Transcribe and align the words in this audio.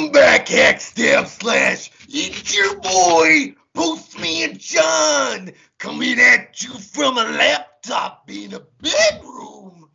Welcome 0.00 0.14
back, 0.14 0.46
Hackstab 0.46 1.26
Slash. 1.26 1.90
It's 2.08 2.56
your 2.56 2.80
boy, 2.80 3.54
Postman 3.74 4.56
John, 4.56 5.50
coming 5.78 6.18
at 6.18 6.62
you 6.62 6.70
from 6.70 7.18
a 7.18 7.24
laptop 7.24 8.24
in 8.30 8.54
a 8.54 8.60
bedroom. 8.80 9.90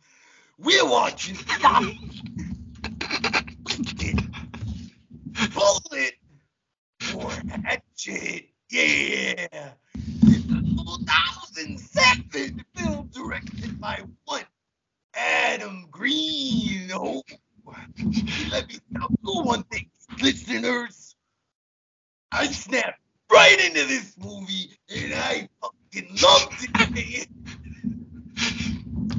We're 0.58 0.88
watching 0.88 1.34
Bullet 5.52 6.14
for 7.00 7.32
Hatchet. 7.64 8.44
Yeah. 8.70 9.72
It's 10.22 10.52
a 10.52 10.62
2007 11.56 12.64
film 12.76 13.08
directed 13.08 13.80
by 13.80 14.04
one 14.24 14.44
Adam 15.16 15.88
Green. 15.90 16.92
Oh, 16.94 17.24
let 18.52 18.68
me 18.68 18.78
tell 18.94 19.08
you 19.10 19.42
one 19.42 19.64
thing, 19.64 19.90
listeners. 20.20 21.14
I 22.32 22.46
snapped 22.46 23.00
right 23.30 23.58
into 23.66 23.86
this 23.86 24.16
movie 24.18 24.78
and 24.94 25.14
I 25.14 25.48
fucking 25.60 26.16
loved 26.22 26.54
it, 26.62 27.26
man. 27.26 27.26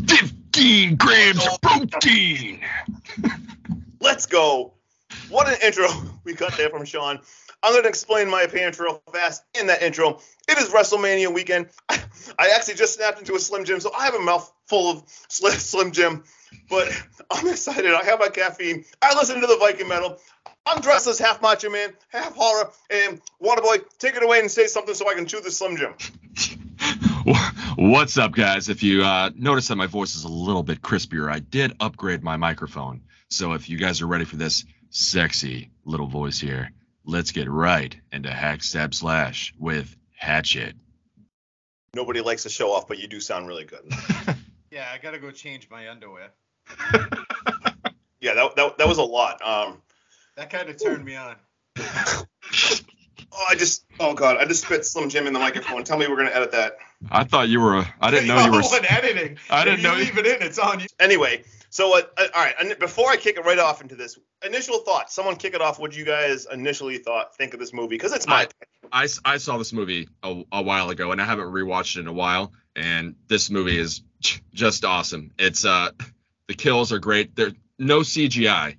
15 0.08 0.95
grams 0.95 1.47
of 1.47 1.61
protein. 1.61 2.61
Let's 3.99 4.25
go. 4.25 4.73
What 5.30 5.47
an 5.49 5.55
intro 5.63 5.88
we 6.23 6.34
got 6.34 6.55
there 6.58 6.70
from 6.70 6.85
Sean. 6.85 7.19
I'm 7.63 7.73
going 7.73 7.83
to 7.83 7.89
explain 7.89 8.30
my 8.30 8.44
appearance 8.44 8.80
real 8.80 9.02
fast 9.11 9.44
in 9.59 9.67
that 9.67 9.81
intro. 9.81 10.19
It 10.47 10.58
is 10.58 10.69
WrestleMania 10.69 11.33
weekend. 11.33 11.69
I, 11.89 11.99
I 12.38 12.49
actually 12.55 12.75
just 12.75 12.95
snapped 12.95 13.19
into 13.19 13.35
a 13.35 13.39
Slim 13.39 13.66
Jim, 13.66 13.80
so 13.80 13.91
I 13.94 14.05
have 14.05 14.13
a 14.13 14.19
mouth 14.19 14.52
full 14.67 14.91
of 14.91 15.03
Slim, 15.27 15.53
Slim 15.53 15.91
Jim. 15.91 16.23
But 16.69 16.89
I'm 17.31 17.47
excited. 17.47 17.94
I 17.94 18.03
have 18.03 18.19
my 18.19 18.30
caffeine. 18.30 18.85
I 19.02 19.16
listen 19.16 19.41
to 19.41 19.47
the 19.47 19.58
Viking 19.58 19.88
metal. 19.88 20.19
I'm 20.67 20.81
dressed 20.81 21.07
as 21.07 21.17
half 21.17 21.41
Macho 21.41 21.70
Man, 21.70 21.94
half 22.09 22.35
horror, 22.35 22.70
and 22.89 23.21
Waterboy, 23.41 23.85
take 23.99 24.16
it 24.17 24.23
away 24.23 24.39
and 24.39 24.52
say 24.52 24.67
something 24.67 24.94
so 24.94 25.09
I 25.09 25.14
can 25.14 25.25
chew 25.25 25.39
the 25.39 25.50
Slim 25.50 25.78
Jim. 25.78 25.94
What's 27.78 28.17
up, 28.17 28.33
guys? 28.33 28.67
If 28.67 28.83
you 28.83 29.03
uh, 29.03 29.30
notice 29.33 29.69
that 29.69 29.78
my 29.78 29.88
voice 29.88 30.16
is 30.16 30.25
a 30.25 30.30
little 30.30 30.64
bit 30.64 30.81
crispier, 30.81 31.31
I 31.31 31.39
did 31.39 31.73
upgrade 31.80 32.22
my 32.22 32.36
microphone. 32.36 33.03
So 33.30 33.53
if 33.53 33.69
you 33.69 33.78
guys 33.78 34.02
are 34.02 34.08
ready 34.08 34.25
for 34.25 34.36
this 34.36 34.66
sexy 34.89 35.69
little 35.86 36.08
voice 36.08 36.38
here, 36.38 36.72
let's 37.06 37.31
get 37.31 37.50
right 37.50 37.95
into 38.11 38.30
Hack 38.30 38.61
Stab 38.61 38.94
Slash 38.94 39.53
with 39.58 39.95
Hatchet. 40.17 40.75
Nobody 41.94 42.19
likes 42.19 42.44
to 42.44 42.50
show 42.50 42.73
off, 42.73 42.89
but 42.89 43.00
you 43.00 43.08
do 43.08 43.22
sound 43.22 43.47
really 43.47 43.66
good. 43.66 43.89
Yeah, 44.69 44.86
I 44.94 44.97
gotta 44.97 45.17
go 45.17 45.31
change 45.31 45.69
my 45.72 45.89
underwear. 45.89 46.31
Yeah, 48.19 48.34
that, 48.34 48.56
that, 48.56 48.78
that 48.80 48.88
was 48.88 48.97
a 48.97 49.03
lot. 49.03 49.41
Um, 49.45 49.81
That 50.38 50.52
kind 50.52 50.69
of 50.69 50.81
turned 50.81 51.03
me 51.03 51.16
on. 51.16 51.35
oh, 51.80 52.25
I 53.49 53.55
just, 53.55 53.85
oh 53.99 54.13
god, 54.13 54.38
I 54.38 54.45
just 54.45 54.63
spit 54.63 54.85
Slim 54.85 55.09
Jim 55.09 55.25
in 55.25 55.33
the 55.33 55.39
microphone. 55.39 55.83
Tell 55.83 55.97
me 55.97 56.07
we're 56.07 56.16
gonna 56.16 56.29
edit 56.29 56.52
that. 56.52 56.77
I 57.09 57.23
thought 57.23 57.49
you 57.49 57.59
were. 57.59 57.85
I 57.99 58.11
didn't 58.11 58.27
know 58.27 58.45
you 58.45 58.52
were. 58.52 58.61
Oh, 58.63 58.79
editing. 58.88 59.39
I 59.49 59.66
didn't 59.66 59.79
if 59.79 59.83
know 59.83 59.94
you 59.94 59.99
you- 59.99 60.05
leave 60.05 60.17
it 60.19 60.27
in. 60.27 60.47
It's 60.47 60.59
on 60.59 60.79
you. 60.79 60.85
Anyway, 60.99 61.44
so 61.71 61.97
uh, 61.97 62.02
uh, 62.17 62.27
all 62.35 62.44
right, 62.45 62.79
before 62.79 63.09
I 63.09 63.17
kick 63.17 63.38
it 63.38 63.45
right 63.45 63.57
off 63.57 63.81
into 63.81 63.95
this, 63.95 64.19
initial 64.45 64.77
thoughts. 64.79 65.16
Someone 65.16 65.38
kick 65.38 65.55
it 65.55 65.61
off. 65.61 65.79
What 65.79 65.95
you 65.97 66.05
guys 66.05 66.45
initially 66.51 66.99
thought 66.99 67.35
think 67.35 67.55
of 67.55 67.59
this 67.59 67.73
movie? 67.73 67.95
Because 67.95 68.13
it's 68.13 68.27
my 68.27 68.47
I 68.91 69.07
I 69.25 69.38
saw 69.38 69.57
this 69.57 69.73
movie 69.73 70.07
a, 70.22 70.44
a 70.51 70.61
while 70.61 70.91
ago, 70.91 71.11
and 71.11 71.19
I 71.19 71.25
haven't 71.25 71.47
rewatched 71.47 71.97
it 71.97 72.01
in 72.01 72.07
a 72.07 72.13
while. 72.13 72.53
And 72.75 73.16
this 73.27 73.49
movie 73.49 73.79
is 73.79 74.03
just 74.53 74.85
awesome. 74.85 75.31
It's 75.39 75.66
uh, 75.66 75.89
the 76.47 76.53
kills 76.53 76.94
are 76.94 76.99
great. 76.99 77.35
There's 77.35 77.53
no 77.79 78.01
CGI 78.01 78.77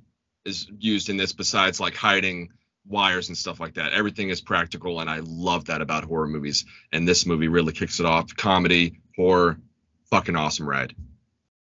is 0.49 0.67
used 0.79 1.11
in 1.11 1.17
this 1.17 1.33
besides 1.33 1.79
like 1.79 1.95
hiding 1.95 2.51
wires 2.87 3.29
and 3.29 3.37
stuff 3.37 3.61
like 3.61 3.75
that. 3.75 3.93
Everything 3.93 4.31
is 4.31 4.41
practical, 4.41 5.01
and 5.01 5.09
I 5.09 5.21
love 5.23 5.67
that 5.67 5.83
about 5.83 6.05
horror 6.05 6.27
movies. 6.27 6.65
And 6.93 7.07
this 7.07 7.27
movie 7.27 7.49
really 7.49 7.73
kicks 7.73 8.01
it 8.01 8.07
off. 8.07 8.35
Comedy, 8.35 9.01
horror, 9.15 9.59
fucking 10.11 10.37
awesome 10.37 10.69
ride. 10.69 10.95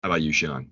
How 0.02 0.08
about 0.08 0.22
you, 0.22 0.32
Sean? 0.32 0.70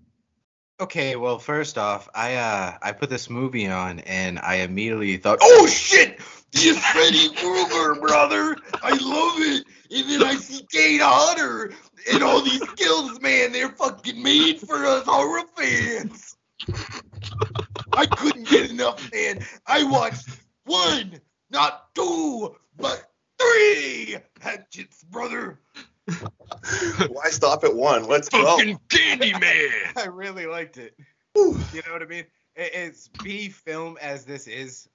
Okay, 0.80 1.14
well, 1.14 1.38
first 1.38 1.76
off, 1.76 2.08
I 2.14 2.36
uh 2.36 2.78
I 2.80 2.92
put 2.92 3.10
this 3.10 3.28
movie 3.28 3.66
on 3.66 4.00
and 4.00 4.38
I 4.38 4.56
immediately 4.56 5.18
thought, 5.18 5.38
Oh 5.42 5.66
shit! 5.66 6.18
The 6.52 6.72
Freddy 6.72 7.28
Krueger, 7.34 8.00
brother! 8.00 8.56
I 8.82 8.90
love 8.92 9.34
it! 9.40 9.66
And 9.92 10.10
then 10.10 10.22
I 10.22 10.36
see 10.36 10.66
Kane 10.72 11.00
Hodder 11.00 11.72
and 12.10 12.22
all 12.22 12.40
these 12.40 12.64
kills, 12.76 13.20
man, 13.20 13.52
they're 13.52 13.68
fucking 13.70 14.22
made 14.22 14.60
for 14.60 14.86
us 14.86 15.04
horror 15.04 15.42
fans. 15.54 16.36
I 18.00 18.06
couldn't 18.06 18.48
get 18.48 18.70
enough, 18.70 19.12
man. 19.12 19.44
I 19.66 19.84
watched 19.84 20.26
one, 20.64 21.20
not 21.50 21.94
two, 21.94 22.56
but 22.78 23.04
three 23.38 24.16
hatchets, 24.40 25.04
brother. 25.04 25.60
Why 26.06 27.28
stop 27.28 27.62
at 27.62 27.76
one? 27.76 28.04
Let's 28.04 28.30
go. 28.30 28.42
Fucking 28.42 28.80
Candyman. 28.88 29.70
I 29.98 30.06
really 30.06 30.46
liked 30.46 30.78
it. 30.78 30.94
You 31.36 31.52
know 31.86 31.92
what 31.92 32.00
I 32.00 32.06
mean? 32.06 32.24
It, 32.56 32.70
it's 32.72 33.08
B 33.22 33.50
film 33.50 33.98
as 34.00 34.24
this 34.24 34.46
is. 34.46 34.88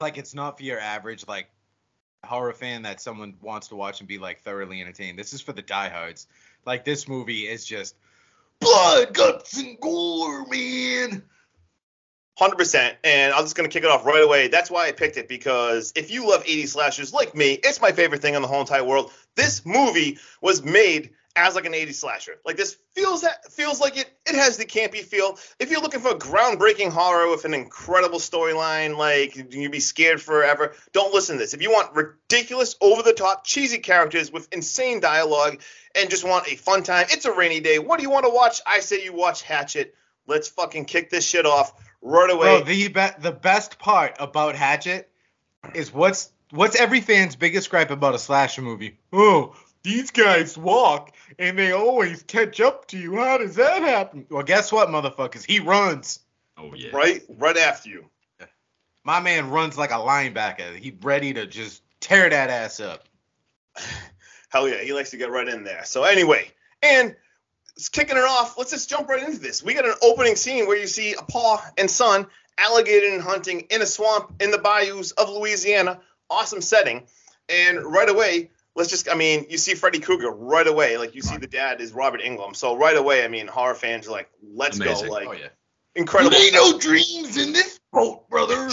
Like 0.00 0.16
it's 0.16 0.32
not 0.32 0.56
for 0.56 0.62
your 0.62 0.78
average 0.78 1.26
like 1.26 1.50
horror 2.24 2.52
fan 2.52 2.82
that 2.82 3.00
someone 3.00 3.34
wants 3.42 3.66
to 3.68 3.74
watch 3.74 3.98
and 3.98 4.08
be 4.08 4.18
like 4.18 4.40
thoroughly 4.42 4.80
entertained. 4.80 5.18
This 5.18 5.32
is 5.32 5.40
for 5.40 5.52
the 5.52 5.62
diehards. 5.62 6.28
Like 6.64 6.84
this 6.84 7.08
movie 7.08 7.48
is 7.48 7.66
just 7.66 7.96
Blood, 8.60 9.14
guts, 9.14 9.58
and 9.58 9.80
gore, 9.80 10.46
man. 10.46 11.22
Hundred 12.40 12.56
percent, 12.56 12.96
and 13.04 13.34
I'm 13.34 13.44
just 13.44 13.54
gonna 13.54 13.68
kick 13.68 13.84
it 13.84 13.90
off 13.90 14.06
right 14.06 14.24
away. 14.24 14.48
That's 14.48 14.70
why 14.70 14.86
I 14.86 14.92
picked 14.92 15.18
it 15.18 15.28
because 15.28 15.92
if 15.94 16.10
you 16.10 16.26
love 16.26 16.42
80 16.46 16.68
slashers 16.68 17.12
like 17.12 17.34
me, 17.34 17.52
it's 17.52 17.82
my 17.82 17.92
favorite 17.92 18.22
thing 18.22 18.32
in 18.32 18.40
the 18.40 18.48
whole 18.48 18.62
entire 18.62 18.82
world. 18.82 19.12
This 19.36 19.66
movie 19.66 20.16
was 20.40 20.62
made 20.62 21.10
as 21.36 21.54
like 21.54 21.66
an 21.66 21.74
80 21.74 21.92
slasher. 21.92 22.36
Like 22.46 22.56
this 22.56 22.78
feels 22.94 23.20
that 23.20 23.52
feels 23.52 23.78
like 23.78 23.98
it. 23.98 24.10
It 24.24 24.36
has 24.36 24.56
the 24.56 24.64
campy 24.64 25.02
feel. 25.02 25.38
If 25.58 25.70
you're 25.70 25.82
looking 25.82 26.00
for 26.00 26.12
a 26.12 26.18
groundbreaking 26.18 26.88
horror 26.88 27.28
with 27.30 27.44
an 27.44 27.52
incredible 27.52 28.18
storyline, 28.18 28.96
like 28.96 29.36
you'd 29.36 29.70
be 29.70 29.80
scared 29.80 30.22
forever, 30.22 30.72
don't 30.94 31.12
listen 31.12 31.36
to 31.36 31.40
this. 31.40 31.52
If 31.52 31.60
you 31.60 31.70
want 31.70 31.94
ridiculous, 31.94 32.74
over 32.80 33.02
the 33.02 33.12
top, 33.12 33.44
cheesy 33.44 33.80
characters 33.80 34.32
with 34.32 34.50
insane 34.50 35.00
dialogue 35.00 35.60
and 35.94 36.08
just 36.08 36.24
want 36.24 36.50
a 36.50 36.56
fun 36.56 36.84
time, 36.84 37.04
it's 37.10 37.26
a 37.26 37.32
rainy 37.32 37.60
day. 37.60 37.78
What 37.78 37.98
do 37.98 38.02
you 38.02 38.10
want 38.10 38.24
to 38.24 38.30
watch? 38.30 38.62
I 38.66 38.80
say 38.80 39.04
you 39.04 39.12
watch 39.12 39.42
Hatchet. 39.42 39.94
Let's 40.26 40.48
fucking 40.48 40.86
kick 40.86 41.10
this 41.10 41.28
shit 41.28 41.44
off 41.44 41.74
right 42.02 42.30
away. 42.30 42.58
Bro, 42.58 42.64
the 42.64 42.88
be- 42.88 43.22
the 43.22 43.32
best 43.32 43.78
part 43.78 44.16
about 44.18 44.56
Hatchet 44.56 45.10
is 45.74 45.92
what's 45.92 46.32
what's 46.50 46.78
every 46.78 47.00
fan's 47.00 47.36
biggest 47.36 47.70
gripe 47.70 47.90
about 47.90 48.14
a 48.14 48.18
slasher 48.18 48.62
movie? 48.62 48.98
Oh, 49.12 49.54
these 49.82 50.10
guys 50.10 50.58
walk 50.58 51.14
and 51.38 51.58
they 51.58 51.72
always 51.72 52.22
catch 52.22 52.60
up 52.60 52.86
to 52.88 52.98
you. 52.98 53.16
How 53.16 53.38
does 53.38 53.56
that 53.56 53.82
happen? 53.82 54.26
Well, 54.30 54.42
guess 54.42 54.72
what, 54.72 54.88
motherfuckers? 54.88 55.44
He 55.44 55.60
runs. 55.60 56.20
Oh 56.58 56.74
yeah. 56.74 56.90
right 56.92 57.22
right 57.38 57.56
after 57.56 57.88
you. 57.88 58.06
My 59.02 59.20
man 59.20 59.48
runs 59.48 59.78
like 59.78 59.92
a 59.92 59.94
linebacker. 59.94 60.76
He 60.76 60.94
ready 61.02 61.32
to 61.32 61.46
just 61.46 61.82
tear 62.00 62.28
that 62.28 62.50
ass 62.50 62.80
up. 62.80 63.08
Hell 64.50 64.68
yeah, 64.68 64.82
he 64.82 64.92
likes 64.92 65.10
to 65.10 65.16
get 65.16 65.30
right 65.30 65.48
in 65.48 65.64
there. 65.64 65.84
So 65.84 66.04
anyway, 66.04 66.50
and 66.82 67.10
it's 67.10 67.16
kicking 67.88 68.16
it 68.16 68.24
off. 68.24 68.58
Let's 68.58 68.70
just 68.70 68.88
jump 68.88 69.08
right 69.08 69.22
into 69.22 69.38
this. 69.38 69.62
We 69.62 69.74
got 69.74 69.84
an 69.84 69.94
opening 70.02 70.36
scene 70.36 70.66
where 70.66 70.76
you 70.76 70.86
see 70.86 71.14
a 71.14 71.22
pa 71.22 71.70
and 71.78 71.90
son 71.90 72.26
alligator 72.58 73.12
and 73.12 73.22
hunting 73.22 73.66
in 73.70 73.82
a 73.82 73.86
swamp 73.86 74.34
in 74.40 74.50
the 74.50 74.58
bayous 74.58 75.12
of 75.12 75.30
Louisiana. 75.30 76.00
Awesome 76.28 76.60
setting. 76.60 77.06
And 77.48 77.82
right 77.82 78.08
away, 78.08 78.50
let's 78.76 78.90
just 78.90 79.10
I 79.10 79.14
mean, 79.14 79.46
you 79.48 79.58
see 79.58 79.74
Freddy 79.74 79.98
Krueger 79.98 80.30
right 80.30 80.66
away. 80.66 80.98
Like 80.98 81.14
you 81.14 81.22
see 81.22 81.36
the 81.36 81.46
dad 81.46 81.80
is 81.80 81.92
Robert 81.92 82.20
Englund. 82.20 82.56
So 82.56 82.76
right 82.76 82.96
away, 82.96 83.24
I 83.24 83.28
mean, 83.28 83.46
horror 83.46 83.74
fans 83.74 84.06
are 84.08 84.12
like, 84.12 84.30
let's 84.42 84.78
Amazing. 84.78 85.08
go. 85.08 85.12
Like 85.12 85.28
oh 85.28 85.32
yeah. 85.32 85.48
incredible. 85.94 86.30
There 86.30 86.44
ain't 86.44 86.54
no 86.54 86.78
dreams 86.78 87.36
in 87.36 87.52
this 87.52 87.80
boat, 87.92 88.28
brother. 88.28 88.70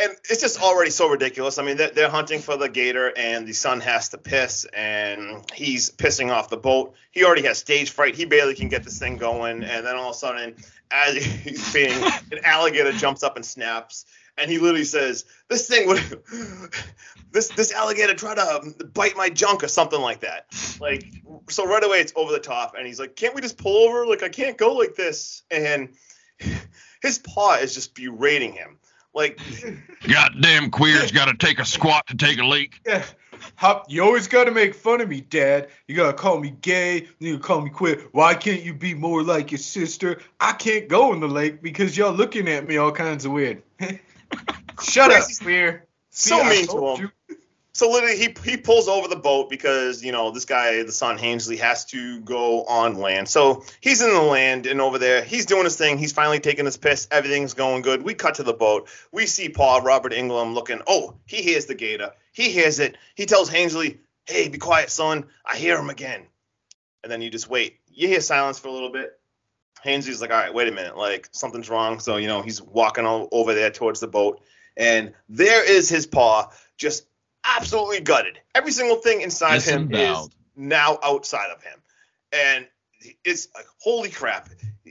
And 0.00 0.12
it's 0.30 0.40
just 0.40 0.62
already 0.62 0.90
so 0.90 1.08
ridiculous. 1.08 1.58
I 1.58 1.64
mean, 1.64 1.76
they're, 1.76 1.90
they're 1.90 2.10
hunting 2.10 2.40
for 2.40 2.56
the 2.56 2.68
gator, 2.68 3.12
and 3.16 3.46
the 3.46 3.52
son 3.52 3.80
has 3.80 4.10
to 4.10 4.18
piss, 4.18 4.64
and 4.72 5.44
he's 5.52 5.90
pissing 5.90 6.32
off 6.32 6.48
the 6.48 6.56
boat. 6.56 6.94
He 7.10 7.24
already 7.24 7.42
has 7.42 7.58
stage 7.58 7.90
fright. 7.90 8.14
He 8.14 8.24
barely 8.24 8.54
can 8.54 8.68
get 8.68 8.84
this 8.84 8.98
thing 8.98 9.16
going, 9.16 9.64
and 9.64 9.84
then 9.84 9.96
all 9.96 10.10
of 10.10 10.14
a 10.14 10.18
sudden, 10.18 10.54
as 10.90 11.16
he's 11.24 11.72
being, 11.72 12.00
an 12.30 12.40
alligator 12.44 12.92
jumps 12.92 13.22
up 13.22 13.36
and 13.36 13.44
snaps, 13.44 14.06
and 14.36 14.48
he 14.48 14.58
literally 14.58 14.84
says, 14.84 15.24
"This 15.48 15.66
thing 15.66 15.88
would, 15.88 16.00
this 17.32 17.48
this 17.48 17.72
alligator 17.72 18.14
tried 18.14 18.36
to 18.36 18.84
bite 18.84 19.16
my 19.16 19.28
junk 19.28 19.64
or 19.64 19.68
something 19.68 20.00
like 20.00 20.20
that." 20.20 20.46
Like, 20.80 21.04
so 21.50 21.66
right 21.66 21.82
away 21.82 21.98
it's 22.00 22.12
over 22.14 22.30
the 22.30 22.38
top, 22.38 22.74
and 22.78 22.86
he's 22.86 23.00
like, 23.00 23.16
"Can't 23.16 23.34
we 23.34 23.40
just 23.40 23.58
pull 23.58 23.88
over? 23.88 24.06
Like, 24.06 24.22
I 24.22 24.28
can't 24.28 24.56
go 24.56 24.74
like 24.74 24.94
this." 24.94 25.42
And 25.50 25.94
his 27.02 27.18
paw 27.18 27.56
is 27.56 27.74
just 27.74 27.96
berating 27.96 28.52
him. 28.52 28.78
Like 29.18 29.40
Goddamn 30.08 30.70
queers 30.70 31.10
got 31.10 31.24
to 31.24 31.34
take 31.36 31.58
a 31.58 31.64
squat 31.76 32.06
to 32.06 32.16
take 32.16 32.38
a 32.38 32.44
leak. 32.44 32.80
Yeah. 32.86 33.04
How, 33.56 33.84
you 33.88 34.02
always 34.02 34.28
gotta 34.28 34.50
make 34.50 34.74
fun 34.74 35.00
of 35.00 35.08
me, 35.08 35.20
Dad. 35.20 35.68
You 35.86 35.96
gotta 35.96 36.12
call 36.12 36.38
me 36.40 36.54
gay. 36.60 37.08
You 37.18 37.34
gotta 37.34 37.44
call 37.46 37.60
me 37.60 37.70
queer. 37.70 38.02
Why 38.12 38.34
can't 38.34 38.62
you 38.62 38.74
be 38.74 38.94
more 38.94 39.22
like 39.22 39.50
your 39.50 39.58
sister? 39.58 40.20
I 40.40 40.52
can't 40.52 40.88
go 40.88 41.12
in 41.12 41.20
the 41.20 41.28
lake 41.28 41.62
because 41.62 41.96
y'all 41.96 42.12
looking 42.12 42.48
at 42.48 42.66
me 42.68 42.76
all 42.76 42.92
kinds 42.92 43.24
of 43.24 43.32
weird. 43.32 43.62
Shut 44.82 45.10
up, 45.10 45.24
queer. 45.42 45.86
so 46.10 46.42
mean 46.44 46.62
to 46.62 46.66
told 46.66 46.98
him. 46.98 47.06
you. 47.06 47.10
So 47.78 47.88
literally, 47.88 48.16
he 48.16 48.34
he 48.44 48.56
pulls 48.56 48.88
over 48.88 49.06
the 49.06 49.14
boat 49.14 49.48
because 49.48 50.02
you 50.02 50.10
know 50.10 50.32
this 50.32 50.44
guy, 50.44 50.82
the 50.82 50.90
son 50.90 51.16
Ainsley, 51.20 51.56
has 51.58 51.84
to 51.84 52.18
go 52.22 52.64
on 52.64 52.96
land. 52.96 53.28
So 53.28 53.62
he's 53.80 54.02
in 54.02 54.12
the 54.12 54.20
land 54.20 54.66
and 54.66 54.80
over 54.80 54.98
there, 54.98 55.22
he's 55.22 55.46
doing 55.46 55.62
his 55.62 55.76
thing. 55.76 55.96
He's 55.96 56.10
finally 56.10 56.40
taking 56.40 56.64
his 56.64 56.76
piss. 56.76 57.06
Everything's 57.12 57.54
going 57.54 57.82
good. 57.82 58.02
We 58.02 58.14
cut 58.14 58.34
to 58.34 58.42
the 58.42 58.52
boat. 58.52 58.88
We 59.12 59.26
see 59.26 59.48
Paul 59.48 59.82
Robert 59.82 60.10
Englund 60.10 60.54
looking. 60.54 60.82
Oh, 60.88 61.14
he 61.24 61.36
hears 61.36 61.66
the 61.66 61.76
gator. 61.76 62.10
He 62.32 62.50
hears 62.50 62.80
it. 62.80 62.96
He 63.14 63.26
tells 63.26 63.54
Ainsley, 63.54 64.00
"Hey, 64.26 64.48
be 64.48 64.58
quiet, 64.58 64.90
son. 64.90 65.26
I 65.46 65.56
hear 65.56 65.78
him 65.78 65.88
again." 65.88 66.26
And 67.04 67.12
then 67.12 67.22
you 67.22 67.30
just 67.30 67.48
wait. 67.48 67.78
You 67.86 68.08
hear 68.08 68.20
silence 68.20 68.58
for 68.58 68.66
a 68.66 68.72
little 68.72 68.90
bit. 68.90 69.20
Ainsley's 69.84 70.20
like, 70.20 70.32
"All 70.32 70.36
right, 70.36 70.52
wait 70.52 70.66
a 70.66 70.72
minute. 70.72 70.96
Like 70.96 71.28
something's 71.30 71.70
wrong." 71.70 72.00
So 72.00 72.16
you 72.16 72.26
know 72.26 72.42
he's 72.42 72.60
walking 72.60 73.06
o- 73.06 73.28
over 73.30 73.54
there 73.54 73.70
towards 73.70 74.00
the 74.00 74.08
boat, 74.08 74.42
and 74.76 75.14
there 75.28 75.62
is 75.62 75.88
his 75.88 76.08
paw, 76.08 76.50
just 76.76 77.04
absolutely 77.56 78.00
gutted. 78.00 78.38
Every 78.54 78.72
single 78.72 78.96
thing 78.96 79.20
inside 79.20 79.62
him 79.62 79.92
is 79.92 80.28
now 80.56 80.98
outside 81.02 81.50
of 81.50 81.62
him. 81.62 81.80
And 82.32 82.66
it's 83.24 83.48
like, 83.54 83.66
holy 83.80 84.10
crap. 84.10 84.48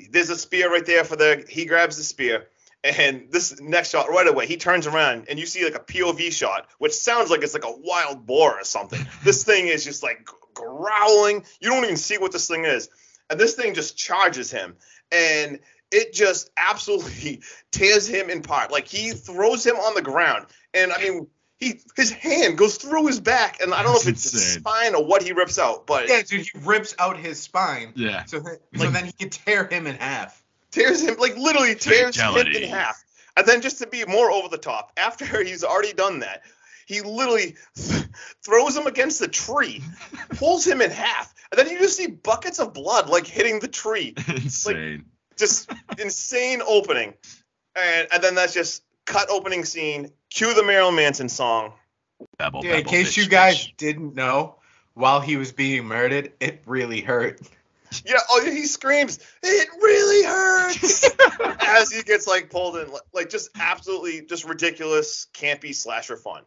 There's 0.10 0.30
a 0.30 0.38
spear 0.38 0.72
right 0.72 0.86
there 0.86 1.04
for 1.04 1.16
the 1.16 1.46
he 1.50 1.66
grabs 1.66 1.98
the 1.98 2.04
spear. 2.04 2.48
And 2.84 3.28
this 3.32 3.60
next 3.60 3.90
shot 3.90 4.10
right 4.10 4.28
away, 4.28 4.46
he 4.46 4.56
turns 4.56 4.88
around 4.88 5.26
and 5.30 5.40
you 5.40 5.46
see 5.46 5.66
like 5.66 5.76
a 5.76 5.80
POV 5.80 6.32
shot, 6.32 6.68
which 6.78 6.94
sounds 6.94 7.30
like 7.30 7.42
it's 7.42 7.54
like 7.54 7.66
a 7.66 7.78
wild 7.78 8.26
boar 8.26 8.54
or 8.60 8.64
something. 8.64 9.06
this 9.24 9.44
thing 9.44 9.68
is 9.68 9.84
just 9.84 10.04
like 10.04 10.28
growling. 10.54 11.44
You 11.60 11.70
don't 11.70 11.84
even 11.84 11.98
see 11.98 12.18
what 12.18 12.32
this 12.32 12.48
thing 12.48 12.66
is. 12.66 12.90
And 13.30 13.40
this 13.40 13.56
thing 13.56 13.74
just 13.74 13.98
charges 13.98 14.50
him. 14.52 14.76
And 15.12 15.60
it 15.92 16.14
just 16.14 16.50
absolutely 16.56 17.42
tears 17.72 18.08
him 18.08 18.30
in 18.30 18.42
part. 18.42 18.72
Like 18.72 18.88
he 18.88 19.12
throws 19.12 19.66
him 19.66 19.76
on 19.76 19.96
the 19.96 20.02
ground. 20.02 20.46
And 20.74 20.94
I 20.94 21.02
mean, 21.02 21.28
he 21.58 21.80
his 21.96 22.12
hand 22.12 22.58
goes 22.58 22.78
through 22.78 23.08
his 23.08 23.20
back, 23.20 23.60
and 23.62 23.74
I 23.74 23.82
don't 23.84 23.94
know 23.94 23.98
if 24.00 24.06
That's 24.06 24.26
it's 24.26 24.32
his 24.34 24.54
spine 24.54 24.94
or 24.96 25.04
what 25.04 25.24
he 25.24 25.32
rips 25.32 25.58
out, 25.58 25.88
but 25.88 26.08
Yeah, 26.08 26.22
dude, 26.22 26.42
he 26.42 26.60
rips 26.60 26.96
out 27.00 27.18
his 27.18 27.40
spine. 27.40 27.94
Yeah. 27.96 28.26
So, 28.26 28.40
th- 28.40 28.60
so 28.78 28.90
then 28.90 29.06
he 29.06 29.12
can 29.12 29.30
tear 29.30 29.68
him 29.68 29.88
in 29.88 29.96
half. 29.96 30.44
tears 30.72 31.02
him 31.02 31.16
like 31.18 31.36
literally 31.36 31.76
tears 31.76 32.16
him 32.18 32.36
in 32.48 32.70
half. 32.70 33.04
And 33.36 33.46
then 33.48 33.62
just 33.62 33.80
to 33.80 33.88
be 33.88 34.04
more 34.06 34.32
over 34.32 34.48
the 34.50 34.58
top, 34.58 34.92
after 34.98 35.44
he's 35.44 35.64
already 35.64 35.94
done 35.94 36.20
that, 36.20 36.42
he 36.88 37.02
literally 37.02 37.56
th- 37.76 38.04
throws 38.44 38.76
him 38.76 38.88
against 38.88 39.20
the 39.20 39.28
tree, 39.28 39.82
pulls 40.38 40.66
him 40.66 40.82
in 40.82 40.90
half, 40.92 41.34
and 41.52 41.60
then 41.60 41.70
you 41.70 41.80
just 41.80 41.98
see 41.98 42.08
buckets 42.08 42.60
of 42.60 42.74
blood 42.74 43.10
like 43.10 43.28
hitting 43.28 43.60
the 43.60 43.68
tree. 43.68 44.14
Insane. 44.28 45.06
Just 45.38 45.72
insane 46.00 46.62
opening, 46.66 47.14
and 47.76 48.08
and 48.12 48.24
then 48.24 48.34
that's 48.34 48.56
just 48.56 48.82
cut 49.06 49.30
opening 49.30 49.66
scene. 49.66 50.12
Cue 50.30 50.54
the 50.54 50.64
Marilyn 50.64 50.96
Manson 50.96 51.30
song. 51.30 51.74
Babble, 52.38 52.66
Yeah, 52.66 52.78
in 52.78 52.86
case 52.86 53.12
bitch, 53.14 53.18
you 53.18 53.28
guys 53.30 53.56
bitch. 53.68 53.78
didn't 53.78 54.16
know, 54.16 54.56
while 54.96 55.20
he 55.22 55.38
was 55.38 55.52
being 55.52 55.86
murdered, 55.86 56.34
it 56.40 56.62
really 56.66 57.02
hurt. 57.02 57.40
Yeah, 58.06 58.18
oh, 58.30 58.44
he 58.44 58.66
screams, 58.66 59.18
"It 59.42 59.70
really 59.82 60.26
hurts!" 60.28 61.10
as 61.62 61.90
he 61.90 62.04
gets 62.04 62.28
like 62.28 62.50
pulled 62.50 62.76
in, 62.76 62.90
like 63.14 63.30
just 63.30 63.50
absolutely 63.58 64.26
just 64.26 64.44
ridiculous, 64.44 65.28
campy 65.34 65.74
slasher 65.74 66.18
fun. 66.18 66.44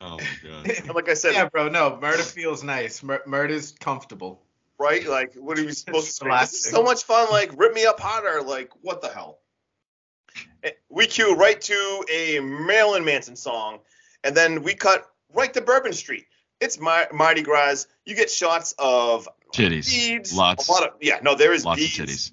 Oh 0.00 0.18
my 0.18 0.26
god. 0.48 0.70
And 0.70 0.94
like 0.94 1.08
I 1.08 1.14
said, 1.14 1.32
yeah, 1.34 1.48
bro, 1.48 1.66
no, 1.68 1.98
murder 2.00 2.22
feels 2.22 2.62
nice. 2.62 3.02
Mur- 3.02 3.24
murder's 3.26 3.72
comfortable. 3.72 4.40
right? 4.78 5.04
Like, 5.04 5.34
what 5.34 5.58
are 5.58 5.62
you 5.62 5.72
supposed 5.72 6.04
to 6.04 6.10
It's 6.10 6.18
say? 6.18 6.40
This 6.42 6.64
is 6.66 6.70
so 6.70 6.84
much 6.84 7.02
fun. 7.02 7.26
Like, 7.28 7.50
rip 7.58 7.74
me 7.74 7.86
up 7.86 7.98
hotter. 7.98 8.40
Like, 8.42 8.70
what 8.82 9.02
the 9.02 9.08
hell? 9.08 9.40
We 10.88 11.06
cue 11.06 11.34
right 11.34 11.60
to 11.60 12.04
a 12.12 12.40
Marilyn 12.40 13.04
Manson 13.04 13.36
song, 13.36 13.80
and 14.22 14.34
then 14.36 14.62
we 14.62 14.74
cut 14.74 15.06
right 15.34 15.52
to 15.54 15.60
Bourbon 15.60 15.92
Street. 15.92 16.24
It's 16.60 16.78
Mar- 16.80 17.08
Mardi 17.12 17.42
Gras. 17.42 17.86
You 18.06 18.14
get 18.14 18.30
shots 18.30 18.74
of 18.78 19.28
Titties. 19.52 19.86
beads. 19.86 20.32
Lots. 20.32 20.68
A 20.68 20.72
lot 20.72 20.84
of 20.84 20.90
yeah. 21.00 21.18
No, 21.22 21.34
there 21.34 21.52
is 21.52 21.64
Lots 21.64 21.80
beads, 21.80 21.98
of 21.98 22.06
titties. 22.06 22.32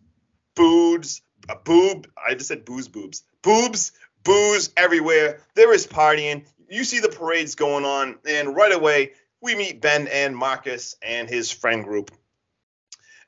boobs, 0.55 1.21
a 1.49 1.55
boob. 1.55 2.07
I 2.25 2.33
just 2.35 2.47
said 2.47 2.63
booze, 2.65 2.87
boobs, 2.87 3.23
boobs, 3.41 3.91
booze 4.23 4.71
everywhere. 4.77 5.41
There 5.55 5.73
is 5.73 5.87
partying. 5.87 6.45
You 6.69 6.83
see 6.85 6.99
the 6.99 7.09
parades 7.09 7.55
going 7.55 7.83
on, 7.83 8.19
and 8.25 8.55
right 8.55 8.71
away 8.71 9.11
we 9.41 9.55
meet 9.55 9.81
Ben 9.81 10.07
and 10.07 10.35
Marcus 10.37 10.95
and 11.01 11.27
his 11.27 11.51
friend 11.51 11.83
group, 11.83 12.11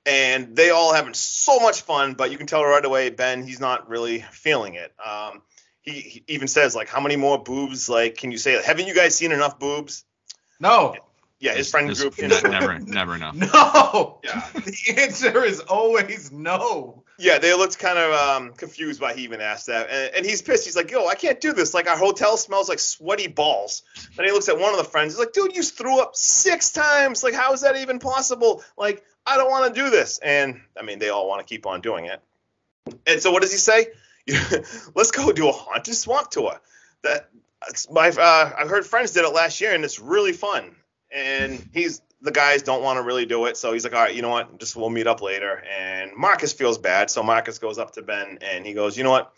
and 0.06 0.56
they 0.56 0.70
all 0.70 0.94
having 0.94 1.14
so 1.14 1.60
much 1.60 1.82
fun. 1.82 2.14
But 2.14 2.32
you 2.32 2.38
can 2.38 2.48
tell 2.48 2.64
right 2.64 2.84
away 2.84 3.10
Ben 3.10 3.44
he's 3.46 3.60
not 3.60 3.90
really 3.90 4.26
feeling 4.32 4.76
it. 4.76 4.94
Um, 5.04 5.42
he, 5.82 5.92
he 6.00 6.24
even 6.28 6.48
says 6.48 6.76
like, 6.76 6.88
"How 6.90 7.02
many 7.02 7.16
more 7.16 7.38
boobs? 7.42 7.90
Like, 7.90 8.18
can 8.18 8.32
you 8.32 8.38
say? 8.38 8.62
Haven't 8.64 8.88
you 8.88 8.96
guys 8.96 9.16
seen 9.16 9.32
enough 9.32 9.60
boobs?" 9.60 10.06
No, 10.60 10.96
Yeah, 11.40 11.54
his 11.56 11.70
friend 11.70 11.90
This- 11.90 12.00
group. 12.02 12.18
ne- 12.20 12.28
never, 12.50 12.80
never 12.86 13.16
enough. 13.16 13.36
no. 13.36 14.20
Yeah. 14.24 14.48
The 14.54 15.02
answer 15.02 15.44
is 15.44 15.60
always 15.60 16.32
no. 16.32 17.04
Yeah, 17.20 17.38
they 17.38 17.54
looked 17.54 17.78
kind 17.80 17.98
of 18.00 18.12
um, 18.14 18.54
confused 18.54 19.00
why 19.00 19.14
he 19.14 19.24
even 19.24 19.40
asked 19.40 19.68
that, 19.68 19.88
and, 19.90 20.16
and 20.16 20.26
he's 20.26 20.42
pissed. 20.42 20.66
He's 20.66 20.76
like, 20.76 20.90
"Yo, 20.90 21.06
I 21.06 21.16
can't 21.16 21.40
do 21.40 21.54
this. 21.54 21.74
Like, 21.74 21.88
our 21.90 21.98
hotel 21.98 22.38
smells 22.38 22.70
like 22.70 22.80
sweaty 22.80 23.28
balls." 23.28 23.84
Then 24.16 24.26
he 24.26 24.32
looks 24.32 24.50
at 24.50 24.58
one 24.58 24.72
of 24.72 24.78
the 24.78 24.84
friends. 24.84 25.14
He's 25.14 25.20
like, 25.20 25.32
"Dude, 25.34 25.56
you 25.56 25.62
threw 25.64 26.00
up 26.00 26.16
six 26.16 26.72
times. 26.72 27.24
Like, 27.24 27.34
how 27.36 27.54
is 27.54 27.62
that 27.62 27.76
even 27.78 28.00
possible? 28.00 28.64
Like, 28.78 29.04
I 29.26 29.38
don't 29.38 29.50
want 29.50 29.74
to 29.74 29.82
do 29.82 29.90
this." 29.90 30.20
And 30.20 30.62
I 30.80 30.84
mean, 30.84 31.00
they 31.00 31.10
all 31.10 31.28
want 31.28 31.46
to 31.46 31.46
keep 31.46 31.66
on 31.66 31.82
doing 31.82 32.06
it. 32.06 32.22
And 33.08 33.22
so, 33.22 33.32
what 33.32 33.42
does 33.42 33.52
he 33.52 33.58
say? 33.58 33.88
Let's 34.96 35.12
go 35.12 35.32
do 35.32 35.50
a 35.50 35.52
haunted 35.52 35.96
swamp 35.96 36.30
tour. 36.30 36.60
That 37.04 37.30
my 37.92 38.10
uh, 38.10 38.52
I 38.58 38.66
heard 38.68 38.86
friends 38.86 39.12
did 39.12 39.26
it 39.26 39.34
last 39.34 39.62
year, 39.62 39.74
and 39.74 39.84
it's 39.84 40.00
really 40.00 40.34
fun. 40.34 40.76
And 41.12 41.70
he's 41.74 42.02
the 42.22 42.32
guys 42.32 42.64
don't 42.64 42.82
want 42.82 42.98
to 42.98 43.04
really 43.04 43.26
do 43.26 43.46
it, 43.46 43.58
so 43.58 43.74
he's 43.74 43.84
like, 43.84 43.94
all 43.94 44.02
right, 44.02 44.16
you 44.16 44.22
know 44.22 44.30
what? 44.30 44.58
Just 44.58 44.76
we'll 44.76 44.90
meet 44.90 45.08
up 45.08 45.22
later. 45.22 45.62
And 45.70 46.12
Marcus 46.16 46.54
feels 46.54 46.78
bad, 46.78 47.10
so 47.10 47.22
Marcus 47.22 47.60
goes 47.60 47.78
up 47.78 47.92
to 47.92 48.02
Ben 48.02 48.40
and 48.42 48.66
he 48.66 48.74
goes, 48.74 48.98
you 48.98 49.04
know 49.04 49.12
what? 49.12 49.34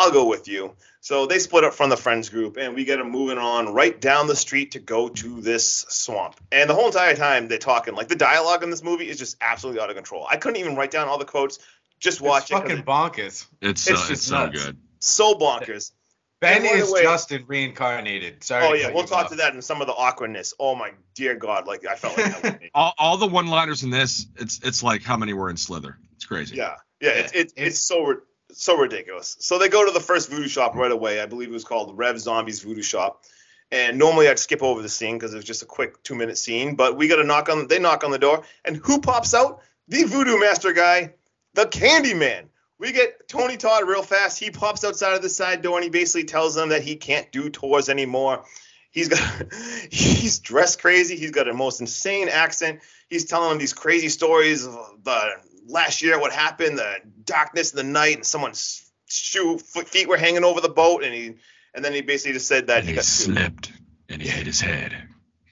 I'll 0.00 0.10
go 0.10 0.26
with 0.26 0.48
you. 0.48 0.74
So 1.02 1.26
they 1.26 1.38
split 1.38 1.64
up 1.64 1.72
from 1.74 1.88
the 1.90 1.96
friends 1.96 2.28
group, 2.28 2.56
and 2.58 2.74
we 2.74 2.84
get 2.84 2.98
them 2.98 3.10
moving 3.10 3.38
on 3.38 3.72
right 3.72 3.98
down 4.00 4.26
the 4.26 4.36
street 4.36 4.72
to 4.72 4.78
go 4.80 5.08
to 5.08 5.40
this 5.40 5.86
swamp. 5.88 6.36
And 6.52 6.68
the 6.68 6.74
whole 6.74 6.86
entire 6.86 7.16
time 7.16 7.48
they're 7.48 7.58
talking, 7.58 7.94
like 7.94 8.08
the 8.08 8.16
dialogue 8.16 8.62
in 8.62 8.70
this 8.70 8.82
movie 8.82 9.08
is 9.08 9.18
just 9.18 9.36
absolutely 9.40 9.80
out 9.80 9.88
of 9.90 9.96
control. 9.96 10.26
I 10.30 10.36
couldn't 10.36 10.58
even 10.58 10.76
write 10.76 10.90
down 10.90 11.08
all 11.08 11.16
the 11.18 11.24
quotes. 11.24 11.58
Just 12.00 12.20
watch 12.20 12.44
it's 12.44 12.50
it. 12.50 12.54
'cause 12.54 12.62
fucking 12.62 12.78
it's 12.78 12.86
bonkers. 12.86 13.46
It's 13.62 13.86
It's 13.86 13.90
uh, 13.90 13.94
so, 13.94 13.96
just 13.96 14.10
it's 14.10 14.22
so 14.22 14.48
good. 14.50 14.76
so 15.00 15.34
bonkers. 15.34 15.92
Ben 16.40 16.56
And 16.56 16.64
by 16.64 16.76
the 16.76 16.82
is 16.84 16.90
way- 16.92 17.02
Justin 17.02 17.44
reincarnated. 17.46 18.42
Sorry. 18.44 18.66
Oh 18.66 18.72
yeah, 18.72 18.90
we'll 18.92 19.04
talk 19.04 19.24
off. 19.26 19.30
to 19.30 19.36
that 19.36 19.52
and 19.52 19.62
some 19.62 19.80
of 19.82 19.86
the 19.86 19.92
awkwardness. 19.94 20.54
Oh 20.58 20.74
my 20.74 20.92
dear 21.14 21.34
God, 21.34 21.66
like 21.66 21.86
I 21.86 21.96
felt 21.96 22.16
like 22.16 22.40
that. 22.42 22.60
All, 22.74 22.94
all 22.98 23.16
the 23.18 23.26
one-liners 23.26 23.82
in 23.82 23.90
this, 23.90 24.26
it's 24.36 24.58
it's 24.64 24.82
like 24.82 25.02
how 25.02 25.16
many 25.18 25.32
were 25.34 25.50
in 25.50 25.56
Slither. 25.58 25.98
It's 26.16 26.24
crazy. 26.24 26.56
Yeah, 26.56 26.76
yeah, 27.00 27.10
it's 27.10 27.32
it's, 27.32 27.52
It's- 27.52 27.66
it's 27.68 27.78
so 27.80 28.02
ri- 28.04 28.16
so 28.54 28.76
ridiculous. 28.76 29.36
So 29.40 29.58
they 29.58 29.68
go 29.68 29.84
to 29.84 29.92
the 29.92 30.00
first 30.00 30.30
voodoo 30.30 30.48
shop 30.48 30.74
right 30.74 30.90
away. 30.90 31.20
I 31.20 31.26
believe 31.26 31.48
it 31.48 31.52
was 31.52 31.64
called 31.64 31.96
Rev 31.96 32.18
Zombies 32.18 32.62
Voodoo 32.62 32.82
Shop. 32.82 33.24
And 33.72 33.98
normally 33.98 34.28
I'd 34.28 34.38
skip 34.38 34.62
over 34.62 34.82
the 34.82 34.88
scene 34.88 35.16
because 35.16 35.32
it 35.32 35.36
was 35.36 35.44
just 35.44 35.62
a 35.62 35.66
quick 35.66 36.02
two 36.02 36.14
minute 36.14 36.38
scene. 36.38 36.74
But 36.74 36.96
we 36.96 37.08
got 37.08 37.16
to 37.16 37.24
knock 37.24 37.48
on. 37.48 37.68
They 37.68 37.78
knock 37.78 38.02
on 38.02 38.10
the 38.10 38.18
door, 38.18 38.42
and 38.64 38.76
who 38.76 39.00
pops 39.00 39.32
out? 39.32 39.62
The 39.88 40.04
voodoo 40.04 40.38
master 40.38 40.72
guy, 40.72 41.14
the 41.54 41.66
Candyman. 41.66 42.44
We 42.78 42.92
get 42.92 43.28
Tony 43.28 43.56
Todd 43.56 43.86
real 43.86 44.02
fast. 44.02 44.38
He 44.38 44.50
pops 44.50 44.84
outside 44.84 45.14
of 45.14 45.22
the 45.22 45.28
side 45.28 45.60
door 45.60 45.76
and 45.76 45.84
he 45.84 45.90
basically 45.90 46.24
tells 46.24 46.54
them 46.54 46.70
that 46.70 46.82
he 46.82 46.96
can't 46.96 47.30
do 47.30 47.50
tours 47.50 47.90
anymore. 47.90 48.44
He's 48.90 49.08
got 49.08 49.20
he's 49.90 50.38
dressed 50.38 50.80
crazy. 50.80 51.16
He's 51.16 51.30
got 51.30 51.48
a 51.48 51.52
most 51.52 51.80
insane 51.80 52.28
accent. 52.28 52.80
He's 53.08 53.26
telling 53.26 53.50
them 53.50 53.58
these 53.58 53.74
crazy 53.74 54.08
stories 54.08 54.66
of 54.66 54.74
the 55.02 55.32
last 55.66 56.02
year, 56.02 56.18
what 56.18 56.32
happened, 56.32 56.78
the 56.78 56.96
darkness 57.24 57.70
of 57.70 57.76
the 57.76 57.82
night, 57.82 58.16
and 58.16 58.26
someone's 58.26 58.90
shoe 59.06 59.58
feet 59.58 60.08
were 60.08 60.16
hanging 60.16 60.44
over 60.44 60.60
the 60.60 60.68
boat, 60.68 61.02
and 61.04 61.14
he 61.14 61.34
and 61.74 61.84
then 61.84 61.92
he 61.92 62.00
basically 62.00 62.32
just 62.32 62.48
said 62.48 62.66
that 62.68 62.80
And 62.80 62.88
he 62.88 62.94
he 62.94 63.00
slipped 63.00 63.72
and 64.08 64.20
he 64.20 64.28
hit 64.28 64.46
his 64.46 64.60
head. 64.60 64.94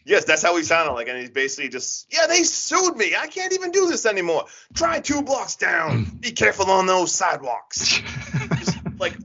Yes, 0.05 0.25
that's 0.25 0.43
how 0.43 0.57
he 0.57 0.63
sounded 0.63 0.93
like, 0.93 1.09
and 1.09 1.19
he's 1.19 1.31
basically 1.31 1.69
just 1.69 2.13
yeah, 2.13 2.27
they 2.27 2.43
sued 2.43 2.97
me. 2.97 3.15
I 3.17 3.27
can't 3.27 3.53
even 3.53 3.71
do 3.71 3.89
this 3.89 4.07
anymore. 4.07 4.47
Try 4.75 5.01
two 5.01 5.23
blocks 5.23 5.57
down. 5.57 6.05
Hmm. 6.05 6.17
Be 6.17 6.33
careful 6.33 6.71
on 6.71 6.87
those 6.87 7.13
sidewalks. 7.13 8.01
like 8.99 9.17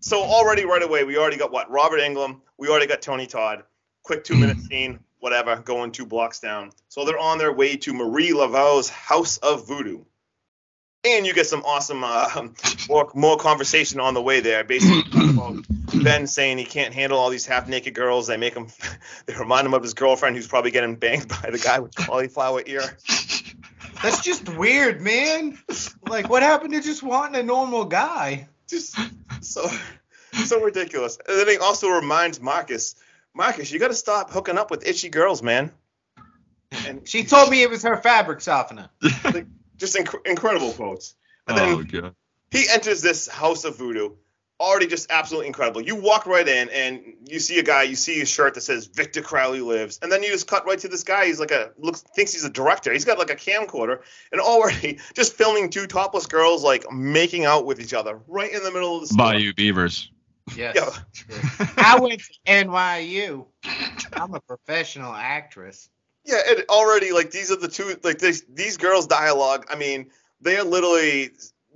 so 0.00 0.22
already 0.22 0.64
right 0.64 0.82
away 0.82 1.04
we 1.04 1.16
already 1.16 1.36
got 1.36 1.52
what 1.52 1.70
robert 1.70 2.00
Englund, 2.00 2.40
we 2.56 2.68
already 2.68 2.86
got 2.86 3.02
tony 3.02 3.26
todd 3.26 3.62
quick 4.02 4.24
two 4.24 4.36
minute 4.36 4.58
scene 4.70 5.00
whatever 5.20 5.56
going 5.56 5.90
two 5.90 6.06
blocks 6.06 6.40
down 6.40 6.70
so 6.88 7.04
they're 7.04 7.18
on 7.18 7.38
their 7.38 7.52
way 7.52 7.76
to 7.76 7.92
marie 7.92 8.32
laveau's 8.32 8.88
house 8.88 9.38
of 9.38 9.66
voodoo 9.66 10.04
And 11.08 11.26
you 11.26 11.34
get 11.34 11.46
some 11.46 11.62
awesome 11.64 12.04
uh, 12.04 12.48
more 12.88 13.10
more 13.14 13.36
conversation 13.36 13.98
on 13.98 14.14
the 14.14 14.22
way 14.22 14.40
there. 14.40 14.62
Basically, 14.62 15.02
Ben 16.02 16.26
saying 16.26 16.58
he 16.58 16.64
can't 16.64 16.92
handle 16.92 17.18
all 17.18 17.30
these 17.30 17.46
half 17.46 17.66
naked 17.68 17.94
girls. 17.94 18.26
They 18.26 18.36
make 18.36 18.54
him, 18.54 18.68
they 19.26 19.34
remind 19.34 19.66
him 19.66 19.74
of 19.74 19.82
his 19.82 19.94
girlfriend 19.94 20.36
who's 20.36 20.46
probably 20.46 20.70
getting 20.70 20.96
banged 20.96 21.28
by 21.42 21.50
the 21.50 21.58
guy 21.58 21.78
with 21.78 21.94
cauliflower 21.94 22.62
ear. 22.66 22.82
That's 24.02 24.22
just 24.22 24.48
weird, 24.56 25.00
man. 25.00 25.58
Like, 26.06 26.28
what 26.28 26.42
happened 26.42 26.72
to 26.74 26.80
just 26.80 27.02
wanting 27.02 27.40
a 27.40 27.42
normal 27.42 27.84
guy? 27.86 28.48
Just 28.68 28.96
so 29.40 29.68
so 30.32 30.60
ridiculous. 30.60 31.18
And 31.26 31.38
then 31.38 31.48
he 31.48 31.56
also 31.56 31.88
reminds 31.88 32.40
Marcus, 32.40 32.94
Marcus, 33.34 33.72
you 33.72 33.78
got 33.78 33.88
to 33.88 33.94
stop 33.94 34.30
hooking 34.30 34.58
up 34.58 34.70
with 34.70 34.86
itchy 34.86 35.08
girls, 35.08 35.42
man. 35.42 35.72
And 36.86 37.08
She 37.08 37.24
told 37.24 37.50
me 37.50 37.62
it 37.62 37.70
was 37.70 37.82
her 37.82 37.96
fabric 37.96 38.40
softener. 38.40 38.90
just 39.78 39.96
inc- 39.96 40.26
incredible 40.26 40.72
quotes. 40.72 41.14
And 41.46 41.56
then 41.56 41.68
oh 41.74 41.82
god. 41.82 42.14
he 42.50 42.66
enters 42.70 43.00
this 43.00 43.28
house 43.28 43.64
of 43.64 43.78
voodoo 43.78 44.10
already 44.60 44.88
just 44.88 45.10
absolutely 45.10 45.46
incredible 45.46 45.80
you 45.80 45.94
walk 45.94 46.26
right 46.26 46.48
in 46.48 46.68
and 46.70 47.00
you 47.24 47.38
see 47.38 47.60
a 47.60 47.62
guy 47.62 47.84
you 47.84 47.94
see 47.94 48.20
a 48.20 48.26
shirt 48.26 48.54
that 48.54 48.60
says 48.60 48.86
victor 48.86 49.22
crowley 49.22 49.60
lives 49.60 50.00
and 50.02 50.10
then 50.10 50.20
you 50.22 50.30
just 50.30 50.48
cut 50.48 50.66
right 50.66 50.80
to 50.80 50.88
this 50.88 51.04
guy 51.04 51.26
he's 51.26 51.38
like 51.38 51.52
a 51.52 51.70
looks 51.78 52.00
thinks 52.16 52.32
he's 52.32 52.44
a 52.44 52.50
director 52.50 52.92
he's 52.92 53.04
got 53.04 53.18
like 53.18 53.30
a 53.30 53.36
camcorder 53.36 54.00
and 54.32 54.40
already 54.40 54.98
just 55.14 55.34
filming 55.34 55.70
two 55.70 55.86
topless 55.86 56.26
girls 56.26 56.64
like 56.64 56.90
making 56.90 57.44
out 57.44 57.66
with 57.66 57.80
each 57.80 57.94
other 57.94 58.20
right 58.26 58.52
in 58.52 58.64
the 58.64 58.72
middle 58.72 58.96
of 58.96 59.02
the 59.02 59.06
store. 59.06 59.32
Bayou 59.32 59.54
Beavers. 59.54 60.10
Yes. 60.56 60.74
Yeah. 60.76 61.66
I 61.76 61.98
went 62.00 62.20
to 62.20 62.38
NYU. 62.46 63.46
I'm 64.14 64.34
a 64.34 64.40
professional 64.40 65.12
actress. 65.12 65.88
Yeah, 66.28 66.42
and 66.46 66.64
already 66.68 67.12
like 67.12 67.30
these 67.30 67.50
are 67.50 67.56
the 67.56 67.68
two 67.68 67.96
like 68.02 68.18
these 68.18 68.42
these 68.42 68.76
girls' 68.76 69.06
dialogue. 69.06 69.64
I 69.70 69.76
mean, 69.76 70.10
they 70.42 70.58
are 70.58 70.62
literally 70.64 71.30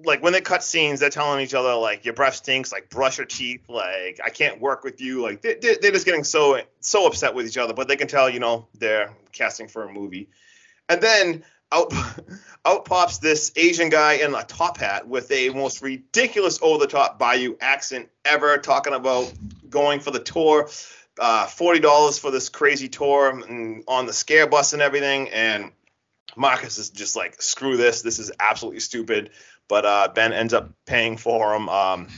like 0.04 0.22
when 0.22 0.34
they 0.34 0.42
cut 0.42 0.62
scenes, 0.62 1.00
they're 1.00 1.08
telling 1.08 1.40
each 1.40 1.54
other 1.54 1.74
like 1.74 2.04
your 2.04 2.12
breath 2.12 2.34
stinks, 2.34 2.70
like 2.70 2.90
brush 2.90 3.16
your 3.16 3.26
teeth, 3.26 3.62
like 3.70 4.20
I 4.22 4.28
can't 4.28 4.60
work 4.60 4.84
with 4.84 5.00
you. 5.00 5.22
Like 5.22 5.40
they, 5.40 5.54
they, 5.54 5.76
they're 5.80 5.92
just 5.92 6.04
getting 6.04 6.22
so 6.22 6.60
so 6.80 7.06
upset 7.06 7.34
with 7.34 7.46
each 7.46 7.56
other, 7.56 7.72
but 7.72 7.88
they 7.88 7.96
can 7.96 8.08
tell 8.08 8.28
you 8.28 8.40
know 8.40 8.68
they're 8.78 9.16
casting 9.32 9.68
for 9.68 9.84
a 9.84 9.92
movie. 9.92 10.28
And 10.86 11.00
then 11.00 11.44
out 11.72 11.90
out 12.66 12.84
pops 12.84 13.20
this 13.20 13.52
Asian 13.56 13.88
guy 13.88 14.14
in 14.16 14.34
a 14.34 14.44
top 14.44 14.76
hat 14.76 15.08
with 15.08 15.32
a 15.32 15.48
most 15.48 15.80
ridiculous 15.80 16.58
over 16.60 16.78
the 16.78 16.90
top 16.90 17.18
Bayou 17.18 17.56
accent 17.62 18.10
ever, 18.26 18.58
talking 18.58 18.92
about 18.92 19.32
going 19.70 19.98
for 19.98 20.10
the 20.10 20.20
tour 20.20 20.68
uh, 21.18 21.46
forty 21.46 21.80
dollars 21.80 22.18
for 22.18 22.30
this 22.30 22.48
crazy 22.48 22.88
tour 22.88 23.30
and 23.30 23.84
on 23.88 24.06
the 24.06 24.12
scare 24.12 24.46
bus 24.46 24.72
and 24.72 24.82
everything. 24.82 25.28
And 25.30 25.72
Marcus 26.36 26.78
is 26.78 26.90
just 26.90 27.16
like, 27.16 27.40
screw 27.42 27.76
this. 27.76 28.02
This 28.02 28.18
is 28.18 28.32
absolutely 28.38 28.80
stupid. 28.80 29.30
But 29.68 29.84
uh, 29.84 30.08
Ben 30.14 30.32
ends 30.32 30.54
up 30.54 30.70
paying 30.86 31.16
for 31.16 31.54
him. 31.54 31.68
Um, 31.68 32.08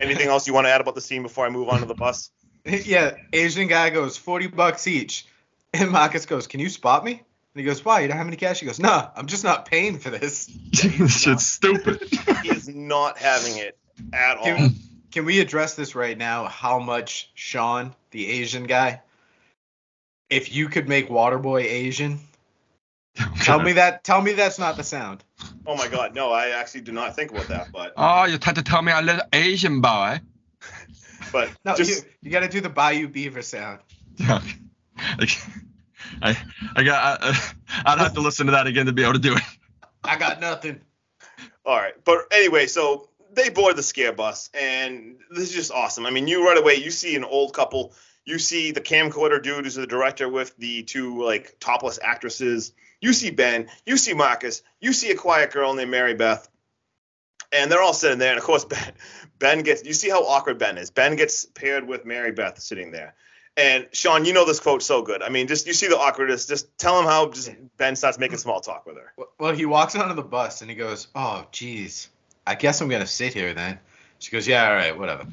anything 0.00 0.28
else 0.28 0.46
you 0.46 0.54
want 0.54 0.66
to 0.66 0.70
add 0.70 0.80
about 0.80 0.94
the 0.94 1.00
scene 1.00 1.22
before 1.22 1.46
I 1.46 1.50
move 1.50 1.68
on 1.68 1.80
to 1.80 1.86
the 1.86 1.94
bus? 1.94 2.30
yeah, 2.64 3.16
Asian 3.32 3.68
guy 3.68 3.90
goes, 3.90 4.16
40 4.16 4.48
bucks 4.48 4.86
each. 4.86 5.26
And 5.72 5.90
Marcus 5.90 6.26
goes, 6.26 6.46
Can 6.46 6.60
you 6.60 6.68
spot 6.68 7.04
me? 7.04 7.12
And 7.12 7.60
he 7.60 7.64
goes, 7.64 7.84
Why? 7.84 8.00
You 8.00 8.08
don't 8.08 8.16
have 8.16 8.26
any 8.26 8.36
cash? 8.36 8.60
He 8.60 8.66
goes, 8.66 8.78
Nah, 8.78 9.10
I'm 9.16 9.26
just 9.26 9.44
not 9.44 9.66
paying 9.66 9.98
for 9.98 10.10
this. 10.10 10.46
this 10.70 11.22
shit's 11.22 11.46
stupid. 11.46 12.00
He 12.42 12.50
is 12.50 12.68
not 12.68 13.18
having 13.18 13.58
it 13.58 13.76
at 14.12 14.36
all. 14.38 14.68
Can, 15.14 15.22
can 15.22 15.26
we 15.26 15.38
address 15.38 15.74
this 15.76 15.94
right 15.94 16.18
now? 16.18 16.46
How 16.46 16.80
much 16.80 17.30
Sean, 17.34 17.94
the 18.10 18.28
Asian 18.28 18.64
guy, 18.64 19.00
if 20.28 20.52
you 20.52 20.68
could 20.68 20.88
make 20.88 21.08
Waterboy 21.08 21.62
Asian, 21.62 22.18
tell 23.40 23.60
me 23.60 23.74
that. 23.74 24.02
Tell 24.02 24.20
me 24.20 24.32
that's 24.32 24.58
not 24.58 24.76
the 24.76 24.82
sound. 24.82 25.22
Oh 25.66 25.76
my 25.76 25.86
God, 25.86 26.16
no, 26.16 26.32
I 26.32 26.48
actually 26.48 26.80
do 26.80 26.90
not 26.90 27.14
think 27.14 27.30
about 27.30 27.46
that. 27.46 27.68
But 27.72 27.92
Oh, 27.96 28.24
you 28.24 28.38
tried 28.38 28.56
to 28.56 28.64
tell 28.64 28.82
me 28.82 28.90
I 28.90 29.02
little 29.02 29.22
Asian 29.32 29.80
boy. 29.80 30.20
but 31.32 31.48
No, 31.64 31.76
just 31.76 32.04
you, 32.04 32.10
you 32.22 32.30
got 32.32 32.40
to 32.40 32.48
do 32.48 32.60
the 32.60 32.68
Bayou 32.68 33.06
Beaver 33.06 33.42
sound. 33.42 33.80
Yeah. 34.16 34.40
Like, 35.18 35.30
I, 36.22 36.38
I 36.76 36.82
got. 36.84 37.20
I, 37.20 37.28
uh, 37.28 37.34
I'd 37.84 37.98
have 37.98 38.14
to 38.14 38.20
listen 38.20 38.46
to 38.46 38.52
that 38.52 38.68
again 38.68 38.86
to 38.86 38.92
be 38.92 39.02
able 39.02 39.14
to 39.14 39.18
do 39.18 39.34
it. 39.34 39.42
I 40.04 40.16
got 40.16 40.40
nothing. 40.40 40.80
All 41.66 41.76
right, 41.76 41.94
but 42.04 42.26
anyway, 42.30 42.66
so 42.66 43.08
they 43.34 43.50
board 43.50 43.76
the 43.76 43.82
scare 43.82 44.12
bus, 44.12 44.50
and 44.54 45.16
this 45.30 45.44
is 45.44 45.54
just 45.54 45.72
awesome. 45.72 46.06
I 46.06 46.10
mean, 46.10 46.28
you 46.28 46.46
right 46.46 46.58
away 46.58 46.76
you 46.76 46.90
see 46.90 47.16
an 47.16 47.24
old 47.24 47.52
couple. 47.52 47.92
You 48.24 48.38
see 48.38 48.70
the 48.70 48.80
camcorder 48.80 49.42
dude 49.42 49.64
who's 49.64 49.74
the 49.74 49.86
director 49.86 50.28
with 50.28 50.56
the 50.56 50.82
two 50.82 51.22
like 51.22 51.56
topless 51.60 51.98
actresses. 52.02 52.72
You 53.00 53.12
see 53.12 53.30
Ben. 53.30 53.68
You 53.84 53.96
see 53.96 54.14
Marcus. 54.14 54.62
You 54.80 54.92
see 54.92 55.10
a 55.10 55.16
quiet 55.16 55.52
girl 55.52 55.74
named 55.74 55.90
Mary 55.90 56.14
Beth, 56.14 56.48
and 57.52 57.70
they're 57.70 57.82
all 57.82 57.92
sitting 57.92 58.18
there. 58.18 58.30
And 58.30 58.38
of 58.38 58.44
course, 58.44 58.64
Ben, 58.64 58.92
Ben 59.38 59.62
gets. 59.62 59.84
You 59.84 59.92
see 59.92 60.08
how 60.08 60.24
awkward 60.24 60.58
Ben 60.58 60.78
is. 60.78 60.90
Ben 60.90 61.16
gets 61.16 61.44
paired 61.44 61.86
with 61.86 62.04
Mary 62.04 62.32
Beth 62.32 62.60
sitting 62.60 62.90
there. 62.90 63.14
And 63.56 63.86
Sean, 63.92 64.24
you 64.24 64.32
know 64.32 64.44
this 64.44 64.58
quote 64.58 64.82
so 64.82 65.02
good. 65.02 65.22
I 65.22 65.28
mean, 65.28 65.46
just 65.46 65.66
you 65.66 65.74
see 65.74 65.86
the 65.86 65.98
awkwardness. 65.98 66.46
Just 66.46 66.76
tell 66.76 66.98
him 66.98 67.06
how 67.06 67.28
just 67.30 67.50
Ben 67.76 67.94
starts 67.94 68.18
making 68.18 68.38
small 68.38 68.60
talk 68.60 68.84
with 68.84 68.96
her. 68.96 69.12
Well, 69.38 69.54
he 69.54 69.64
walks 69.64 69.94
onto 69.94 70.14
the 70.14 70.22
bus 70.22 70.60
and 70.60 70.70
he 70.70 70.76
goes, 70.76 71.06
"Oh, 71.14 71.46
geez, 71.52 72.08
I 72.46 72.54
guess 72.54 72.80
I'm 72.80 72.88
gonna 72.88 73.06
sit 73.06 73.34
here 73.34 73.54
then." 73.54 73.78
She 74.18 74.30
goes, 74.30 74.46
"Yeah, 74.46 74.68
all 74.68 74.74
right, 74.74 74.98
whatever." 74.98 75.26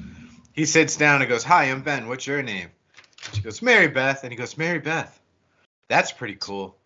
He 0.53 0.65
sits 0.65 0.97
down 0.97 1.21
and 1.21 1.29
goes, 1.29 1.43
"Hi, 1.43 1.65
I'm 1.65 1.81
Ben. 1.81 2.07
What's 2.07 2.27
your 2.27 2.41
name?" 2.43 2.69
She 3.33 3.41
goes, 3.41 3.61
"Mary 3.61 3.87
Beth," 3.87 4.23
and 4.23 4.31
he 4.31 4.37
goes, 4.37 4.57
"Mary 4.57 4.79
Beth, 4.79 5.19
that's 5.87 6.11
pretty 6.11 6.35
cool. 6.35 6.77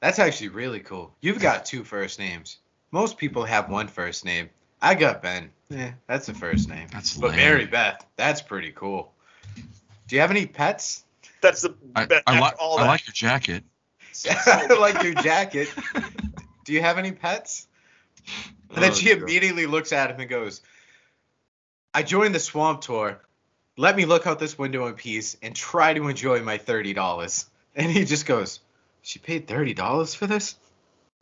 That's 0.00 0.18
actually 0.18 0.48
really 0.48 0.80
cool. 0.80 1.14
You've 1.20 1.38
got 1.40 1.64
two 1.64 1.84
first 1.84 2.18
names. 2.18 2.58
Most 2.90 3.16
people 3.16 3.44
have 3.44 3.68
one 3.70 3.88
first 3.88 4.24
name. 4.24 4.50
I 4.82 4.94
got 4.94 5.22
Ben. 5.22 5.50
Yeah, 5.70 5.92
that's 6.06 6.28
a 6.28 6.34
first 6.34 6.68
name. 6.68 6.88
That's 6.92 7.16
But 7.16 7.30
lame. 7.30 7.36
Mary 7.38 7.66
Beth, 7.66 8.04
that's 8.16 8.42
pretty 8.42 8.70
cool. 8.72 9.12
Do 10.08 10.14
you 10.16 10.20
have 10.20 10.30
any 10.30 10.46
pets? 10.46 11.04
That's 11.40 11.62
the 11.62 11.74
I, 11.96 12.04
Beth- 12.06 12.22
I, 12.26 12.32
after 12.34 12.40
like. 12.40 12.54
all 12.60 12.78
I 12.78 12.82
that. 12.82 12.88
like 12.88 13.06
your 13.06 13.12
jacket. 13.14 13.64
I 14.46 14.66
like 14.78 15.02
your 15.02 15.14
jacket. 15.14 15.68
Do 16.64 16.72
you 16.72 16.80
have 16.80 16.98
any 16.98 17.12
pets? 17.12 17.66
And 18.74 18.82
then 18.82 18.90
Oh, 18.90 18.94
she 18.94 19.06
God. 19.14 19.22
immediately 19.22 19.66
looks 19.66 19.92
at 19.92 20.10
him 20.10 20.20
and 20.20 20.28
goes, 20.28 20.60
I 21.92 22.02
joined 22.02 22.34
the 22.34 22.40
swamp 22.40 22.80
tour. 22.80 23.20
Let 23.76 23.96
me 23.96 24.04
look 24.04 24.26
out 24.26 24.38
this 24.38 24.58
window 24.58 24.86
in 24.86 24.94
peace 24.94 25.36
and 25.42 25.54
try 25.54 25.94
to 25.94 26.08
enjoy 26.08 26.42
my 26.42 26.58
$30. 26.58 27.46
And 27.76 27.90
he 27.90 28.04
just 28.04 28.26
goes, 28.26 28.60
She 29.02 29.18
paid 29.18 29.46
$30 29.46 30.14
for 30.16 30.26
this? 30.26 30.56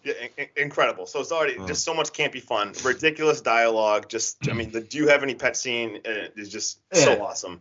Yeah, 0.04 0.14
in- 0.20 0.30
in- 0.56 0.62
incredible. 0.64 1.06
So 1.06 1.20
it's 1.20 1.32
already 1.32 1.56
Oh. 1.58 1.66
just 1.66 1.84
so 1.84 1.94
much 1.94 2.10
campy 2.12 2.42
fun, 2.42 2.74
ridiculous 2.84 3.40
dialogue. 3.40 4.08
Just, 4.08 4.48
I 4.48 4.52
mean, 4.52 4.70
the 4.70 4.80
"Do 4.80 4.98
you 4.98 5.08
have 5.08 5.22
any 5.22 5.34
pet?" 5.34 5.56
scene 5.56 6.00
uh, 6.06 6.28
is 6.36 6.48
just 6.48 6.78
so 6.92 7.22
awesome. 7.22 7.60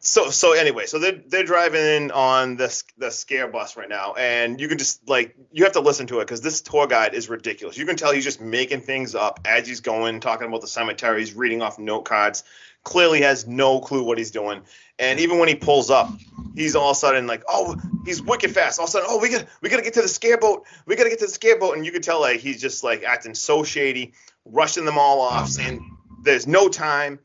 So 0.00 0.30
so 0.30 0.52
anyway, 0.52 0.86
so 0.86 1.00
they're 1.00 1.20
they're 1.26 1.44
driving 1.44 1.82
in 1.82 2.10
on 2.12 2.54
this 2.54 2.84
the 2.98 3.10
scare 3.10 3.48
bus 3.48 3.76
right 3.76 3.88
now, 3.88 4.14
and 4.14 4.60
you 4.60 4.68
can 4.68 4.78
just 4.78 5.08
like 5.08 5.34
you 5.50 5.64
have 5.64 5.72
to 5.72 5.80
listen 5.80 6.06
to 6.08 6.20
it 6.20 6.24
because 6.26 6.40
this 6.40 6.60
tour 6.60 6.86
guide 6.86 7.14
is 7.14 7.28
ridiculous. 7.28 7.76
You 7.76 7.84
can 7.84 7.96
tell 7.96 8.12
he's 8.12 8.24
just 8.24 8.40
making 8.40 8.82
things 8.82 9.16
up 9.16 9.40
as 9.44 9.66
he's 9.66 9.80
going, 9.80 10.20
talking 10.20 10.46
about 10.46 10.60
the 10.60 10.68
cemetery. 10.68 11.18
He's 11.18 11.34
reading 11.34 11.62
off 11.62 11.80
note 11.80 12.02
cards. 12.04 12.44
Clearly 12.84 13.22
has 13.22 13.48
no 13.48 13.80
clue 13.80 14.04
what 14.04 14.18
he's 14.18 14.30
doing. 14.30 14.62
And 15.00 15.18
even 15.18 15.38
when 15.38 15.48
he 15.48 15.56
pulls 15.56 15.90
up, 15.90 16.08
he's 16.54 16.76
all 16.76 16.90
of 16.90 16.96
a 16.96 16.98
sudden 16.98 17.26
like, 17.26 17.42
oh, 17.48 17.76
he's 18.04 18.22
wicked 18.22 18.52
fast. 18.52 18.78
All 18.78 18.84
of 18.84 18.88
a 18.88 18.92
sudden, 18.92 19.08
oh, 19.10 19.18
we 19.18 19.30
got 19.30 19.46
we 19.62 19.68
gotta 19.68 19.82
get 19.82 19.94
to 19.94 20.02
the 20.02 20.08
scare 20.08 20.38
boat. 20.38 20.64
We 20.86 20.94
gotta 20.94 21.10
get 21.10 21.18
to 21.18 21.26
the 21.26 21.32
scare 21.32 21.58
boat. 21.58 21.76
And 21.76 21.84
you 21.84 21.90
can 21.90 22.02
tell 22.02 22.20
like 22.20 22.38
he's 22.38 22.60
just 22.60 22.84
like 22.84 23.02
acting 23.02 23.34
so 23.34 23.64
shady, 23.64 24.12
rushing 24.44 24.84
them 24.84 24.96
all 24.96 25.20
off, 25.20 25.48
saying 25.48 25.96
there's 26.22 26.46
no 26.46 26.68
time. 26.68 27.18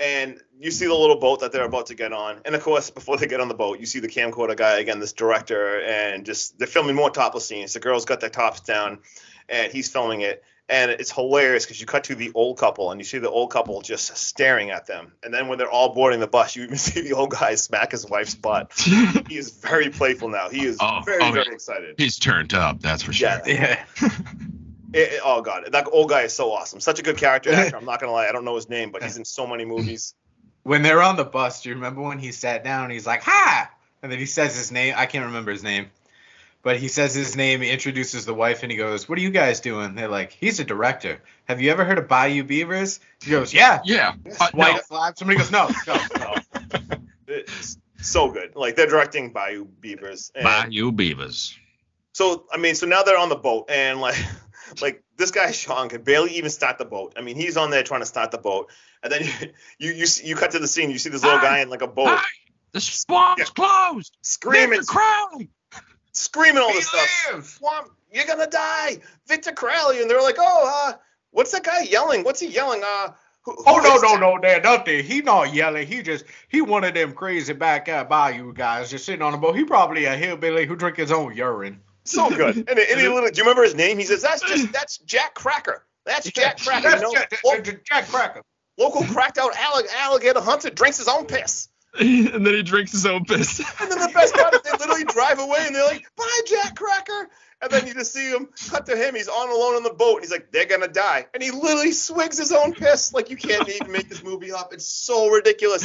And 0.00 0.40
you 0.58 0.70
see 0.70 0.86
the 0.86 0.94
little 0.94 1.18
boat 1.20 1.40
that 1.40 1.52
they're 1.52 1.64
about 1.64 1.86
to 1.86 1.94
get 1.94 2.12
on. 2.12 2.40
And 2.46 2.54
of 2.54 2.62
course, 2.62 2.88
before 2.90 3.18
they 3.18 3.26
get 3.26 3.40
on 3.40 3.48
the 3.48 3.54
boat, 3.54 3.80
you 3.80 3.86
see 3.86 4.00
the 4.00 4.08
camcorder 4.08 4.56
guy 4.56 4.78
again, 4.78 4.98
this 4.98 5.12
director, 5.12 5.80
and 5.82 6.24
just 6.24 6.58
they're 6.58 6.66
filming 6.66 6.96
more 6.96 7.10
topless 7.10 7.46
scenes. 7.46 7.74
The 7.74 7.80
girls 7.80 8.06
got 8.06 8.20
their 8.20 8.30
tops 8.30 8.60
down, 8.60 9.00
and 9.48 9.70
he's 9.70 9.90
filming 9.90 10.22
it. 10.22 10.42
And 10.70 10.92
it's 10.92 11.10
hilarious 11.10 11.64
because 11.66 11.80
you 11.80 11.86
cut 11.86 12.04
to 12.04 12.14
the 12.14 12.30
old 12.32 12.56
couple 12.56 12.92
and 12.92 13.00
you 13.00 13.04
see 13.04 13.18
the 13.18 13.28
old 13.28 13.50
couple 13.50 13.82
just 13.82 14.16
staring 14.16 14.70
at 14.70 14.86
them. 14.86 15.12
And 15.24 15.34
then 15.34 15.48
when 15.48 15.58
they're 15.58 15.68
all 15.68 15.92
boarding 15.94 16.20
the 16.20 16.28
bus, 16.28 16.54
you 16.54 16.62
even 16.62 16.76
see 16.88 17.00
the 17.00 17.14
old 17.14 17.30
guy 17.32 17.56
smack 17.56 17.90
his 17.90 18.08
wife's 18.08 18.36
butt. 18.36 18.72
He 19.28 19.36
is 19.36 19.50
very 19.50 19.90
playful 19.90 20.28
now. 20.28 20.48
He 20.48 20.64
is 20.64 20.78
Oh, 20.80 21.00
very, 21.04 21.22
oh, 21.24 21.32
very 21.32 21.52
excited. 21.54 21.96
He's 21.98 22.18
turned 22.20 22.54
up. 22.54 22.80
That's 22.80 23.02
for 23.02 23.12
sure. 23.12 23.28
Yeah. 23.46 23.84
Yeah. 24.00 24.08
It- 24.92 25.12
it- 25.14 25.20
oh 25.24 25.40
god, 25.42 25.68
that 25.72 25.86
old 25.90 26.08
guy 26.10 26.22
is 26.22 26.32
so 26.34 26.52
awesome. 26.52 26.80
Such 26.80 26.98
a 26.98 27.02
good 27.02 27.16
character 27.16 27.52
actor. 27.54 27.76
I'm 27.76 27.84
not 27.84 28.00
gonna 28.00 28.12
lie, 28.12 28.28
I 28.28 28.32
don't 28.32 28.44
know 28.44 28.54
his 28.56 28.68
name, 28.68 28.90
but 28.90 29.02
he's 29.02 29.16
in 29.16 29.24
so 29.24 29.46
many 29.46 29.64
movies. 29.64 30.14
When 30.62 30.82
they're 30.82 31.02
on 31.02 31.16
the 31.16 31.24
bus, 31.24 31.62
do 31.62 31.68
you 31.70 31.74
remember 31.76 32.02
when 32.02 32.18
he 32.18 32.32
sat 32.32 32.64
down 32.64 32.84
and 32.84 32.92
he's 32.92 33.06
like, 33.06 33.22
Hi! 33.22 33.68
And 34.02 34.10
then 34.10 34.18
he 34.18 34.26
says 34.26 34.56
his 34.56 34.70
name. 34.72 34.94
I 34.96 35.06
can't 35.06 35.26
remember 35.26 35.50
his 35.52 35.62
name. 35.62 35.90
But 36.62 36.76
he 36.76 36.88
says 36.88 37.14
his 37.14 37.36
name, 37.36 37.62
he 37.62 37.70
introduces 37.70 38.26
the 38.26 38.34
wife, 38.34 38.62
and 38.62 38.70
he 38.70 38.76
goes, 38.76 39.08
What 39.08 39.18
are 39.18 39.22
you 39.22 39.30
guys 39.30 39.60
doing? 39.60 39.94
They're 39.94 40.08
like, 40.08 40.32
He's 40.32 40.60
a 40.60 40.64
director. 40.64 41.20
Have 41.46 41.60
you 41.62 41.70
ever 41.70 41.84
heard 41.84 41.98
of 41.98 42.06
Bayou 42.08 42.44
Beavers? 42.44 43.00
He 43.22 43.30
goes, 43.30 43.54
Yeah. 43.54 43.80
Yeah. 43.84 44.12
Uh, 44.38 44.48
White 44.52 44.76
no. 44.76 44.80
flag. 44.82 45.16
Somebody 45.16 45.38
goes, 45.38 45.50
No, 45.50 45.70
no, 45.86 45.98
no. 46.18 46.34
It's 47.26 47.78
so 48.02 48.30
good. 48.30 48.56
Like 48.56 48.76
they're 48.76 48.86
directing 48.88 49.32
Bayou 49.32 49.64
Beavers. 49.64 50.32
And 50.34 50.44
Bayou 50.44 50.90
Beavers. 50.92 51.56
So 52.12 52.44
I 52.52 52.56
mean, 52.58 52.74
so 52.74 52.86
now 52.86 53.02
they're 53.04 53.16
on 53.18 53.28
the 53.28 53.36
boat 53.36 53.70
and 53.70 54.00
like 54.00 54.16
like 54.80 55.02
this 55.16 55.30
guy 55.30 55.50
Sean 55.52 55.88
can 55.88 56.02
barely 56.02 56.32
even 56.32 56.50
start 56.50 56.78
the 56.78 56.84
boat. 56.84 57.14
I 57.16 57.22
mean, 57.22 57.36
he's 57.36 57.56
on 57.56 57.70
there 57.70 57.82
trying 57.82 58.00
to 58.00 58.06
start 58.06 58.30
the 58.30 58.38
boat, 58.38 58.70
and 59.02 59.12
then 59.12 59.22
you 59.78 59.92
you 59.92 59.92
you, 59.92 60.06
you 60.24 60.36
cut 60.36 60.52
to 60.52 60.58
the 60.58 60.68
scene. 60.68 60.90
You 60.90 60.98
see 60.98 61.10
this 61.10 61.22
little 61.24 61.38
Hey! 61.38 61.46
guy 61.46 61.58
in 61.60 61.68
like 61.70 61.82
a 61.82 61.86
boat 61.88 62.08
Hey, 62.08 62.16
the 62.72 62.80
swamp's 62.80 63.40
Yeah. 63.40 63.46
closed. 63.46 64.16
screaming, 64.22 64.70
Victor 64.70 64.86
Crowley. 64.92 65.50
screaming 66.12 66.62
all 66.62 66.72
this 66.74 66.88
stuff. 66.88 67.44
Swamp, 67.44 67.90
you're 68.12 68.26
gonna 68.26 68.46
die, 68.46 68.98
Victor 69.26 69.52
Crowley, 69.52 70.00
and 70.02 70.10
they're 70.10 70.22
like, 70.22 70.36
oh, 70.38 70.88
uh, 70.88 70.92
what's 71.30 71.52
that 71.52 71.64
guy 71.64 71.82
yelling? 71.82 72.24
What's 72.24 72.40
he 72.40 72.48
yelling? 72.48 72.82
Uh, 72.84 73.12
who, 73.42 73.52
who 73.54 73.64
Oh 73.66 73.78
no 73.78 73.94
is 73.96 74.02
no 74.02 74.08
that?" 74.12 74.20
no, 74.20 74.38
Dad, 74.38 74.64
nothing. 74.64 75.04
He 75.04 75.22
not 75.22 75.54
yelling. 75.54 75.86
He 75.86 76.02
just 76.02 76.24
he 76.48 76.60
one 76.60 76.84
of 76.84 76.94
them 76.94 77.12
crazy 77.12 77.52
back 77.52 77.88
out 77.88 78.08
bayou 78.08 78.52
guys 78.52 78.90
just 78.90 79.04
sitting 79.06 79.22
on 79.22 79.34
a 79.34 79.38
boat. 79.38 79.56
He 79.56 79.64
probably 79.64 80.04
a 80.04 80.16
hillbilly 80.16 80.66
who 80.66 80.76
drink 80.76 80.96
his 80.96 81.12
own 81.12 81.34
urine. 81.34 81.80
So 82.10 82.30
good. 82.30 82.56
And, 82.68 82.78
and 82.78 82.78
he 82.78 83.06
do 83.06 83.12
you 83.12 83.30
remember 83.38 83.62
his 83.62 83.74
name? 83.74 83.98
He 83.98 84.04
says, 84.04 84.22
that's 84.22 84.42
just 84.42 84.72
that's 84.72 84.98
Jack 84.98 85.34
Cracker. 85.34 85.84
That's 86.04 86.30
Jack 86.30 86.58
Cracker. 86.60 86.90
That's 86.90 87.12
Jack, 87.12 87.32
lo- 87.44 87.60
Jack, 87.60 88.08
Cracker. 88.08 88.42
local 88.78 89.04
cracked 89.04 89.38
out 89.38 89.52
allig- 89.52 89.92
alligator 89.96 90.40
hunter 90.40 90.70
drinks 90.70 90.98
his 90.98 91.08
own 91.08 91.26
piss. 91.26 91.68
and 91.98 92.46
then 92.46 92.54
he 92.54 92.62
drinks 92.62 92.92
his 92.92 93.04
own 93.04 93.24
piss. 93.24 93.58
And 93.80 93.90
then 93.90 93.98
the 93.98 94.10
best 94.14 94.34
part 94.34 94.54
is 94.54 94.62
they 94.62 94.70
literally 94.72 95.04
drive 95.04 95.40
away 95.40 95.58
and 95.66 95.74
they're 95.74 95.84
like, 95.84 96.06
bye, 96.16 96.40
Jack 96.46 96.76
Cracker. 96.76 97.28
And 97.62 97.70
then 97.70 97.86
you 97.86 97.94
just 97.94 98.12
see 98.12 98.30
him 98.30 98.48
cut 98.70 98.86
to 98.86 98.96
him. 98.96 99.14
He's 99.14 99.28
on 99.28 99.50
alone 99.50 99.74
on 99.74 99.82
the 99.82 99.92
boat. 99.92 100.14
And 100.14 100.22
he's 100.22 100.30
like, 100.30 100.50
they're 100.50 100.66
going 100.66 100.80
to 100.80 100.88
die. 100.88 101.26
And 101.34 101.42
he 101.42 101.50
literally 101.50 101.92
swigs 101.92 102.38
his 102.38 102.52
own 102.52 102.72
piss. 102.72 103.12
Like, 103.12 103.28
you 103.28 103.36
can't 103.36 103.68
even 103.80 103.92
make 103.92 104.08
this 104.08 104.22
movie 104.22 104.52
up. 104.52 104.72
It's 104.72 104.88
so 104.88 105.28
ridiculous. 105.28 105.84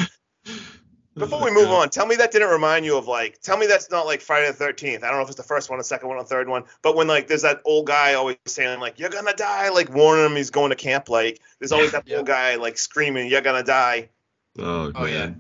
Before 1.18 1.44
we 1.46 1.52
move 1.52 1.70
on, 1.70 1.90
tell 1.90 2.06
me 2.06 2.18
that 2.18 2.32
didn't 2.32 2.50
remind 2.50 2.86
you 2.86 2.98
of 2.98 3.08
like, 3.08 3.40
tell 3.42 3.56
me 3.58 3.68
that's 3.68 3.90
not 3.90 4.06
like 4.06 4.20
Friday 4.20 4.52
the 4.52 4.58
13th. 4.58 4.98
I 5.04 5.08
don't 5.08 5.18
know 5.18 5.22
if 5.22 5.30
it's 5.30 5.38
the 5.38 5.44
first 5.44 5.70
one, 5.70 5.78
the 5.78 5.84
second 5.86 6.10
one, 6.10 6.18
or 6.18 6.24
the 6.24 6.30
third 6.30 6.50
one. 6.50 6.64
But 6.82 6.98
when 6.98 7.08
like 7.08 7.28
there's 7.28 7.44
that 7.44 7.62
old 7.64 7.88
guy 7.88 8.16
always 8.16 8.36
saying 8.46 8.82
like, 8.82 9.00
you're 9.00 9.10
going 9.10 9.26
to 9.26 9.34
die, 9.34 9.70
like 9.70 9.94
warning 9.94 10.26
him 10.26 10.36
he's 10.36 10.50
going 10.50 10.72
to 10.72 10.76
camp. 10.76 11.08
Like, 11.10 11.40
there's 11.60 11.72
always 11.72 11.94
that 11.94 12.04
Yeah. 12.06 12.18
old 12.18 12.28
guy 12.28 12.56
like 12.56 12.78
screaming, 12.78 13.30
you're 13.30 13.42
going 13.42 13.62
to 13.62 13.66
die. 13.66 14.10
Oh, 14.60 14.92
Oh, 14.94 15.06
yeah. 15.06 15.32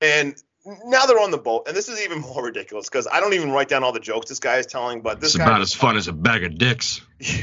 And 0.00 0.40
now 0.86 1.06
they're 1.06 1.18
on 1.18 1.32
the 1.32 1.38
boat, 1.38 1.66
and 1.66 1.76
this 1.76 1.88
is 1.88 2.00
even 2.00 2.20
more 2.20 2.44
ridiculous 2.44 2.88
because 2.88 3.08
I 3.10 3.18
don't 3.18 3.32
even 3.32 3.50
write 3.50 3.68
down 3.68 3.82
all 3.82 3.92
the 3.92 4.00
jokes 4.00 4.28
this 4.28 4.38
guy 4.38 4.58
is 4.58 4.66
telling, 4.66 5.00
but 5.00 5.20
this 5.20 5.30
It's 5.34 5.38
guy, 5.38 5.44
about 5.44 5.60
as 5.60 5.74
fun 5.74 5.96
as 5.96 6.06
a 6.06 6.12
bag 6.12 6.44
of 6.44 6.56
dicks. 6.56 7.00
yeah, 7.18 7.42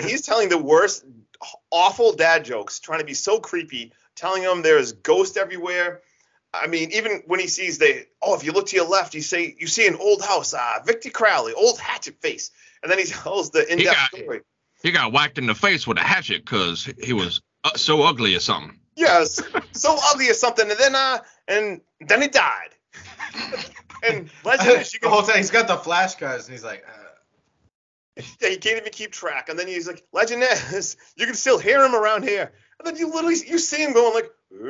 he's 0.00 0.22
telling 0.22 0.48
the 0.48 0.58
worst, 0.58 1.04
awful 1.70 2.12
dad 2.12 2.44
jokes, 2.44 2.78
trying 2.78 3.00
to 3.00 3.04
be 3.04 3.14
so 3.14 3.40
creepy, 3.40 3.92
telling 4.14 4.42
them 4.42 4.62
there's 4.62 4.92
ghosts 4.92 5.36
everywhere. 5.36 6.02
I 6.54 6.66
mean, 6.66 6.90
even 6.92 7.22
when 7.26 7.40
he 7.40 7.48
sees 7.48 7.78
the, 7.78 8.06
oh, 8.20 8.34
if 8.34 8.44
you 8.44 8.52
look 8.52 8.66
to 8.66 8.76
your 8.76 8.88
left, 8.88 9.14
you 9.14 9.22
say 9.22 9.54
you 9.58 9.66
see 9.66 9.86
an 9.86 9.96
old 9.96 10.22
house, 10.22 10.52
uh, 10.52 10.78
Victor 10.84 11.10
Crowley, 11.10 11.54
old 11.54 11.78
hatchet 11.78 12.20
face, 12.20 12.50
and 12.82 12.90
then 12.90 12.98
he 12.98 13.04
tells 13.06 13.50
the 13.50 13.70
in-depth 13.70 13.96
got- 13.96 14.20
story. 14.20 14.40
He 14.82 14.90
got 14.90 15.12
whacked 15.12 15.38
in 15.38 15.46
the 15.46 15.54
face 15.54 15.86
with 15.86 15.98
a 15.98 16.02
hatchet 16.02 16.44
because 16.44 16.92
he 17.00 17.12
was 17.12 17.40
uh, 17.62 17.76
so 17.76 18.02
ugly 18.02 18.34
or 18.34 18.40
something. 18.40 18.80
Yes, 18.96 19.40
so 19.72 19.96
ugly 20.10 20.28
or 20.28 20.34
something, 20.34 20.68
and 20.68 20.78
then 20.78 20.94
uh, 20.96 21.18
and 21.46 21.80
then 22.00 22.20
he 22.20 22.28
died. 22.28 22.70
and 24.02 24.28
legend 24.44 24.80
is 24.80 24.92
the 25.02 25.08
whole 25.08 25.22
time 25.22 25.36
he's 25.36 25.50
got 25.50 25.68
the 25.68 25.76
flashcards 25.76 26.44
and 26.44 26.52
he's 26.52 26.64
like, 26.64 26.84
uh, 26.86 28.22
Yeah, 28.40 28.50
he 28.50 28.56
can't 28.56 28.78
even 28.78 28.92
keep 28.92 29.12
track. 29.12 29.48
And 29.48 29.58
then 29.58 29.68
he's 29.68 29.86
like, 29.86 30.04
Legend 30.12 30.42
is, 30.72 30.96
you 31.16 31.26
can 31.26 31.34
still 31.34 31.58
hear 31.58 31.82
him 31.84 31.94
around 31.94 32.24
here. 32.24 32.52
And 32.78 32.86
then 32.86 32.96
you 32.96 33.10
literally 33.10 33.36
you 33.46 33.58
see 33.58 33.82
him 33.82 33.92
going 33.92 34.14
like, 34.14 34.30
He's 34.52 34.68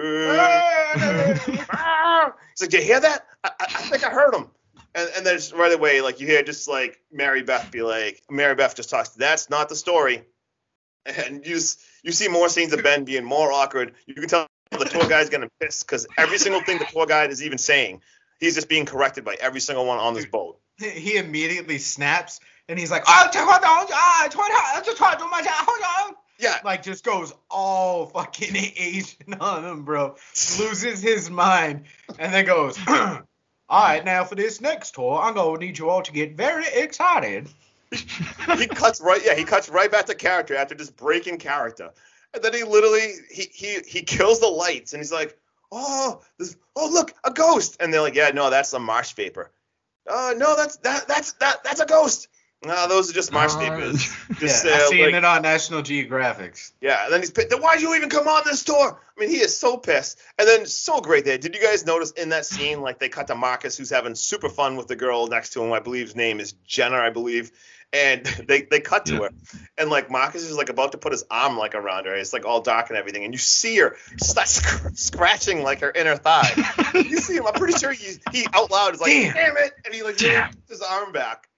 like, 2.61 2.71
do 2.71 2.77
you 2.77 2.83
hear 2.83 3.01
that? 3.01 3.27
I, 3.43 3.51
I, 3.59 3.65
think 3.83 4.05
I 4.07 4.11
heard 4.11 4.35
him. 4.35 4.49
And 4.95 5.11
and 5.17 5.27
then 5.27 5.39
right 5.57 5.73
away, 5.73 6.01
like 6.01 6.21
you 6.21 6.27
hear 6.27 6.43
just 6.43 6.69
like 6.69 7.01
Mary 7.11 7.43
Beth 7.43 7.71
be 7.71 7.83
like, 7.83 8.23
Mary 8.31 8.55
Beth 8.55 8.77
just 8.77 8.91
talks. 8.91 9.11
That's 9.11 9.51
not 9.51 9.69
the 9.69 9.77
story. 9.77 10.23
And 11.05 11.45
you 11.45 11.59
you 12.05 12.13
see 12.13 12.29
more 12.29 12.49
scenes 12.49 12.73
of 12.73 12.83
Ben 12.83 13.05
being 13.05 13.25
more 13.25 13.51
awkward. 13.51 13.95
You 14.07 14.15
can 14.15 14.29
tell 14.29 14.47
the 14.71 14.85
tour 14.85 15.09
guide's 15.09 15.31
getting 15.31 15.51
pissed 15.61 15.87
because 15.87 16.07
every 16.17 16.39
single 16.39 16.63
thing 16.63 16.79
the 16.79 16.85
tour 16.85 17.07
guide 17.07 17.31
is 17.31 17.43
even 17.43 17.59
saying, 17.59 18.03
he's 18.39 18.55
just 18.55 18.69
being 18.69 18.87
corrected 18.87 19.25
by 19.25 19.37
every 19.41 19.61
single 19.61 19.85
one 19.85 19.99
on 19.99 20.15
this 20.15 20.27
boat. 20.27 20.59
he 20.79 21.17
immediately 21.17 21.79
snaps 21.79 22.41
and 22.69 22.79
he's 22.79 22.91
like, 22.91 23.03
oh, 23.07 23.29
hold 26.41 26.55
on, 26.55 26.61
ah, 26.61 26.61
hold 26.63 26.73
on, 26.73 26.73
I 26.73 26.77
just 26.77 27.05
tried 27.05 27.15
to 27.15 27.21
do 27.21 27.21
my 27.21 27.27
job, 27.27 27.31
hold 27.31 27.31
on. 27.31 27.31
Yeah, 27.31 27.31
Like 27.31 27.31
just 27.31 27.31
goes 27.31 27.33
all 27.51 28.07
fucking 28.07 28.57
Asian 28.77 29.35
on 29.41 29.65
him, 29.65 29.85
bro. 29.85 30.17
Loses 30.59 31.03
his 31.03 31.31
mind 31.31 31.85
and 32.19 32.33
then 32.33 32.47
goes, 32.47 32.79
all 32.89 33.23
right, 33.71 34.05
now 34.05 34.25
for 34.25 34.35
this 34.35 34.61
next 34.61 34.95
tour, 34.95 35.21
I'm 35.21 35.35
gonna 35.35 35.59
need 35.59 35.79
you 35.79 35.91
all 35.91 36.03
to 36.03 36.13
get 36.13 36.37
very 36.37 36.67
excited. 36.75 37.49
he 38.59 38.67
cuts 38.67 39.01
right 39.01 39.21
yeah 39.25 39.35
he 39.35 39.45
cuts 39.45 39.69
right 39.69 39.93
back 39.93 40.07
to 40.07 40.15
character 40.15 40.57
after 40.57 40.75
just 40.75 40.97
breaking 40.97 41.37
character 41.37 41.91
and 42.33 42.43
then 42.43 42.55
he 42.55 42.65
literally 42.65 43.13
he 43.31 43.49
he 43.53 43.79
he 43.87 44.03
kills 44.03 44.41
the 44.41 44.47
lights 44.47 44.95
and 44.95 45.01
he's 45.01 45.13
like 45.13 45.39
oh 45.71 46.23
this 46.39 46.57
oh 46.75 46.89
look 46.91 47.13
a 47.25 47.31
ghost 47.31 47.77
and 47.81 47.93
they're 47.93 48.01
like 48.01 48.15
yeah 48.15 48.31
no 48.33 48.51
that's 48.51 48.73
a 48.73 48.79
marsh 48.79 49.13
vapor 49.13 49.51
uh 50.11 50.35
no 50.39 50.57
that's 50.57 50.77
that 50.79 51.07
that's 51.07 51.35
that 51.35 51.63
that's 51.65 51.81
a 51.81 51.87
ghost 51.87 52.29
no 52.65 52.89
those 52.89 53.11
are 53.11 53.13
just 53.13 53.33
marsh 53.33 53.53
Uh, 53.55 53.61
Yeah, 53.73 53.93
just 54.39 54.65
I've 54.67 54.73
uh, 54.73 54.87
seen 54.89 55.05
like- 55.07 55.15
it 55.15 55.25
on 55.25 55.43
National 55.43 55.83
Geographics. 55.83 56.73
yeah 56.81 57.05
and 57.05 57.13
then 57.13 57.21
he's 57.21 57.31
pissed. 57.31 57.51
then 57.51 57.61
why'd 57.61 57.81
you 57.81 57.95
even 57.95 58.09
come 58.09 58.29
on 58.29 58.43
this 58.45 58.65
tour? 58.65 58.99
I 59.17 59.21
mean 59.21 59.29
he 59.31 59.37
is 59.37 59.57
so 59.57 59.77
pissed. 59.77 60.19
And 60.39 60.49
then 60.49 60.65
so 60.67 61.01
great 61.01 61.25
there. 61.25 61.39
Did 61.39 61.55
you 61.55 61.61
guys 61.63 61.85
notice 61.87 62.13
in 62.13 62.31
that 62.31 62.47
scene 62.47 62.81
like 62.81 62.99
they 62.99 63.09
cut 63.09 63.27
to 63.29 63.35
marcus 63.35 63.77
who's 63.77 63.91
having 63.91 64.15
super 64.15 64.49
fun 64.49 64.77
with 64.77 64.87
the 64.89 64.97
girl 64.97 65.27
next 65.27 65.51
to 65.55 65.63
him 65.63 65.73
i 65.73 65.81
believe 65.81 66.07
his 66.07 66.17
name 66.17 66.41
is 66.41 66.53
jenna 66.67 66.97
i 66.97 67.11
believe 67.11 67.51
and 67.95 68.25
they, 68.49 68.63
they 68.63 68.81
cut 68.81 69.05
to 69.07 69.13
Yeah. 69.15 69.19
her. 69.21 69.31
And 69.77 69.91
like 69.91 70.11
marcus 70.11 70.43
is 70.45 70.57
like 70.57 70.71
about 70.71 70.93
to 70.93 70.99
put 70.99 71.13
his 71.13 71.25
arm 71.31 71.59
like 71.59 71.75
around 71.75 72.07
her. 72.07 72.15
It's 72.15 72.33
like 72.33 72.47
all 72.47 72.63
dark 72.63 72.89
and 72.89 72.97
everything. 72.97 73.25
And 73.25 73.35
you 73.35 73.39
see 73.39 73.77
her 73.81 73.97
start 74.17 74.49
sc- 74.49 74.97
scratching 74.97 75.63
like 75.63 75.81
her 75.81 75.91
inner 75.91 76.17
thigh. 76.17 76.49
You 76.95 77.19
see 77.19 77.37
him 77.37 77.47
i'm 77.47 77.53
pretty 77.55 77.77
sure 77.79 77.93
he, 77.93 78.15
he 78.33 78.47
out 78.55 78.71
loud 78.71 78.95
is 78.95 79.01
like 79.01 79.11
Damn. 79.11 79.35
damn, 79.35 79.57
it. 79.59 79.73
And 79.85 79.95
he 79.95 80.03
like 80.03 80.19
his 80.19 80.81
arm 80.83 81.13
back 81.13 81.49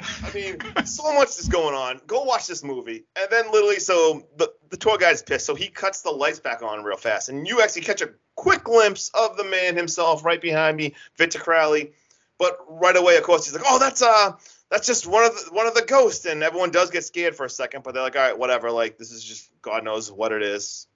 I 0.00 0.32
mean, 0.34 0.58
so 0.84 1.14
much 1.14 1.38
is 1.38 1.48
going 1.48 1.74
on. 1.74 2.00
Go 2.06 2.22
watch 2.22 2.46
this 2.46 2.64
movie. 2.64 3.04
And 3.16 3.28
then 3.30 3.50
literally, 3.52 3.80
so 3.80 4.26
the, 4.36 4.52
the 4.70 4.76
tour 4.76 4.98
guide's 4.98 5.22
pissed, 5.22 5.46
so 5.46 5.54
he 5.54 5.68
cuts 5.68 6.02
the 6.02 6.10
lights 6.10 6.40
back 6.40 6.62
on 6.62 6.84
real 6.84 6.96
fast. 6.96 7.28
And 7.28 7.46
you 7.46 7.62
actually 7.62 7.82
catch 7.82 8.02
a 8.02 8.10
quick 8.34 8.64
glimpse 8.64 9.10
of 9.14 9.36
the 9.36 9.44
man 9.44 9.76
himself 9.76 10.24
right 10.24 10.40
behind 10.40 10.76
me, 10.76 10.94
Victor 11.16 11.38
Crowley. 11.38 11.92
But 12.38 12.58
right 12.68 12.96
away, 12.96 13.16
of 13.16 13.22
course, 13.22 13.46
he's 13.46 13.54
like, 13.54 13.64
"Oh, 13.66 13.78
that's 13.78 14.02
uh, 14.02 14.32
that's 14.70 14.86
just 14.86 15.06
one 15.06 15.24
of 15.24 15.34
the 15.34 15.54
one 15.54 15.66
of 15.66 15.74
the 15.74 15.80
ghosts." 15.80 16.26
And 16.26 16.42
everyone 16.42 16.70
does 16.70 16.90
get 16.90 17.02
scared 17.02 17.34
for 17.34 17.46
a 17.46 17.50
second, 17.50 17.82
but 17.82 17.94
they're 17.94 18.02
like, 18.02 18.14
"All 18.14 18.22
right, 18.22 18.38
whatever. 18.38 18.70
Like 18.70 18.98
this 18.98 19.10
is 19.10 19.24
just 19.24 19.50
God 19.62 19.84
knows 19.84 20.12
what 20.12 20.32
it 20.32 20.42
is." 20.42 20.86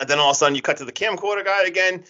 And 0.00 0.08
then 0.08 0.18
all 0.18 0.30
of 0.30 0.36
a 0.36 0.38
sudden, 0.38 0.54
you 0.54 0.62
cut 0.62 0.78
to 0.78 0.86
the 0.86 0.92
camcorder 0.92 1.44
guy 1.44 1.66
again. 1.66 2.04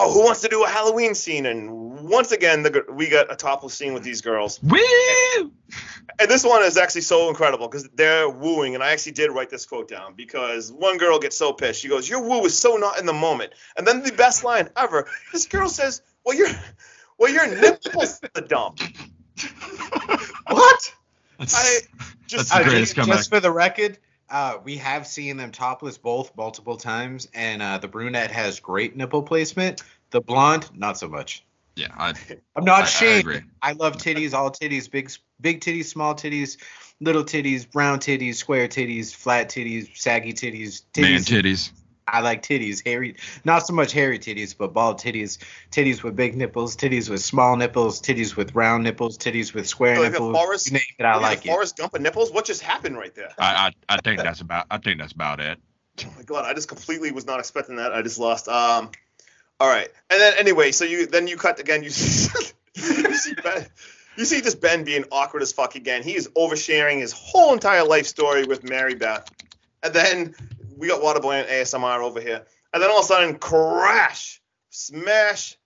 Oh, 0.00 0.12
who 0.12 0.24
wants 0.24 0.42
to 0.42 0.48
do 0.48 0.62
a 0.64 0.68
Halloween 0.68 1.14
scene? 1.16 1.44
And 1.44 2.08
once 2.08 2.30
again, 2.30 2.62
the, 2.62 2.84
we 2.88 3.08
got 3.08 3.32
a 3.32 3.36
topless 3.36 3.74
scene 3.74 3.94
with 3.94 4.04
these 4.04 4.20
girls. 4.20 4.62
Woo! 4.62 4.78
And 6.20 6.30
this 6.30 6.44
one 6.44 6.62
is 6.62 6.76
actually 6.76 7.00
so 7.00 7.28
incredible 7.28 7.66
because 7.66 7.88
they're 7.94 8.28
wooing, 8.28 8.74
and 8.76 8.82
I 8.82 8.92
actually 8.92 9.12
did 9.12 9.32
write 9.32 9.50
this 9.50 9.66
quote 9.66 9.88
down 9.88 10.14
because 10.14 10.70
one 10.72 10.98
girl 10.98 11.18
gets 11.18 11.36
so 11.36 11.52
pissed. 11.52 11.80
She 11.80 11.88
goes, 11.88 12.08
"Your 12.08 12.22
woo 12.22 12.44
is 12.46 12.56
so 12.56 12.76
not 12.76 13.00
in 13.00 13.06
the 13.06 13.12
moment." 13.12 13.54
And 13.76 13.84
then 13.86 14.02
the 14.02 14.12
best 14.12 14.44
line 14.44 14.68
ever. 14.76 15.08
This 15.32 15.46
girl 15.46 15.68
says, 15.68 16.00
"Well, 16.24 16.36
your, 16.36 16.48
well, 17.18 17.32
your 17.32 17.46
nipples 17.48 18.20
the 18.20 18.40
dump." 18.40 18.80
What? 20.48 20.94
That's, 21.38 21.54
I 21.54 21.86
just 22.26 22.48
That's 22.48 22.64
the 22.64 22.64
greatest 22.64 22.80
just, 22.80 22.96
comeback. 22.96 23.16
just 23.18 23.30
for 23.30 23.40
the 23.40 23.50
record, 23.50 23.98
uh, 24.30 24.58
we 24.62 24.76
have 24.76 25.06
seen 25.06 25.36
them 25.36 25.52
topless 25.52 25.98
both 25.98 26.36
multiple 26.36 26.76
times, 26.76 27.28
and 27.34 27.62
uh, 27.62 27.78
the 27.78 27.88
brunette 27.88 28.30
has 28.30 28.60
great 28.60 28.96
nipple 28.96 29.22
placement. 29.22 29.82
The 30.10 30.20
blonde, 30.20 30.68
not 30.74 30.98
so 30.98 31.08
much. 31.08 31.44
yeah, 31.76 31.88
I, 31.96 32.14
I'm 32.56 32.64
not 32.64 32.80
I, 32.80 32.82
I 32.82 32.84
ashamed. 32.84 33.20
agree. 33.20 33.40
I 33.62 33.72
love 33.72 33.96
titties, 33.96 34.34
all 34.34 34.50
titties, 34.50 34.90
big 34.90 35.10
big 35.40 35.60
titties, 35.60 35.86
small 35.86 36.14
titties, 36.14 36.56
little 37.00 37.24
titties, 37.24 37.66
round 37.74 38.00
titties, 38.00 38.36
square 38.36 38.68
titties, 38.68 39.14
flat 39.14 39.48
titties, 39.48 39.96
saggy 39.96 40.32
titties, 40.32 40.82
titties. 40.92 41.02
Man 41.02 41.20
titties. 41.20 41.70
I 42.12 42.20
like 42.20 42.42
titties, 42.42 42.84
hairy, 42.84 43.16
not 43.44 43.66
so 43.66 43.72
much 43.72 43.92
hairy 43.92 44.18
titties, 44.18 44.56
but 44.56 44.72
bald 44.72 44.98
titties, 44.98 45.38
titties 45.70 46.02
with 46.02 46.16
big 46.16 46.36
nipples, 46.36 46.76
titties 46.76 47.08
with 47.10 47.22
small 47.22 47.56
nipples, 47.56 48.00
titties 48.00 48.36
with 48.36 48.54
round 48.54 48.84
nipples, 48.84 49.18
titties 49.18 49.52
with 49.54 49.68
square 49.68 50.00
Like 50.00 50.12
nipples. 50.12 50.36
Forrest- 50.36 50.66
you 50.66 50.72
name 50.74 50.82
it, 50.98 51.04
I 51.04 51.16
like 51.16 51.42
the 51.42 51.48
it. 51.48 51.52
Forrest 51.52 51.76
Gump 51.76 51.94
of 51.94 52.00
nipples. 52.00 52.32
What 52.32 52.44
just 52.44 52.62
happened 52.62 52.96
right 52.96 53.14
there? 53.14 53.30
I, 53.38 53.72
I, 53.88 53.96
I 53.96 53.98
think 53.98 54.20
that's 54.20 54.40
about. 54.40 54.66
I 54.70 54.78
think 54.78 54.98
that's 54.98 55.12
about 55.12 55.40
it. 55.40 55.58
Oh 56.04 56.12
my 56.16 56.22
god, 56.22 56.44
I 56.44 56.54
just 56.54 56.68
completely 56.68 57.10
was 57.10 57.26
not 57.26 57.40
expecting 57.40 57.76
that. 57.76 57.92
I 57.92 58.02
just 58.02 58.18
lost. 58.18 58.48
Um, 58.48 58.90
all 59.60 59.68
right, 59.68 59.88
and 60.10 60.20
then 60.20 60.34
anyway, 60.38 60.72
so 60.72 60.84
you 60.84 61.06
then 61.06 61.26
you 61.26 61.36
cut 61.36 61.58
again. 61.58 61.82
You 61.82 61.90
see, 61.90 62.52
you 62.74 63.14
see 63.14 63.34
Ben. 63.42 63.66
You 64.16 64.24
see 64.24 64.40
just 64.40 64.60
Ben 64.60 64.82
being 64.82 65.04
awkward 65.12 65.42
as 65.42 65.52
fuck 65.52 65.76
again. 65.76 66.02
He 66.02 66.16
is 66.16 66.28
oversharing 66.36 66.98
his 66.98 67.12
whole 67.12 67.52
entire 67.52 67.84
life 67.84 68.06
story 68.06 68.44
with 68.44 68.68
Mary 68.68 68.94
Beth, 68.94 69.30
and 69.82 69.94
then 69.94 70.34
we 70.78 70.88
got 70.88 71.02
Waterboy 71.02 71.40
and 71.42 71.48
ASMR 71.48 72.00
over 72.00 72.20
here, 72.20 72.44
and 72.72 72.82
then 72.82 72.90
all 72.90 72.98
of 73.00 73.04
a 73.04 73.08
sudden 73.08 73.36
crash, 73.38 74.40
smash. 74.70 75.56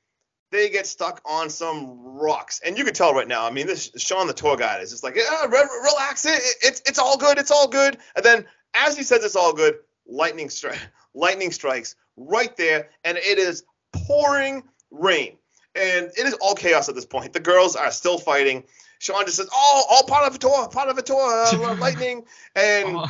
they 0.50 0.68
get 0.70 0.86
stuck 0.86 1.20
on 1.24 1.50
some 1.50 1.98
rocks, 2.02 2.60
and 2.64 2.76
you 2.78 2.84
can 2.84 2.94
tell 2.94 3.14
right 3.14 3.28
now. 3.28 3.46
I 3.46 3.50
mean, 3.50 3.66
this 3.66 3.90
Sean, 3.96 4.26
the 4.26 4.32
tour 4.32 4.56
guide, 4.56 4.82
is 4.82 4.90
just 4.90 5.02
like, 5.04 5.16
yeah, 5.16 5.44
re- 5.46 5.68
relax, 5.82 6.24
it, 6.26 6.42
it's 6.62 6.82
it's 6.86 6.98
all 6.98 7.16
good, 7.16 7.38
it's 7.38 7.50
all 7.50 7.68
good. 7.68 7.98
And 8.16 8.24
then 8.24 8.44
as 8.74 8.96
he 8.96 9.02
says 9.02 9.24
it's 9.24 9.36
all 9.36 9.52
good, 9.52 9.76
lightning 10.06 10.48
strike, 10.50 10.78
lightning 11.14 11.50
strikes 11.52 11.94
right 12.16 12.56
there, 12.56 12.90
and 13.04 13.16
it 13.18 13.38
is 13.38 13.64
pouring 13.92 14.62
rain, 14.90 15.36
and 15.74 16.06
it 16.06 16.26
is 16.26 16.34
all 16.40 16.54
chaos 16.54 16.88
at 16.88 16.94
this 16.94 17.06
point. 17.06 17.32
The 17.32 17.40
girls 17.40 17.76
are 17.76 17.90
still 17.90 18.18
fighting. 18.18 18.64
Sean 18.98 19.24
just 19.24 19.38
says, 19.38 19.48
"Oh, 19.52 19.84
all 19.90 20.04
part 20.04 20.26
of 20.28 20.34
a 20.34 20.38
tour, 20.38 20.68
part 20.68 20.88
of 20.88 20.96
a 20.96 21.02
tour, 21.02 21.44
uh, 21.44 21.76
lightning," 21.80 22.24
and 22.54 22.96
Oh, 22.96 23.06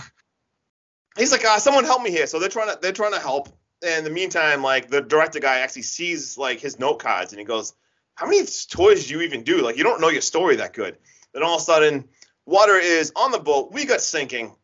he's 1.16 1.32
like, 1.32 1.44
uh, 1.44 1.58
"Someone 1.58 1.84
help 1.84 2.02
me 2.02 2.10
here." 2.10 2.26
So 2.26 2.38
they're 2.38 2.48
trying 2.48 2.68
to 2.68 2.78
they're 2.80 2.92
trying 2.92 3.12
to 3.12 3.20
help. 3.20 3.48
And 3.82 3.98
in 3.98 4.04
the 4.04 4.10
meantime, 4.10 4.62
like 4.62 4.88
the 4.88 5.00
director 5.00 5.40
guy 5.40 5.58
actually 5.58 5.82
sees 5.82 6.38
like 6.38 6.60
his 6.60 6.78
note 6.78 6.98
cards 6.98 7.32
and 7.32 7.38
he 7.40 7.44
goes, 7.44 7.74
"How 8.14 8.26
many 8.26 8.46
toys 8.68 9.06
do 9.06 9.14
you 9.14 9.22
even 9.22 9.42
do? 9.42 9.62
Like 9.62 9.76
you 9.76 9.84
don't 9.84 10.00
know 10.00 10.08
your 10.08 10.20
story 10.20 10.56
that 10.56 10.72
good." 10.72 10.96
Then 11.32 11.42
all 11.42 11.56
of 11.56 11.62
a 11.62 11.64
sudden, 11.64 12.08
water 12.46 12.76
is 12.76 13.12
on 13.16 13.32
the 13.32 13.38
boat. 13.38 13.72
We 13.72 13.84
got 13.84 14.00
sinking. 14.00 14.54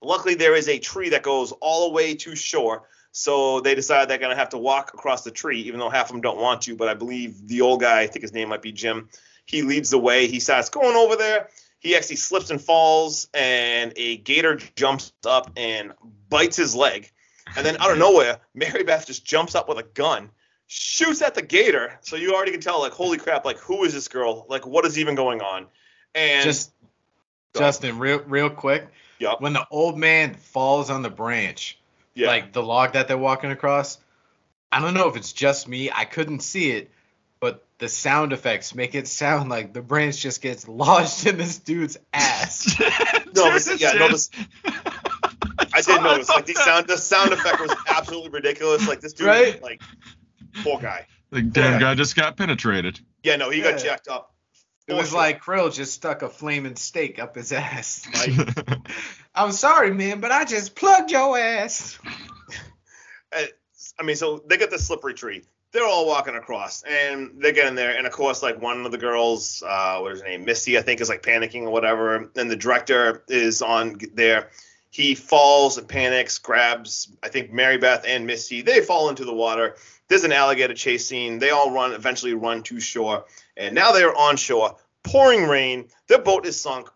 Luckily, 0.00 0.34
there 0.34 0.54
is 0.54 0.68
a 0.68 0.78
tree 0.78 1.10
that 1.10 1.22
goes 1.22 1.52
all 1.52 1.88
the 1.88 1.94
way 1.94 2.14
to 2.14 2.36
shore. 2.36 2.88
So 3.10 3.60
they 3.60 3.74
decide 3.74 4.08
they're 4.08 4.18
gonna 4.18 4.36
have 4.36 4.50
to 4.50 4.58
walk 4.58 4.94
across 4.94 5.24
the 5.24 5.30
tree, 5.30 5.60
even 5.62 5.80
though 5.80 5.90
half 5.90 6.06
of 6.06 6.12
them 6.12 6.20
don't 6.20 6.38
want 6.38 6.62
to. 6.62 6.76
But 6.76 6.88
I 6.88 6.94
believe 6.94 7.48
the 7.48 7.62
old 7.62 7.80
guy, 7.80 8.00
I 8.00 8.06
think 8.06 8.22
his 8.22 8.32
name 8.32 8.48
might 8.48 8.62
be 8.62 8.72
Jim, 8.72 9.08
he 9.44 9.62
leads 9.62 9.90
the 9.90 9.98
way. 9.98 10.26
He 10.28 10.40
starts 10.40 10.68
going 10.68 10.96
over 10.96 11.16
there. 11.16 11.48
He 11.80 11.96
actually 11.96 12.16
slips 12.16 12.50
and 12.50 12.60
falls, 12.60 13.28
and 13.32 13.92
a 13.96 14.16
gator 14.18 14.56
jumps 14.76 15.12
up 15.24 15.50
and 15.56 15.92
bites 16.28 16.56
his 16.56 16.74
leg. 16.74 17.10
And 17.56 17.64
then 17.64 17.76
out 17.78 17.90
of 17.90 17.98
nowhere, 17.98 18.40
Mary 18.54 18.84
Beth 18.84 19.06
just 19.06 19.24
jumps 19.24 19.54
up 19.54 19.68
with 19.68 19.78
a 19.78 19.82
gun, 19.82 20.30
shoots 20.66 21.22
at 21.22 21.34
the 21.34 21.42
gator. 21.42 21.98
So 22.02 22.16
you 22.16 22.34
already 22.34 22.52
can 22.52 22.60
tell, 22.60 22.80
like, 22.80 22.92
holy 22.92 23.18
crap, 23.18 23.44
like, 23.44 23.58
who 23.58 23.84
is 23.84 23.94
this 23.94 24.08
girl? 24.08 24.44
Like, 24.48 24.66
what 24.66 24.84
is 24.84 24.98
even 24.98 25.14
going 25.14 25.40
on? 25.40 25.66
And 26.14 26.44
Just. 26.44 26.72
Justin, 27.56 27.98
real 27.98 28.20
real 28.26 28.50
quick. 28.50 28.86
Yup. 29.18 29.40
When 29.40 29.52
the 29.52 29.66
old 29.70 29.98
man 29.98 30.34
falls 30.34 30.90
on 30.90 31.02
the 31.02 31.10
branch, 31.10 31.78
yeah, 32.14 32.28
like 32.28 32.52
the 32.52 32.62
log 32.62 32.92
that 32.92 33.08
they're 33.08 33.18
walking 33.18 33.50
across, 33.50 33.98
I 34.70 34.80
don't 34.80 34.94
know 34.94 35.08
if 35.08 35.16
it's 35.16 35.32
just 35.32 35.66
me. 35.66 35.90
I 35.90 36.04
couldn't 36.04 36.40
see 36.40 36.70
it, 36.72 36.90
but 37.40 37.64
the 37.78 37.88
sound 37.88 38.32
effects 38.32 38.74
make 38.74 38.94
it 38.94 39.06
sound 39.08 39.48
like 39.50 39.72
the 39.72 39.82
branch 39.82 40.18
just 40.18 40.42
gets 40.42 40.66
lodged 40.66 41.26
in 41.26 41.36
this 41.38 41.58
dude's 41.58 41.96
ass. 42.12 42.80
No, 43.34 43.52
this- 43.52 43.80
yeah, 43.80 43.92
no, 43.92 44.08
this- 44.08 44.30
I 44.64 45.82
did 45.82 46.02
notice, 46.02 46.28
like, 46.28 46.46
the 46.46 46.54
sound, 46.54 46.86
the 46.88 46.96
sound 46.96 47.32
effect 47.32 47.60
was 47.60 47.72
absolutely 47.88 48.30
ridiculous. 48.30 48.88
Like, 48.88 49.00
this 49.00 49.12
dude, 49.12 49.26
Right? 49.26 49.62
like, 49.62 49.82
poor 50.64 50.80
guy. 50.80 51.06
The 51.30 51.42
damn 51.42 51.74
Yeah. 51.74 51.80
guy 51.80 51.94
just 51.94 52.16
got 52.16 52.36
penetrated. 52.36 52.98
Yeah, 53.22 53.36
no, 53.36 53.50
he 53.50 53.60
got 53.60 53.78
jacked 53.78 54.08
up. 54.08 54.34
It 54.88 54.94
was 54.94 55.10
sure. 55.10 55.18
like 55.18 55.42
Krill 55.42 55.72
just 55.72 55.92
stuck 55.92 56.22
a 56.22 56.28
flaming 56.30 56.74
steak 56.76 57.18
up 57.18 57.36
his 57.36 57.52
ass. 57.52 58.08
Like, 58.14 58.78
I'm 59.34 59.52
sorry, 59.52 59.92
man, 59.92 60.20
but 60.20 60.32
I 60.32 60.44
just 60.44 60.74
plugged 60.74 61.10
your 61.12 61.38
ass. 61.38 61.98
uh, 63.36 63.42
I 64.00 64.02
mean, 64.02 64.16
so 64.16 64.42
they 64.48 64.56
get 64.56 64.70
the 64.70 64.78
slippery 64.78 65.14
tree. 65.14 65.44
They're 65.72 65.86
all 65.86 66.06
walking 66.06 66.34
across, 66.34 66.82
and 66.84 67.42
they 67.42 67.52
get 67.52 67.66
in 67.66 67.74
there, 67.74 67.96
and 67.96 68.06
of 68.06 68.12
course, 68.12 68.42
like 68.42 68.60
one 68.60 68.86
of 68.86 68.92
the 68.92 68.96
girls, 68.98 69.62
uh, 69.66 69.98
what 69.98 70.12
is 70.12 70.22
her 70.22 70.26
name, 70.26 70.46
Misty, 70.46 70.78
I 70.78 70.82
think, 70.82 71.00
is 71.02 71.10
like 71.10 71.22
panicking 71.22 71.64
or 71.64 71.70
whatever, 71.70 72.30
and 72.36 72.50
the 72.50 72.56
director 72.56 73.22
is 73.28 73.60
on 73.60 73.98
there. 74.14 74.50
He 74.90 75.14
falls 75.14 75.76
and 75.76 75.86
panics, 75.86 76.38
grabs, 76.38 77.12
I 77.22 77.28
think, 77.28 77.52
Mary 77.52 77.76
Beth 77.76 78.04
and 78.06 78.26
Misty. 78.26 78.62
They 78.62 78.80
fall 78.80 79.10
into 79.10 79.26
the 79.26 79.34
water. 79.34 79.76
There's 80.08 80.24
an 80.24 80.32
alligator 80.32 80.72
chase 80.72 81.06
scene. 81.06 81.38
They 81.38 81.50
all 81.50 81.70
run, 81.70 81.92
eventually 81.92 82.32
run 82.32 82.62
to 82.64 82.80
shore, 82.80 83.26
and 83.56 83.74
now 83.74 83.92
they 83.92 84.02
are 84.02 84.16
on 84.16 84.38
shore. 84.38 84.76
Pouring 85.04 85.44
rain. 85.44 85.88
Their 86.08 86.22
boat 86.22 86.46
is 86.46 86.58
sunk. 86.58 86.88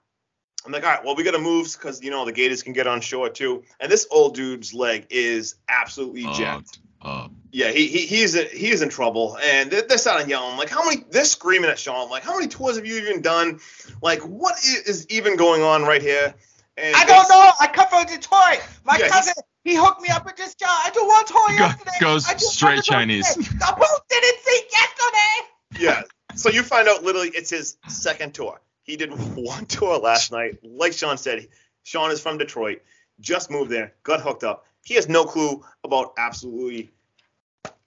I'm 0.64 0.72
like, 0.72 0.84
all 0.84 0.90
right, 0.90 1.04
well, 1.04 1.14
we 1.16 1.24
got 1.24 1.32
to 1.32 1.38
move 1.38 1.72
because 1.72 2.02
you 2.02 2.10
know 2.10 2.24
the 2.24 2.32
gators 2.32 2.62
can 2.62 2.72
get 2.72 2.86
on 2.86 3.00
shore 3.00 3.28
too. 3.28 3.64
And 3.80 3.92
this 3.92 4.06
old 4.10 4.34
dude's 4.34 4.72
leg 4.72 5.06
is 5.10 5.56
absolutely 5.68 6.22
jacked. 6.34 6.78
Uh, 7.00 7.28
Yeah, 7.54 7.70
he, 7.70 7.86
he 7.86 8.06
he's 8.06 8.32
he's 8.50 8.80
in 8.80 8.88
trouble, 8.88 9.36
and 9.42 9.70
they're, 9.70 9.82
they're 9.82 9.98
starting 9.98 10.28
yelling 10.30 10.56
like, 10.56 10.70
how 10.70 10.84
many? 10.84 11.04
They're 11.10 11.26
screaming 11.26 11.68
at 11.68 11.78
Sean 11.78 12.08
like, 12.08 12.22
how 12.22 12.34
many 12.34 12.48
tours 12.48 12.76
have 12.76 12.86
you 12.86 12.96
even 12.96 13.20
done? 13.20 13.60
Like, 14.00 14.20
what 14.22 14.54
is 14.64 15.06
even 15.10 15.36
going 15.36 15.62
on 15.62 15.82
right 15.82 16.00
here? 16.00 16.34
And 16.78 16.96
I 16.96 17.04
don't 17.04 17.28
know. 17.28 17.50
I 17.60 17.66
come 17.66 17.88
from 17.88 18.06
Detroit. 18.06 18.62
My 18.86 18.96
Yeah, 18.96 19.08
cousin, 19.08 19.34
he 19.64 19.76
hooked 19.76 20.00
me 20.00 20.08
up 20.08 20.24
with 20.24 20.36
this 20.36 20.54
job. 20.54 20.70
I 20.70 20.90
do 20.94 21.06
one 21.06 21.26
tour 21.26 21.48
Go- 21.48 21.64
yesterday. 21.66 21.90
goes 22.00 22.52
straight 22.52 22.82
Chinese. 22.82 23.28
today. 23.34 23.46
The 23.50 23.74
boat 23.78 24.00
didn't 24.08 24.38
sink 24.40 24.66
yesterday. 24.72 25.84
Yeah. 25.84 26.02
So 26.34 26.48
you 26.48 26.62
find 26.62 26.88
out 26.88 27.04
literally 27.04 27.28
it's 27.28 27.50
his 27.50 27.76
second 27.88 28.32
tour. 28.32 28.62
He 28.84 28.96
did 28.96 29.10
one 29.36 29.66
tour 29.66 29.98
last 29.98 30.32
night. 30.32 30.60
Like 30.62 30.94
Sean 30.94 31.18
said, 31.18 31.46
Sean 31.82 32.10
is 32.10 32.20
from 32.22 32.38
Detroit, 32.38 32.80
just 33.20 33.50
moved 33.50 33.70
there, 33.70 33.92
got 34.02 34.22
hooked 34.22 34.42
up. 34.42 34.64
He 34.84 34.94
has 34.94 35.08
no 35.10 35.24
clue 35.26 35.62
about 35.84 36.14
absolutely 36.16 36.90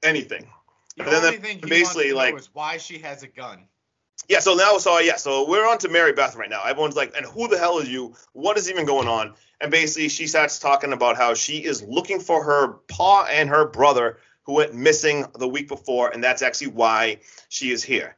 anything. 0.06 0.48
The 0.98 1.04
And 1.04 1.12
then 1.14 1.24
only 1.26 1.38
the- 1.38 1.44
thing 1.44 1.60
basically, 1.60 1.80
wants 1.84 1.94
to 1.96 2.10
know 2.10 2.16
like- 2.16 2.36
is 2.36 2.50
why 2.54 2.78
she 2.78 3.00
has 3.00 3.24
a 3.24 3.28
gun. 3.28 3.68
Yeah, 4.30 4.40
so 4.40 4.56
now, 4.56 4.78
so 4.78 4.98
yeah, 5.00 5.18
so 5.18 5.48
we're 5.48 5.68
on 5.68 5.78
to 5.80 5.90
Mary 5.90 6.14
Beth 6.14 6.36
right 6.36 6.50
now. 6.50 6.64
Everyone's 6.64 6.96
like, 6.96 7.16
and 7.16 7.26
who 7.26 7.48
the 7.48 7.58
hell 7.60 7.78
is 7.80 7.90
you? 7.90 8.16
What 8.34 8.58
is 8.58 8.70
even 8.70 8.86
going 8.86 9.08
on? 9.08 9.36
And 9.62 9.70
basically, 9.72 10.10
she 10.10 10.26
starts 10.26 10.58
talking 10.58 10.94
about 10.94 11.16
how 11.16 11.34
she 11.36 11.64
is 11.64 11.84
looking 11.84 12.20
for 12.20 12.44
her 12.44 12.70
pa 12.88 13.26
and 13.26 13.50
her 13.50 13.68
brother 13.68 14.18
who 14.44 14.54
went 14.54 14.74
missing 14.74 15.26
the 15.38 15.48
week 15.48 15.68
before, 15.68 16.10
and 16.10 16.24
that's 16.24 16.42
actually 16.42 16.68
why 16.68 17.20
she 17.50 17.72
is 17.72 17.84
here. 17.84 18.16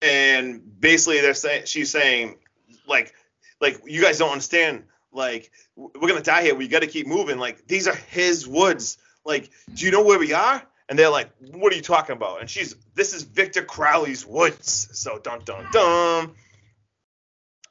And 0.00 0.80
basically, 0.80 1.20
they're 1.20 1.34
saying 1.34 1.66
she's 1.66 1.90
saying, 1.90 2.38
like, 2.86 3.14
like 3.60 3.80
you 3.86 4.00
guys 4.02 4.18
don't 4.18 4.30
understand. 4.32 4.84
Like, 5.12 5.50
we're 5.76 6.08
gonna 6.08 6.22
die 6.22 6.42
here. 6.42 6.54
We 6.54 6.68
got 6.68 6.80
to 6.80 6.86
keep 6.86 7.06
moving. 7.06 7.38
Like, 7.38 7.66
these 7.66 7.86
are 7.88 7.94
his 7.94 8.46
woods. 8.48 8.96
Like, 9.24 9.50
do 9.74 9.84
you 9.84 9.90
know 9.90 10.02
where 10.02 10.18
we 10.18 10.32
are? 10.32 10.62
And 10.92 10.98
they're 10.98 11.08
like, 11.08 11.30
"What 11.40 11.72
are 11.72 11.76
you 11.76 11.80
talking 11.80 12.14
about?" 12.14 12.42
And 12.42 12.50
she's, 12.50 12.76
"This 12.94 13.14
is 13.14 13.22
Victor 13.22 13.62
Crowley's 13.62 14.26
woods." 14.26 14.90
So 14.92 15.18
dun 15.18 15.40
dun 15.42 15.66
dun. 15.72 16.32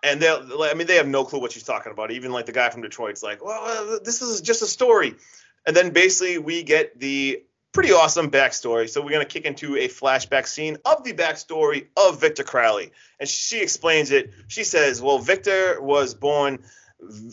And 0.01 0.19
they're, 0.19 0.39
I 0.39 0.73
mean, 0.73 0.88
they 0.88 0.95
have 0.95 1.07
no 1.07 1.23
clue 1.23 1.39
what 1.39 1.51
she's 1.51 1.62
talking 1.62 1.91
about. 1.91 2.10
Even 2.10 2.31
like 2.31 2.47
the 2.47 2.51
guy 2.51 2.71
from 2.71 2.81
Detroit's 2.81 3.21
like, 3.21 3.45
"Well, 3.45 3.62
uh, 3.63 3.99
this 4.03 4.23
is 4.23 4.41
just 4.41 4.63
a 4.63 4.65
story." 4.65 5.13
And 5.67 5.75
then 5.75 5.91
basically 5.91 6.39
we 6.39 6.63
get 6.63 6.99
the 6.99 7.43
pretty 7.73 7.91
awesome 7.91 8.31
backstory. 8.31 8.89
So 8.89 9.03
we're 9.03 9.12
gonna 9.12 9.25
kick 9.25 9.45
into 9.45 9.77
a 9.77 9.88
flashback 9.88 10.47
scene 10.47 10.79
of 10.84 11.03
the 11.03 11.13
backstory 11.13 11.89
of 11.95 12.19
Victor 12.19 12.43
Crowley, 12.43 12.91
and 13.19 13.29
she 13.29 13.62
explains 13.62 14.10
it. 14.10 14.31
She 14.47 14.63
says, 14.63 14.99
"Well, 14.99 15.19
Victor 15.19 15.79
was 15.79 16.15
born." 16.15 16.65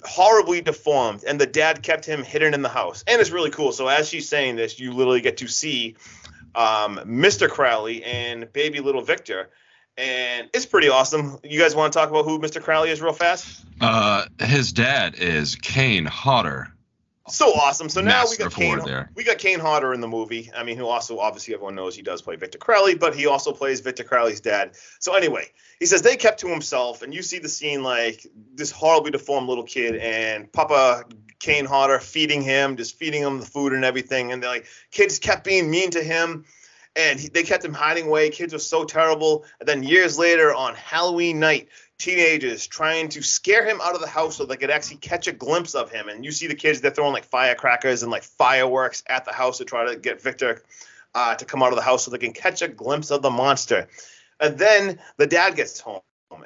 Horribly 0.04 0.60
deformed 0.60 1.24
and 1.24 1.40
the 1.40 1.46
dad 1.46 1.82
kept 1.82 2.04
him 2.04 2.22
hidden 2.22 2.54
in 2.54 2.62
the 2.62 2.68
house. 2.68 3.04
And 3.06 3.20
it's 3.20 3.30
really 3.30 3.50
cool. 3.50 3.72
So 3.72 3.88
as 3.88 4.08
she's 4.08 4.28
saying 4.28 4.56
this 4.56 4.80
you 4.80 4.92
literally 4.92 5.20
get 5.20 5.38
to 5.38 5.48
see 5.48 5.96
um, 6.54 6.98
mr 7.06 7.48
crowley 7.48 8.02
and 8.02 8.52
baby 8.52 8.80
little 8.80 9.02
victor. 9.02 9.50
And 9.96 10.48
it's 10.54 10.64
pretty 10.64 10.88
awesome. 10.88 11.38
You 11.42 11.58
guys 11.58 11.74
want 11.74 11.92
to 11.92 11.98
talk 11.98 12.08
about 12.08 12.24
who 12.24 12.38
mr 12.38 12.62
crowley 12.62 12.90
is 12.90 13.02
real 13.02 13.12
fast? 13.12 13.64
Uh, 13.80 14.26
his 14.40 14.72
dad 14.72 15.16
is 15.16 15.56
Kane 15.56 16.06
Hodder. 16.06 16.72
So 17.28 17.52
awesome. 17.52 17.88
So 17.88 18.00
now 18.00 18.24
we 18.28 18.36
got 18.36 18.52
Kane, 18.52 18.78
there. 18.84 19.10
we 19.14 19.24
got 19.24 19.38
Kane 19.38 19.60
Hodder 19.60 19.92
in 19.94 20.00
the 20.00 20.08
movie. 20.08 20.50
I 20.56 20.62
mean 20.64 20.76
who 20.76 20.86
also 20.86 21.18
obviously 21.18 21.54
everyone 21.54 21.74
knows 21.74 21.94
he 21.94 22.02
does 22.02 22.22
play 22.22 22.36
victor 22.36 22.58
crowley 22.58 22.94
but 22.94 23.14
he 23.14 23.26
also 23.26 23.52
plays 23.52 23.80
victor 23.80 24.04
crowley's 24.04 24.40
dad. 24.40 24.76
So 24.98 25.14
anyway 25.14 25.46
he 25.78 25.86
says 25.86 26.02
they 26.02 26.16
kept 26.16 26.40
to 26.40 26.48
himself 26.48 27.02
and 27.02 27.14
you 27.14 27.22
see 27.22 27.38
the 27.38 27.48
scene 27.48 27.82
like 27.82 28.26
this 28.54 28.70
horribly 28.70 29.10
deformed 29.10 29.48
little 29.48 29.64
kid 29.64 29.96
and 29.96 30.52
papa 30.52 31.04
kane 31.38 31.64
hodder 31.64 32.00
feeding 32.00 32.42
him 32.42 32.76
just 32.76 32.98
feeding 32.98 33.22
him 33.22 33.38
the 33.38 33.46
food 33.46 33.72
and 33.72 33.84
everything 33.84 34.32
and 34.32 34.42
they're 34.42 34.50
like 34.50 34.66
kids 34.90 35.18
kept 35.18 35.44
being 35.44 35.70
mean 35.70 35.90
to 35.90 36.02
him 36.02 36.44
and 36.96 37.20
he, 37.20 37.28
they 37.28 37.44
kept 37.44 37.64
him 37.64 37.72
hiding 37.72 38.06
away. 38.06 38.28
Kids 38.28 38.52
were 38.52 38.58
so 38.58 38.84
terrible. 38.84 39.44
And 39.60 39.68
then 39.68 39.82
years 39.82 40.18
later 40.18 40.52
on 40.52 40.74
halloween 40.74 41.38
night 41.38 41.68
teenagers 41.98 42.66
trying 42.66 43.08
to 43.08 43.22
scare 43.22 43.64
him 43.64 43.80
out 43.82 43.94
of 43.94 44.00
the 44.00 44.06
house 44.06 44.36
so 44.36 44.44
they 44.44 44.56
could 44.56 44.70
actually 44.70 44.96
catch 44.98 45.26
a 45.26 45.32
glimpse 45.32 45.74
of 45.74 45.90
him 45.90 46.08
and 46.08 46.24
you 46.24 46.30
see 46.30 46.46
the 46.46 46.54
kids 46.54 46.80
they're 46.80 46.92
throwing 46.92 47.12
like 47.12 47.24
firecrackers 47.24 48.02
and 48.02 48.12
like 48.12 48.22
fireworks 48.22 49.02
at 49.08 49.24
the 49.24 49.32
house 49.32 49.58
to 49.58 49.64
try 49.64 49.84
to 49.84 49.98
get 49.98 50.22
victor 50.22 50.62
uh, 51.14 51.34
to 51.34 51.44
come 51.44 51.62
out 51.62 51.70
of 51.70 51.76
the 51.76 51.82
house 51.82 52.04
so 52.04 52.10
they 52.10 52.18
can 52.18 52.32
catch 52.32 52.62
a 52.62 52.68
glimpse 52.68 53.10
of 53.10 53.20
the 53.20 53.30
monster 53.30 53.88
and 54.40 54.58
then 54.58 54.98
the 55.16 55.26
dad 55.26 55.56
gets 55.56 55.80
home, 55.80 56.00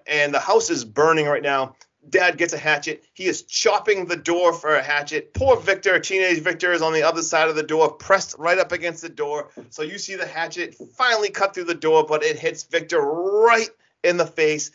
and 0.06 0.32
the 0.32 0.40
house 0.40 0.70
is 0.70 0.84
burning 0.84 1.26
right 1.26 1.42
now. 1.42 1.76
Dad 2.08 2.36
gets 2.36 2.52
a 2.52 2.58
hatchet. 2.58 3.04
He 3.12 3.26
is 3.26 3.42
chopping 3.42 4.06
the 4.06 4.16
door 4.16 4.52
for 4.52 4.74
a 4.74 4.82
hatchet. 4.82 5.34
Poor 5.34 5.56
Victor, 5.56 6.00
teenage 6.00 6.40
Victor, 6.40 6.72
is 6.72 6.82
on 6.82 6.92
the 6.92 7.02
other 7.02 7.22
side 7.22 7.48
of 7.48 7.54
the 7.54 7.62
door, 7.62 7.92
pressed 7.92 8.34
right 8.38 8.58
up 8.58 8.72
against 8.72 9.02
the 9.02 9.08
door. 9.08 9.50
So 9.70 9.82
you 9.82 9.98
see 9.98 10.16
the 10.16 10.26
hatchet 10.26 10.74
finally 10.96 11.30
cut 11.30 11.54
through 11.54 11.64
the 11.64 11.74
door, 11.74 12.04
but 12.04 12.24
it 12.24 12.38
hits 12.38 12.64
Victor 12.64 13.00
right 13.00 13.68
in 14.02 14.16
the 14.16 14.26
face, 14.26 14.72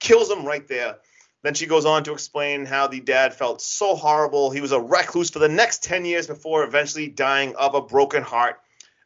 kills 0.00 0.30
him 0.30 0.44
right 0.44 0.66
there. 0.66 0.96
Then 1.42 1.54
she 1.54 1.66
goes 1.66 1.84
on 1.84 2.04
to 2.04 2.12
explain 2.12 2.66
how 2.66 2.88
the 2.88 3.00
dad 3.00 3.34
felt 3.34 3.60
so 3.60 3.94
horrible. 3.94 4.50
He 4.50 4.60
was 4.60 4.72
a 4.72 4.80
recluse 4.80 5.30
for 5.30 5.38
the 5.38 5.48
next 5.48 5.84
10 5.84 6.04
years 6.04 6.26
before 6.26 6.64
eventually 6.64 7.08
dying 7.08 7.54
of 7.56 7.74
a 7.74 7.80
broken 7.80 8.22
heart. 8.22 8.60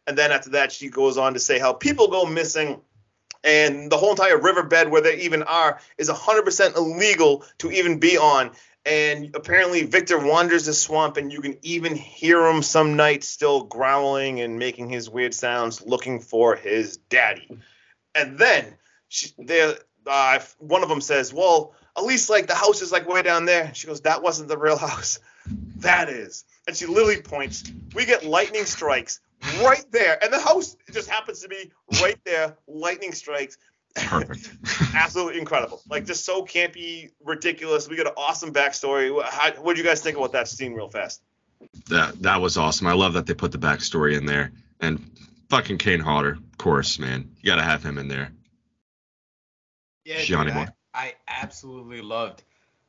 And 0.07 0.17
then 0.17 0.33
after 0.33 0.51
that, 0.51 0.73
she 0.73 0.89
goes 0.89 1.19
on 1.19 1.35
to 1.35 1.41
say 1.41 1.59
how 1.59 1.73
people 1.73 2.09
go 2.09 2.25
missing 2.25 2.81
and 3.43 3.91
the 3.91 3.97
whole 3.97 4.11
entire 4.11 4.39
riverbed 4.39 4.91
where 4.91 5.01
they 5.01 5.21
even 5.21 5.43
are 5.43 5.81
is 5.99 6.11
100% 6.11 6.77
illegal 6.77 7.45
to 7.59 7.71
even 7.71 7.99
be 7.99 8.19
on. 8.19 8.51
And 8.85 9.35
apparently, 9.35 9.85
Victor 9.85 10.19
wanders 10.19 10.65
the 10.65 10.73
swamp, 10.73 11.19
and 11.19 11.31
you 11.33 11.43
can 11.43 11.59
even 11.63 11.95
hear 11.95 12.47
him 12.47 12.63
some 12.63 12.97
nights 12.97 13.29
still 13.29 13.65
growling 13.65 14.41
and 14.41 14.59
making 14.59 14.89
his 14.89 15.11
weird 15.11 15.35
sounds, 15.35 15.83
looking 15.83 16.21
for 16.21 16.57
his 16.57 16.97
daddy. 16.97 17.61
And 18.15 18.39
then 18.39 18.79
she, 19.09 19.29
uh, 20.11 20.41
one 20.59 20.83
of 20.83 20.89
them 20.89 21.01
says, 21.01 21.33
"Well, 21.33 21.75
at 21.97 22.05
least 22.05 22.29
like 22.29 22.47
the 22.47 22.55
house 22.55 22.83
is 22.83 22.93
like 22.93 23.09
way 23.09 23.23
down 23.23 23.45
there." 23.45 23.73
She 23.75 23.87
goes, 23.87 24.01
"That 24.03 24.23
wasn't 24.23 24.49
the 24.49 24.59
real 24.59 24.77
house. 24.89 25.21
That 25.77 26.09
is." 26.09 26.45
And 26.67 26.77
she 26.77 26.87
literally 26.87 27.23
points. 27.23 27.65
We 27.95 28.05
get 28.05 28.25
lightning 28.25 28.65
strikes 28.65 29.21
right 29.63 29.85
there, 29.91 30.23
and 30.23 30.33
the 30.33 30.41
house 30.41 30.77
just 30.93 31.09
happens 31.09 31.41
to 31.41 31.49
be 31.49 31.71
right 32.03 32.19
there. 32.25 32.57
Lightning 32.67 33.13
strikes. 33.13 33.57
Perfect. 33.95 34.51
Absolutely 34.95 35.41
incredible. 35.41 35.81
Like 35.89 36.07
just 36.07 36.25
so 36.25 36.45
campy, 36.45 37.11
ridiculous. 37.25 37.89
We 37.89 37.97
got 37.97 38.07
an 38.07 38.15
awesome 38.17 38.53
backstory. 38.53 39.13
what 39.63 39.75
do 39.75 39.83
you 39.83 39.87
guys 39.87 40.01
think 40.01 40.17
about 40.17 40.33
that 40.33 40.49
scene, 40.49 40.75
real 40.75 40.91
fast? 40.91 41.23
That 41.89 42.21
that 42.23 42.41
was 42.41 42.57
awesome. 42.57 42.87
I 42.87 42.93
love 42.95 43.13
that 43.15 43.27
they 43.27 43.35
put 43.35 43.53
the 43.53 43.59
backstory 43.59 44.17
in 44.17 44.27
there. 44.27 44.53
And 44.81 45.11
fucking 45.51 45.79
Kane 45.79 46.01
Hodder, 46.01 46.33
of 46.33 46.59
course, 46.59 46.99
man. 46.99 47.31
You 47.41 47.51
gotta 47.51 47.63
have 47.63 47.85
him 47.85 47.99
in 47.99 48.09
there. 48.09 48.33
Yeah, 50.05 50.21
Johnny 50.23 50.51
dude, 50.51 50.59
I, 50.59 50.69
I, 50.95 51.15
absolutely 51.29 52.01
loved 52.01 52.43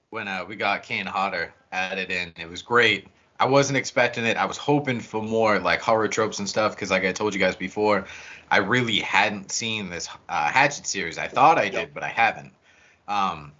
when 0.09 0.27
uh, 0.27 0.45
we 0.47 0.55
got 0.55 0.83
Kane 0.83 1.05
Hodder 1.05 1.53
added 1.71 2.09
in. 2.09 2.33
It 2.39 2.49
was 2.49 2.61
great. 2.61 3.07
I 3.39 3.45
wasn't 3.45 3.77
expecting 3.77 4.25
it. 4.25 4.37
I 4.37 4.45
was 4.45 4.57
hoping 4.57 4.99
for 4.99 5.21
more 5.21 5.59
like 5.59 5.81
horror 5.81 6.07
tropes 6.07 6.39
and 6.39 6.47
stuff 6.47 6.75
because, 6.75 6.91
like 6.91 7.03
I 7.03 7.11
told 7.11 7.33
you 7.33 7.39
guys 7.39 7.55
before, 7.55 8.05
I 8.49 8.57
really 8.57 8.99
hadn't 8.99 9.51
seen 9.51 9.89
this 9.89 10.07
uh, 10.29 10.49
Hatchet 10.49 10.85
series. 10.85 11.17
I 11.17 11.27
thought 11.27 11.57
I 11.57 11.69
did, 11.69 11.93
but 11.93 12.03
I 12.03 12.09
haven't. 12.09 12.53
Um, 13.07 13.53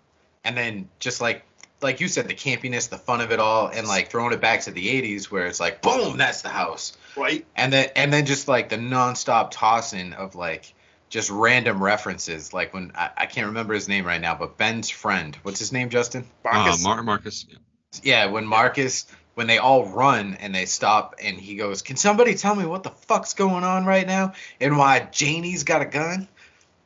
and 0.43 0.55
then 0.55 0.89
just 0.99 1.19
like 1.19 1.45
like 1.81 1.99
you 1.99 2.07
said, 2.07 2.27
the 2.27 2.35
campiness, 2.35 2.89
the 2.89 2.97
fun 2.97 3.21
of 3.21 3.31
it 3.31 3.39
all, 3.39 3.67
and 3.67 3.87
like 3.87 4.09
throwing 4.09 4.33
it 4.33 4.41
back 4.41 4.61
to 4.61 4.71
the 4.71 4.87
'80s 5.01 5.25
where 5.25 5.47
it's 5.47 5.59
like, 5.59 5.81
boom, 5.81 6.17
that's 6.17 6.41
the 6.41 6.49
house, 6.49 6.97
right? 7.17 7.45
And 7.55 7.73
then 7.73 7.89
and 7.95 8.13
then 8.13 8.25
just 8.25 8.47
like 8.47 8.69
the 8.69 8.77
nonstop 8.77 9.49
tossing 9.51 10.13
of 10.13 10.35
like 10.35 10.73
just 11.11 11.29
random 11.29 11.83
references, 11.83 12.53
like 12.53 12.73
when 12.73 12.93
I, 12.95 13.11
I 13.15 13.25
can't 13.27 13.47
remember 13.47 13.73
his 13.73 13.87
name 13.87 14.05
right 14.07 14.19
now, 14.19 14.33
but 14.33 14.57
Ben's 14.57 14.89
friend, 14.89 15.37
what's 15.43 15.59
his 15.59 15.71
name, 15.71 15.89
Justin? 15.89 16.25
Marcus. 16.43 16.83
Uh, 16.83 16.87
Mar- 16.87 17.03
Marcus. 17.03 17.45
Yeah. 17.49 17.57
yeah, 18.01 18.25
when 18.31 18.47
Marcus 18.47 19.05
when 19.35 19.47
they 19.47 19.57
all 19.57 19.85
run 19.85 20.35
and 20.39 20.55
they 20.55 20.65
stop 20.65 21.15
and 21.21 21.37
he 21.37 21.55
goes, 21.55 21.81
"Can 21.81 21.97
somebody 21.97 22.35
tell 22.35 22.55
me 22.55 22.65
what 22.65 22.83
the 22.83 22.89
fuck's 22.89 23.33
going 23.33 23.63
on 23.63 23.85
right 23.85 24.07
now 24.07 24.33
and 24.59 24.77
why 24.77 25.07
Janie's 25.11 25.63
got 25.63 25.81
a 25.81 25.85
gun?" 25.85 26.27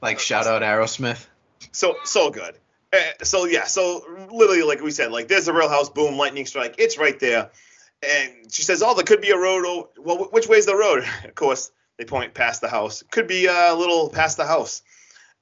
Like 0.02 0.20
shout 0.20 0.48
out 0.48 0.64
Aerosmith. 0.64 1.24
So 1.72 1.96
so 2.04 2.32
good. 2.32 2.56
Uh, 2.92 2.98
so 3.24 3.46
yeah, 3.46 3.66
so 3.66 4.04
literally 4.32 4.64
like 4.64 4.82
we 4.82 4.92
said, 4.92 5.12
like 5.12 5.28
there's 5.28 5.48
a 5.48 5.54
real 5.54 5.70
house, 5.70 5.90
boom, 5.90 6.18
lightning 6.18 6.48
strike, 6.48 6.76
it's 6.80 6.98
right 6.98 7.20
there. 7.20 7.52
And 8.02 8.52
she 8.52 8.64
says, 8.64 8.82
"Oh, 8.82 8.96
there 8.96 9.06
could 9.06 9.22
be 9.22 9.30
a 9.30 9.38
road. 9.38 9.66
Oh, 9.68 9.90
well, 9.98 10.18
which 10.32 10.48
way's 10.48 10.66
the 10.66 10.76
road?" 10.76 11.06
of 11.24 11.36
course, 11.36 11.72
they 11.98 12.06
point 12.06 12.34
past 12.34 12.62
the 12.62 12.70
house. 12.70 13.04
Could 13.12 13.28
be 13.28 13.46
a 13.46 13.74
little 13.74 14.10
past 14.10 14.38
the 14.38 14.46
house 14.46 14.82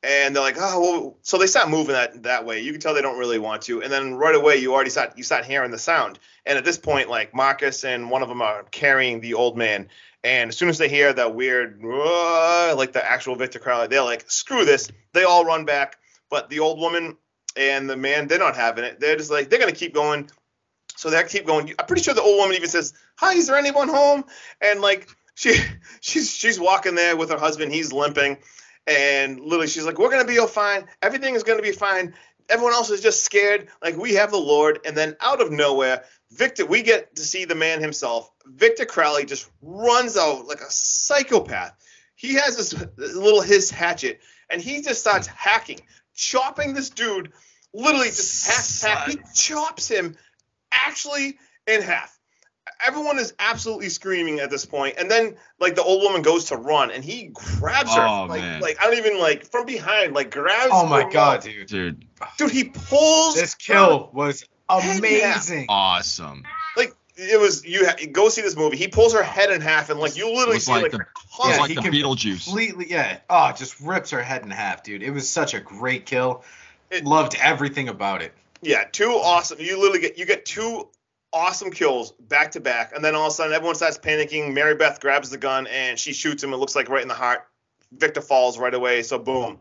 and 0.04 0.36
they're 0.36 0.44
like, 0.44 0.58
oh, 0.60 0.80
well, 0.82 1.18
so 1.22 1.38
they 1.38 1.48
start 1.48 1.70
moving 1.70 1.94
that 1.94 2.24
that 2.24 2.46
way. 2.46 2.60
You 2.60 2.72
can 2.72 2.82
tell 2.82 2.94
they 2.94 3.02
don't 3.02 3.18
really 3.18 3.40
want 3.40 3.62
to, 3.64 3.82
and 3.82 3.92
then 3.92 4.16
right 4.16 4.36
away 4.36 4.58
you 4.58 4.74
already 4.74 4.90
start 4.90 5.18
you 5.18 5.24
start 5.24 5.46
hearing 5.46 5.72
the 5.72 5.80
sound. 5.80 6.20
And 6.46 6.58
at 6.58 6.66
this 6.66 6.78
point, 6.78 7.10
like 7.10 7.34
Marcus 7.34 7.86
and 7.86 8.12
one 8.12 8.22
of 8.22 8.28
them 8.28 8.42
are 8.42 8.64
carrying 8.64 9.22
the 9.22 9.34
old 9.36 9.58
man, 9.58 9.88
and 10.24 10.50
as 10.50 10.58
soon 10.58 10.70
as 10.70 10.78
they 10.78 10.90
hear 10.90 11.14
that 11.14 11.34
weird, 11.34 11.82
uh, 11.84 12.76
like 12.78 12.92
the 12.92 13.10
actual 13.10 13.36
Victor 13.36 13.60
Crowley, 13.60 13.88
they're 13.88 14.04
like, 14.04 14.30
screw 14.30 14.66
this. 14.66 14.90
They 15.14 15.24
all 15.24 15.46
run 15.46 15.64
back, 15.64 15.98
but 16.30 16.50
the 16.50 16.60
old 16.60 16.80
woman 16.80 17.18
and 17.56 17.90
the 17.90 17.96
man, 17.96 18.28
they're 18.28 18.40
not 18.40 18.58
having 18.58 18.84
it. 18.84 19.00
They're 19.00 19.16
just 19.16 19.32
like 19.32 19.50
they're 19.50 19.60
gonna 19.60 19.72
keep 19.72 19.94
going. 19.94 20.30
So 20.96 21.10
they 21.10 21.24
keep 21.24 21.48
going. 21.48 21.74
I'm 21.80 21.86
pretty 21.86 22.04
sure 22.04 22.14
the 22.14 22.22
old 22.22 22.40
woman 22.40 22.56
even 22.56 22.70
says, 22.70 22.94
"Hi, 23.16 23.34
is 23.34 23.48
there 23.48 23.58
anyone 23.58 23.88
home?" 23.88 24.26
And 24.60 24.82
like 24.82 25.08
she 25.36 25.56
she's 26.02 26.32
she's 26.32 26.60
walking 26.60 26.96
there 26.96 27.16
with 27.18 27.30
her 27.30 27.40
husband. 27.40 27.72
He's 27.72 27.92
limping 27.92 28.38
and 28.88 29.40
literally, 29.40 29.68
she's 29.68 29.86
like, 29.86 29.98
"We're 29.98 30.10
gonna 30.10 30.26
be 30.26 30.40
all 30.40 30.48
fine. 30.48 30.86
Everything 31.02 31.36
is 31.36 31.44
gonna 31.44 31.62
be 31.62 31.72
fine. 31.72 32.14
Everyone 32.50 32.74
else 32.74 32.90
is 32.90 33.02
just 33.02 33.24
scared. 33.24 33.70
Like 33.82 33.96
we 33.96 34.16
have 34.16 34.32
the 34.32 34.38
Lord." 34.38 34.80
And 34.86 34.96
then 34.96 35.16
out 35.22 35.42
of 35.42 35.52
nowhere, 35.52 36.04
Victor, 36.32 36.66
we 36.66 36.82
get 36.82 37.16
to 37.16 37.24
see 37.24 37.46
the 37.46 37.56
man 37.56 37.80
himself. 37.80 38.30
Victor 38.46 38.86
Crowley 38.86 39.26
just 39.26 39.50
runs 39.62 40.18
out 40.18 40.48
like 40.48 40.62
a 40.62 40.70
psychopath. 40.70 41.74
He 42.16 42.34
has 42.36 42.58
this 42.58 42.74
little 42.98 43.42
his 43.42 43.72
hatchet, 43.72 44.20
and 44.50 44.62
he 44.62 44.82
just 44.82 45.00
starts 45.00 45.28
hacking, 45.28 45.82
chopping 46.14 46.74
this 46.74 46.90
dude. 46.90 47.32
Literally, 47.74 48.08
just 48.08 48.84
hack, 48.84 48.98
hack. 48.98 49.10
He 49.10 49.20
chops 49.34 49.88
him 49.88 50.16
actually 50.72 51.40
in 51.68 51.82
half 51.82 52.20
everyone 52.86 53.20
is 53.20 53.34
absolutely 53.40 53.90
screaming 53.90 54.40
at 54.40 54.50
this 54.50 54.66
point 54.66 54.96
and 54.98 55.10
then 55.10 55.36
like 55.60 55.76
the 55.76 55.84
old 55.84 56.02
woman 56.04 56.22
goes 56.22 56.46
to 56.46 56.58
run 56.58 56.92
and 56.92 57.04
he 57.04 57.30
grabs 57.34 57.94
her 57.94 58.06
oh, 58.06 58.26
like 58.26 58.42
man. 58.42 58.62
like 58.62 58.78
i 58.82 58.86
don't 58.86 58.98
even 58.98 59.20
like 59.20 59.46
from 59.46 59.66
behind 59.66 60.14
like 60.14 60.32
grabs 60.32 60.70
oh 60.72 60.88
my 60.88 61.10
god 61.10 61.42
dude. 61.42 61.68
Dude. 61.68 62.06
Dude 62.38 62.52
he 62.52 62.66
pulls 62.66 63.36
this 63.36 63.56
kill 63.56 64.10
was 64.14 64.46
amazing. 64.70 65.66
Awesome. 65.70 66.44
Like 66.78 66.96
it 67.16 67.40
was 67.40 67.66
you 67.66 67.86
ha- 67.86 67.96
go 68.12 68.30
see 68.30 68.42
this 68.42 68.56
movie. 68.56 68.78
He 68.78 68.88
pulls 68.88 69.14
her 69.14 69.24
head 69.24 69.52
in 69.52 69.62
half 69.62 69.90
and 69.90 70.00
like 70.00 70.16
you 70.16 70.34
literally 70.34 70.60
see 70.60 70.72
like, 70.72 70.84
like 70.84 70.92
the, 70.92 71.06
yeah, 71.48 71.58
like 71.58 71.76
the 71.76 71.82
Beetlejuice. 71.82 72.46
completely 72.46 72.90
yeah. 72.90 73.20
Oh 73.30 73.52
just 73.52 73.80
rips 73.80 74.12
her 74.12 74.22
head 74.22 74.44
in 74.44 74.52
half 74.52 74.84
dude. 74.84 75.04
It 75.04 75.12
was 75.12 75.30
such 75.30 75.54
a 75.54 75.60
great 75.60 76.06
kill. 76.06 76.44
It, 76.90 77.06
loved 77.06 77.36
everything 77.40 77.90
about 77.90 78.22
it. 78.22 78.34
Yeah 78.62 78.86
two 78.92 79.10
awesome. 79.10 79.60
You 79.60 79.80
literally 79.80 80.00
get 80.00 80.18
you 80.18 80.26
get 80.26 80.46
two 80.46 80.88
awesome 81.34 81.72
kills 81.72 82.12
back 82.12 82.52
to 82.52 82.60
back, 82.60 82.94
and 82.96 83.04
then 83.04 83.16
all 83.16 83.28
of 83.28 83.32
a 83.32 83.36
sudden 83.36 83.54
everyone 83.54 83.76
starts 83.76 83.98
panicking. 83.98 84.54
Mary 84.54 84.76
Beth 84.76 85.00
grabs 85.02 85.30
the 85.30 85.38
gun 85.38 85.68
and 85.68 86.00
she 86.00 86.14
shoots 86.14 86.44
him. 86.44 86.54
It 86.54 86.58
looks 86.58 86.76
like 86.76 86.90
right 86.90 87.02
in 87.02 87.08
the 87.08 87.14
heart. 87.14 87.48
Victor 87.92 88.22
falls 88.22 88.58
right 88.58 88.74
away. 88.74 89.04
So 89.04 89.20
boom, 89.20 89.60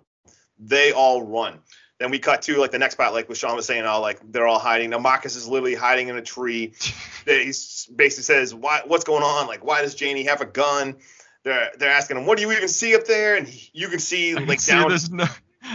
they 0.58 0.92
all 0.92 1.22
run. 1.22 1.61
Then 1.98 2.11
we 2.11 2.18
cut 2.18 2.42
to 2.42 2.56
like 2.56 2.72
the 2.72 2.78
next 2.78 2.96
part, 2.96 3.12
like 3.12 3.28
what 3.28 3.38
Sean 3.38 3.54
was 3.54 3.66
saying, 3.66 3.85
all 3.85 4.00
like 4.00 4.20
they're 4.32 4.46
all 4.46 4.58
hiding. 4.58 4.90
Now 4.90 4.98
Marcus 4.98 5.37
is 5.37 5.46
literally 5.46 5.74
hiding 5.74 6.08
in 6.08 6.16
a 6.16 6.22
tree. 6.22 6.74
he 7.24 7.52
basically 7.94 8.08
says, 8.08 8.54
"Why? 8.54 8.82
What's 8.87 9.04
going 9.04 9.22
on? 9.22 9.46
Like, 9.46 9.64
why 9.64 9.82
does 9.82 9.94
Janie 9.94 10.24
have 10.24 10.40
a 10.40 10.46
gun?" 10.46 10.96
They're 11.44 11.70
they're 11.78 11.90
asking 11.90 12.16
him, 12.16 12.26
"What 12.26 12.38
do 12.38 12.42
you 12.42 12.52
even 12.52 12.68
see 12.68 12.94
up 12.96 13.04
there?" 13.04 13.37
And 13.37 13.46
he, 13.46 13.70
you 13.72 13.88
can 13.88 14.00
see 14.00 14.37
I 14.37 14.40
like 14.40 14.64
can 14.64 14.82
down. 14.82 14.98
See 14.98 15.12
no, 15.12 15.26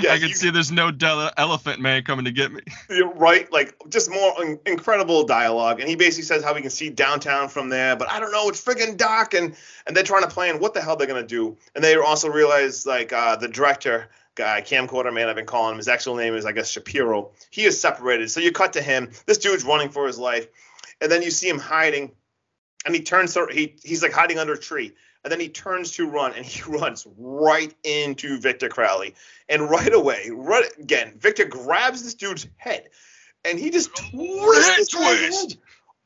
yeah, 0.01 0.13
I 0.13 0.19
can 0.19 0.29
you, 0.29 0.33
see 0.33 0.49
there's 0.49 0.71
no 0.71 0.91
de- 0.91 1.33
elephant 1.37 1.79
man 1.79 2.03
coming 2.03 2.25
to 2.25 2.31
get 2.31 2.51
me. 2.51 2.61
Right, 3.15 3.51
like 3.51 3.75
just 3.89 4.11
more 4.11 4.43
in- 4.43 4.59
incredible 4.65 5.23
dialogue, 5.23 5.79
and 5.79 5.89
he 5.89 5.95
basically 5.95 6.23
says 6.23 6.43
how 6.43 6.53
we 6.53 6.61
can 6.61 6.69
see 6.69 6.89
downtown 6.89 7.49
from 7.49 7.69
there, 7.69 7.95
but 7.95 8.09
I 8.09 8.19
don't 8.19 8.31
know, 8.31 8.49
it's 8.49 8.63
friggin' 8.63 8.97
dark, 8.97 9.33
and 9.33 9.55
and 9.85 9.95
they're 9.95 10.03
trying 10.03 10.23
to 10.23 10.29
plan 10.29 10.59
what 10.59 10.73
the 10.73 10.81
hell 10.81 10.95
they're 10.95 11.07
gonna 11.07 11.23
do, 11.23 11.57
and 11.75 11.83
they 11.83 11.95
also 11.95 12.29
realize 12.29 12.85
like 12.85 13.13
uh, 13.13 13.35
the 13.35 13.47
director 13.47 14.09
guy, 14.35 14.61
camcorder 14.61 15.13
man, 15.13 15.29
I've 15.29 15.35
been 15.35 15.45
calling 15.45 15.71
him. 15.71 15.77
His 15.77 15.87
actual 15.87 16.15
name 16.15 16.35
is 16.35 16.45
I 16.45 16.51
guess 16.51 16.69
Shapiro. 16.69 17.31
He 17.49 17.63
is 17.65 17.79
separated, 17.79 18.29
so 18.29 18.39
you 18.39 18.51
cut 18.51 18.73
to 18.73 18.81
him. 18.81 19.11
This 19.25 19.37
dude's 19.37 19.63
running 19.63 19.89
for 19.89 20.05
his 20.05 20.17
life, 20.17 20.47
and 21.01 21.11
then 21.11 21.21
you 21.21 21.31
see 21.31 21.49
him 21.49 21.59
hiding, 21.59 22.11
and 22.85 22.93
he 22.93 23.01
turns 23.01 23.37
he 23.51 23.75
he's 23.83 24.03
like 24.03 24.13
hiding 24.13 24.37
under 24.37 24.53
a 24.53 24.59
tree 24.59 24.93
and 25.27 25.31
then 25.33 25.41
he 25.41 25.49
turns 25.49 25.91
to 25.91 26.07
run 26.07 26.31
and 26.35 26.45
he 26.45 26.61
runs 26.71 27.05
right 27.17 27.75
into 27.83 28.39
Victor 28.39 28.69
Crowley. 28.69 29.13
And 29.49 29.69
right 29.69 29.93
away, 29.93 30.29
right 30.31 30.63
again, 30.79 31.15
Victor 31.17 31.43
grabs 31.43 32.01
this 32.01 32.13
dude's 32.13 32.47
head 32.55 32.87
and 33.43 33.59
he 33.59 33.69
just 33.69 33.93
twists 33.93 34.87
twist 34.87 35.57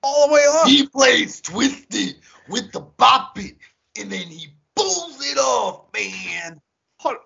all 0.01 0.27
the 0.27 0.33
way 0.33 0.39
off. 0.39 0.67
He 0.67 0.87
plays 0.87 1.39
twisted 1.39 2.15
with 2.49 2.71
the 2.71 2.79
bop 2.79 3.37
it 3.37 3.57
and 3.95 4.11
then 4.11 4.25
he 4.25 4.47
pulls 4.75 5.23
it 5.23 5.37
off, 5.37 5.93
man. 5.93 6.59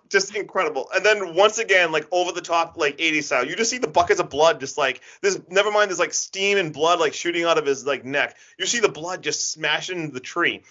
Just 0.09 0.35
incredible. 0.35 0.89
And 0.93 1.05
then 1.05 1.33
once 1.33 1.59
again, 1.59 1.93
like 1.93 2.07
over 2.11 2.33
the 2.33 2.41
top, 2.41 2.75
like 2.75 2.97
80s 2.97 3.23
style, 3.23 3.47
you 3.47 3.55
just 3.55 3.69
see 3.69 3.77
the 3.77 3.87
buckets 3.87 4.19
of 4.19 4.29
blood, 4.29 4.59
just 4.59 4.77
like 4.77 5.01
this. 5.21 5.39
Never 5.49 5.71
mind, 5.71 5.89
there's 5.89 5.99
like 5.99 6.13
steam 6.13 6.57
and 6.57 6.73
blood 6.73 6.99
like 6.99 7.13
shooting 7.13 7.45
out 7.45 7.57
of 7.57 7.65
his 7.65 7.85
like 7.85 8.03
neck. 8.03 8.35
You 8.59 8.65
see 8.65 8.79
the 8.81 8.89
blood 8.89 9.21
just 9.21 9.51
smashing 9.51 10.11
the 10.11 10.19
tree 10.19 10.63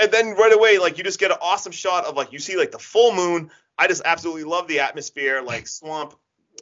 and 0.00 0.10
then 0.10 0.34
right 0.34 0.52
away, 0.52 0.78
like 0.78 0.98
you 0.98 1.04
just 1.04 1.20
get 1.20 1.30
an 1.30 1.38
awesome 1.40 1.72
shot 1.72 2.04
of 2.06 2.16
like 2.16 2.32
you 2.32 2.38
see 2.38 2.56
like 2.56 2.70
the 2.70 2.78
full 2.78 3.14
moon. 3.14 3.50
I 3.78 3.86
just 3.86 4.02
absolutely 4.04 4.44
love 4.44 4.68
the 4.68 4.80
atmosphere, 4.80 5.42
like 5.42 5.66
swamp, 5.66 6.14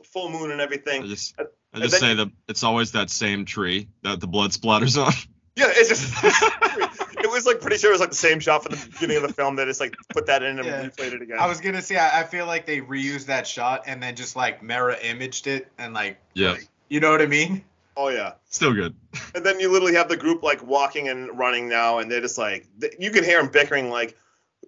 full 0.05 0.31
moon, 0.31 0.51
and 0.51 0.61
everything. 0.61 1.03
I 1.03 1.07
just, 1.07 1.35
I 1.75 1.81
just 1.81 1.99
say 1.99 2.15
that 2.15 2.31
it's 2.49 2.63
always 2.63 2.93
that 2.93 3.11
same 3.11 3.45
tree 3.45 3.89
that 4.03 4.21
the 4.21 4.27
blood 4.27 4.53
splatters 4.53 5.03
on. 5.03 5.13
Yeah, 5.57 5.67
it's 5.71 5.89
just 5.89 6.15
it 7.25 7.29
was 7.29 7.45
like 7.45 7.61
pretty 7.61 7.79
sure 7.79 7.91
it 7.91 7.95
was 7.95 8.01
like 8.01 8.11
the 8.11 8.15
same 8.15 8.39
shot 8.39 8.63
from 8.63 8.77
the 8.77 8.89
beginning 8.93 9.17
of 9.17 9.23
the 9.25 9.33
film. 9.33 9.57
That 9.57 9.67
it's 9.67 9.81
like 9.81 9.97
put 10.11 10.27
that 10.27 10.45
in 10.45 10.61
and 10.61 10.67
yeah. 10.67 10.87
replayed 10.87 11.15
it 11.15 11.23
again. 11.23 11.39
I 11.41 11.49
was 11.49 11.61
gonna 11.61 11.83
say 11.83 11.97
I, 11.97 12.21
I, 12.21 12.25
feel 12.25 12.47
like 12.47 12.65
they 12.65 12.81
reused 12.81 13.27
that 13.27 13.45
shot 13.45 13.83
and 13.87 14.01
then 14.01 14.15
just 14.15 14.37
like 14.37 14.63
mirror 14.63 14.97
imaged 15.03 15.49
it 15.49 15.67
and 15.77 15.95
like 15.95 16.19
yeah, 16.35 16.53
like, 16.53 16.69
you 16.89 17.01
know 17.01 17.11
what 17.11 17.21
I 17.21 17.27
mean? 17.27 17.65
Oh 17.99 18.09
yeah, 18.11 18.35
still 18.49 18.73
good. 18.73 18.95
And 19.35 19.45
then 19.45 19.59
you 19.59 19.71
literally 19.71 19.95
have 19.95 20.09
the 20.09 20.17
group 20.17 20.43
like 20.43 20.65
walking 20.65 21.09
and 21.09 21.37
running 21.37 21.69
now, 21.69 21.99
and 21.99 22.11
they're 22.11 22.21
just 22.21 22.39
like 22.39 22.67
you 22.99 23.11
can 23.11 23.25
hear 23.25 23.43
them 23.43 23.51
bickering 23.51 23.91
like, 23.91 24.17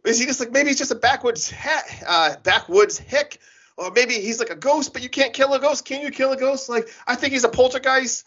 Is 0.05 0.19
he 0.19 0.27
just 0.27 0.41
like 0.41 0.51
maybe 0.51 0.69
he's 0.69 0.79
just 0.79 0.91
a 0.91 0.97
backwoods 0.97 1.51
ha- 1.51 1.85
uh, 2.07 2.37
backwoods 2.43 2.99
hick, 2.99 3.39
or 3.77 3.93
maybe 3.93 4.15
he's 4.15 4.41
like 4.41 4.51
a 4.51 4.57
ghost, 4.57 4.93
but 4.93 5.03
you 5.03 5.09
can't 5.09 5.33
kill 5.33 5.55
a 5.55 5.61
ghost. 5.61 5.85
Can 5.85 6.03
you 6.03 6.11
kill 6.11 6.33
a 6.33 6.37
ghost? 6.37 6.69
Like 6.69 6.89
I 7.07 7.15
think 7.15 7.33
he's 7.33 7.45
a 7.45 7.49
poltergeist, 7.49 8.25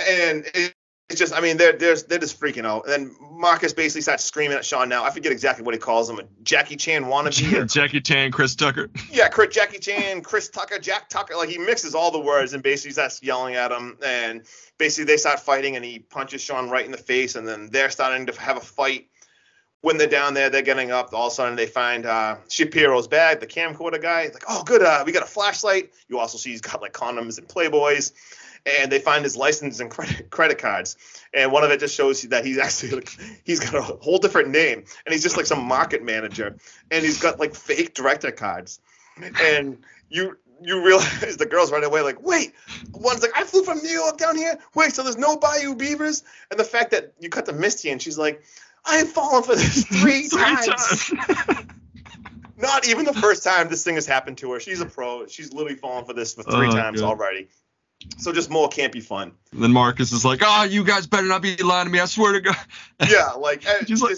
and 0.00 0.44
it's 1.10 1.18
just 1.18 1.34
I 1.34 1.40
mean 1.40 1.56
they're 1.56 1.72
they're 1.72 1.96
they're 1.96 2.18
just 2.18 2.40
freaking 2.40 2.64
out. 2.64 2.84
And 2.86 2.92
then 2.92 3.16
Marcus 3.32 3.72
basically 3.72 4.02
starts 4.02 4.22
screaming 4.24 4.56
at 4.56 4.64
Sean. 4.64 4.88
Now 4.88 5.04
I 5.04 5.10
forget 5.10 5.32
exactly 5.32 5.64
what 5.64 5.74
he 5.74 5.80
calls 5.80 6.08
him, 6.08 6.20
Jackie 6.44 6.76
Chan 6.76 7.04
wannabe. 7.04 7.52
or- 7.52 7.64
Jackie 7.80 8.00
Chan, 8.00 8.30
Chris 8.30 8.54
Tucker. 8.54 8.88
yeah, 9.10 9.28
Chris, 9.28 9.52
Jackie 9.54 9.78
Chan, 9.80 10.22
Chris 10.22 10.48
Tucker, 10.48 10.78
Jack 10.78 11.08
Tucker. 11.08 11.34
Like 11.36 11.48
he 11.48 11.58
mixes 11.58 11.94
all 11.94 12.10
the 12.12 12.20
words 12.20 12.52
and 12.54 12.62
basically 12.62 12.92
starts 12.92 13.22
yelling 13.22 13.56
at 13.56 13.72
him. 13.72 13.98
And 14.04 14.42
basically 14.78 15.04
they 15.06 15.16
start 15.16 15.40
fighting 15.40 15.76
and 15.76 15.84
he 15.84 15.98
punches 15.98 16.40
Sean 16.40 16.70
right 16.70 16.84
in 16.84 16.92
the 16.92 16.98
face. 16.98 17.34
And 17.34 17.46
then 17.46 17.68
they're 17.70 17.90
starting 17.90 18.26
to 18.26 18.40
have 18.40 18.56
a 18.56 18.60
fight. 18.60 19.08
When 19.82 19.96
they're 19.96 20.06
down 20.06 20.34
there, 20.34 20.50
they're 20.50 20.60
getting 20.60 20.90
up. 20.90 21.14
All 21.14 21.28
of 21.28 21.32
a 21.32 21.34
sudden 21.34 21.56
they 21.56 21.64
find 21.66 22.04
uh, 22.04 22.36
Shapiro's 22.50 23.08
bag, 23.08 23.40
the 23.40 23.46
camcorder 23.46 24.00
guy. 24.00 24.24
Like, 24.24 24.44
oh, 24.46 24.62
good. 24.62 24.82
Uh, 24.82 25.02
we 25.06 25.10
got 25.12 25.22
a 25.22 25.26
flashlight. 25.26 25.90
You 26.06 26.18
also 26.18 26.36
see 26.36 26.50
he's 26.50 26.60
got 26.60 26.82
like 26.82 26.92
condoms 26.92 27.38
and 27.38 27.48
Playboys. 27.48 28.12
And 28.66 28.90
they 28.92 28.98
find 28.98 29.24
his 29.24 29.36
license 29.36 29.80
and 29.80 29.90
credit, 29.90 30.30
credit 30.30 30.58
cards. 30.58 30.96
And 31.32 31.50
one 31.52 31.64
of 31.64 31.70
it 31.70 31.80
just 31.80 31.94
shows 31.94 32.22
you 32.22 32.30
that 32.30 32.44
he's 32.44 32.58
actually 32.58 32.92
like, 32.92 33.10
he's 33.44 33.60
got 33.60 33.74
a 33.74 33.82
whole 33.82 34.18
different 34.18 34.50
name. 34.50 34.84
And 35.06 35.12
he's 35.12 35.22
just 35.22 35.36
like 35.36 35.46
some 35.46 35.62
market 35.64 36.02
manager. 36.02 36.56
And 36.90 37.04
he's 37.04 37.20
got 37.20 37.38
like 37.40 37.54
fake 37.54 37.94
director 37.94 38.30
cards 38.32 38.80
and 39.42 39.78
you 40.08 40.36
you 40.62 40.84
realize 40.84 41.36
the 41.38 41.46
girls 41.46 41.72
right 41.72 41.84
away 41.84 42.02
like 42.02 42.22
wait 42.22 42.54
one's 42.92 43.22
like 43.22 43.32
i 43.36 43.44
flew 43.44 43.62
from 43.62 43.78
new 43.78 43.90
york 43.90 44.16
down 44.16 44.36
here 44.36 44.58
wait 44.74 44.92
so 44.92 45.02
there's 45.02 45.18
no 45.18 45.36
bayou 45.36 45.74
beavers 45.74 46.22
and 46.50 46.58
the 46.58 46.64
fact 46.64 46.90
that 46.92 47.12
you 47.20 47.28
cut 47.28 47.46
to 47.46 47.52
misty 47.52 47.90
and 47.90 48.00
she's 48.00 48.18
like 48.18 48.42
i 48.84 48.96
have 48.96 49.08
fallen 49.08 49.42
for 49.42 49.54
this 49.54 49.84
three, 50.00 50.28
times. 50.28 51.12
not 52.58 52.86
even 52.86 53.04
the 53.04 53.12
first 53.14 53.42
time 53.42 53.68
this 53.68 53.84
thing 53.84 53.94
has 53.94 54.06
happened 54.06 54.38
to 54.38 54.52
her 54.52 54.60
she's 54.60 54.80
a 54.80 54.86
pro 54.86 55.26
she's 55.26 55.52
literally 55.52 55.76
fallen 55.76 56.04
for 56.04 56.12
this 56.12 56.34
for 56.34 56.42
three 56.42 56.68
Oh, 56.68 56.72
times 56.72 57.00
good. 57.00 57.06
already 57.06 57.48
so 58.16 58.32
just 58.32 58.50
more 58.50 58.68
campy 58.68 59.02
fun 59.02 59.32
then 59.52 59.72
Marcus 59.72 60.12
is 60.12 60.24
like, 60.24 60.40
"Oh, 60.44 60.62
you 60.64 60.84
guys 60.84 61.06
better 61.06 61.26
not 61.26 61.42
be 61.42 61.56
lying 61.56 61.86
to 61.86 61.92
me. 61.92 61.98
I 61.98 62.04
swear 62.06 62.32
to 62.32 62.40
God." 62.40 62.56
yeah, 63.08 63.30
like 63.30 63.66
uh, 63.66 63.84
She's 63.86 64.02
like- 64.02 64.16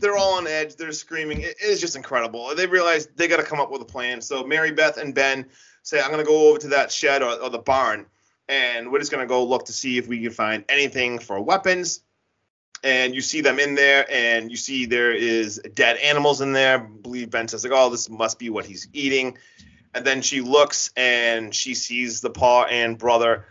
they're 0.00 0.16
all 0.16 0.34
on 0.34 0.46
edge. 0.46 0.76
They're 0.76 0.92
screaming. 0.92 1.40
It 1.40 1.56
is 1.62 1.80
just 1.80 1.96
incredible. 1.96 2.54
They 2.54 2.66
realize 2.66 3.06
they 3.16 3.28
got 3.28 3.38
to 3.38 3.42
come 3.42 3.60
up 3.60 3.70
with 3.70 3.80
a 3.80 3.86
plan. 3.86 4.20
So 4.20 4.44
Mary 4.44 4.70
Beth 4.70 4.98
and 4.98 5.14
Ben 5.14 5.46
say, 5.82 6.00
"I'm 6.00 6.10
gonna 6.10 6.24
go 6.24 6.50
over 6.50 6.58
to 6.58 6.68
that 6.68 6.92
shed 6.92 7.22
or, 7.22 7.32
or 7.40 7.48
the 7.48 7.58
barn, 7.58 8.06
and 8.48 8.92
we're 8.92 8.98
just 8.98 9.10
gonna 9.10 9.26
go 9.26 9.42
look 9.44 9.64
to 9.66 9.72
see 9.72 9.96
if 9.96 10.06
we 10.06 10.22
can 10.22 10.32
find 10.32 10.64
anything 10.68 11.18
for 11.18 11.40
weapons." 11.40 12.00
And 12.84 13.14
you 13.14 13.22
see 13.22 13.40
them 13.40 13.58
in 13.58 13.74
there, 13.74 14.06
and 14.10 14.50
you 14.50 14.58
see 14.58 14.84
there 14.84 15.12
is 15.12 15.58
dead 15.74 15.96
animals 15.96 16.42
in 16.42 16.52
there. 16.52 16.74
I 16.74 16.76
believe 16.76 17.30
Ben 17.30 17.48
says 17.48 17.64
like, 17.64 17.72
"Oh, 17.74 17.88
this 17.88 18.10
must 18.10 18.38
be 18.38 18.50
what 18.50 18.66
he's 18.66 18.88
eating." 18.92 19.38
And 19.96 20.04
then 20.04 20.20
she 20.20 20.42
looks 20.42 20.90
and 20.94 21.54
she 21.54 21.74
sees 21.74 22.20
the 22.20 22.28
paw 22.28 22.64
and 22.64 22.98
brother 22.98 23.46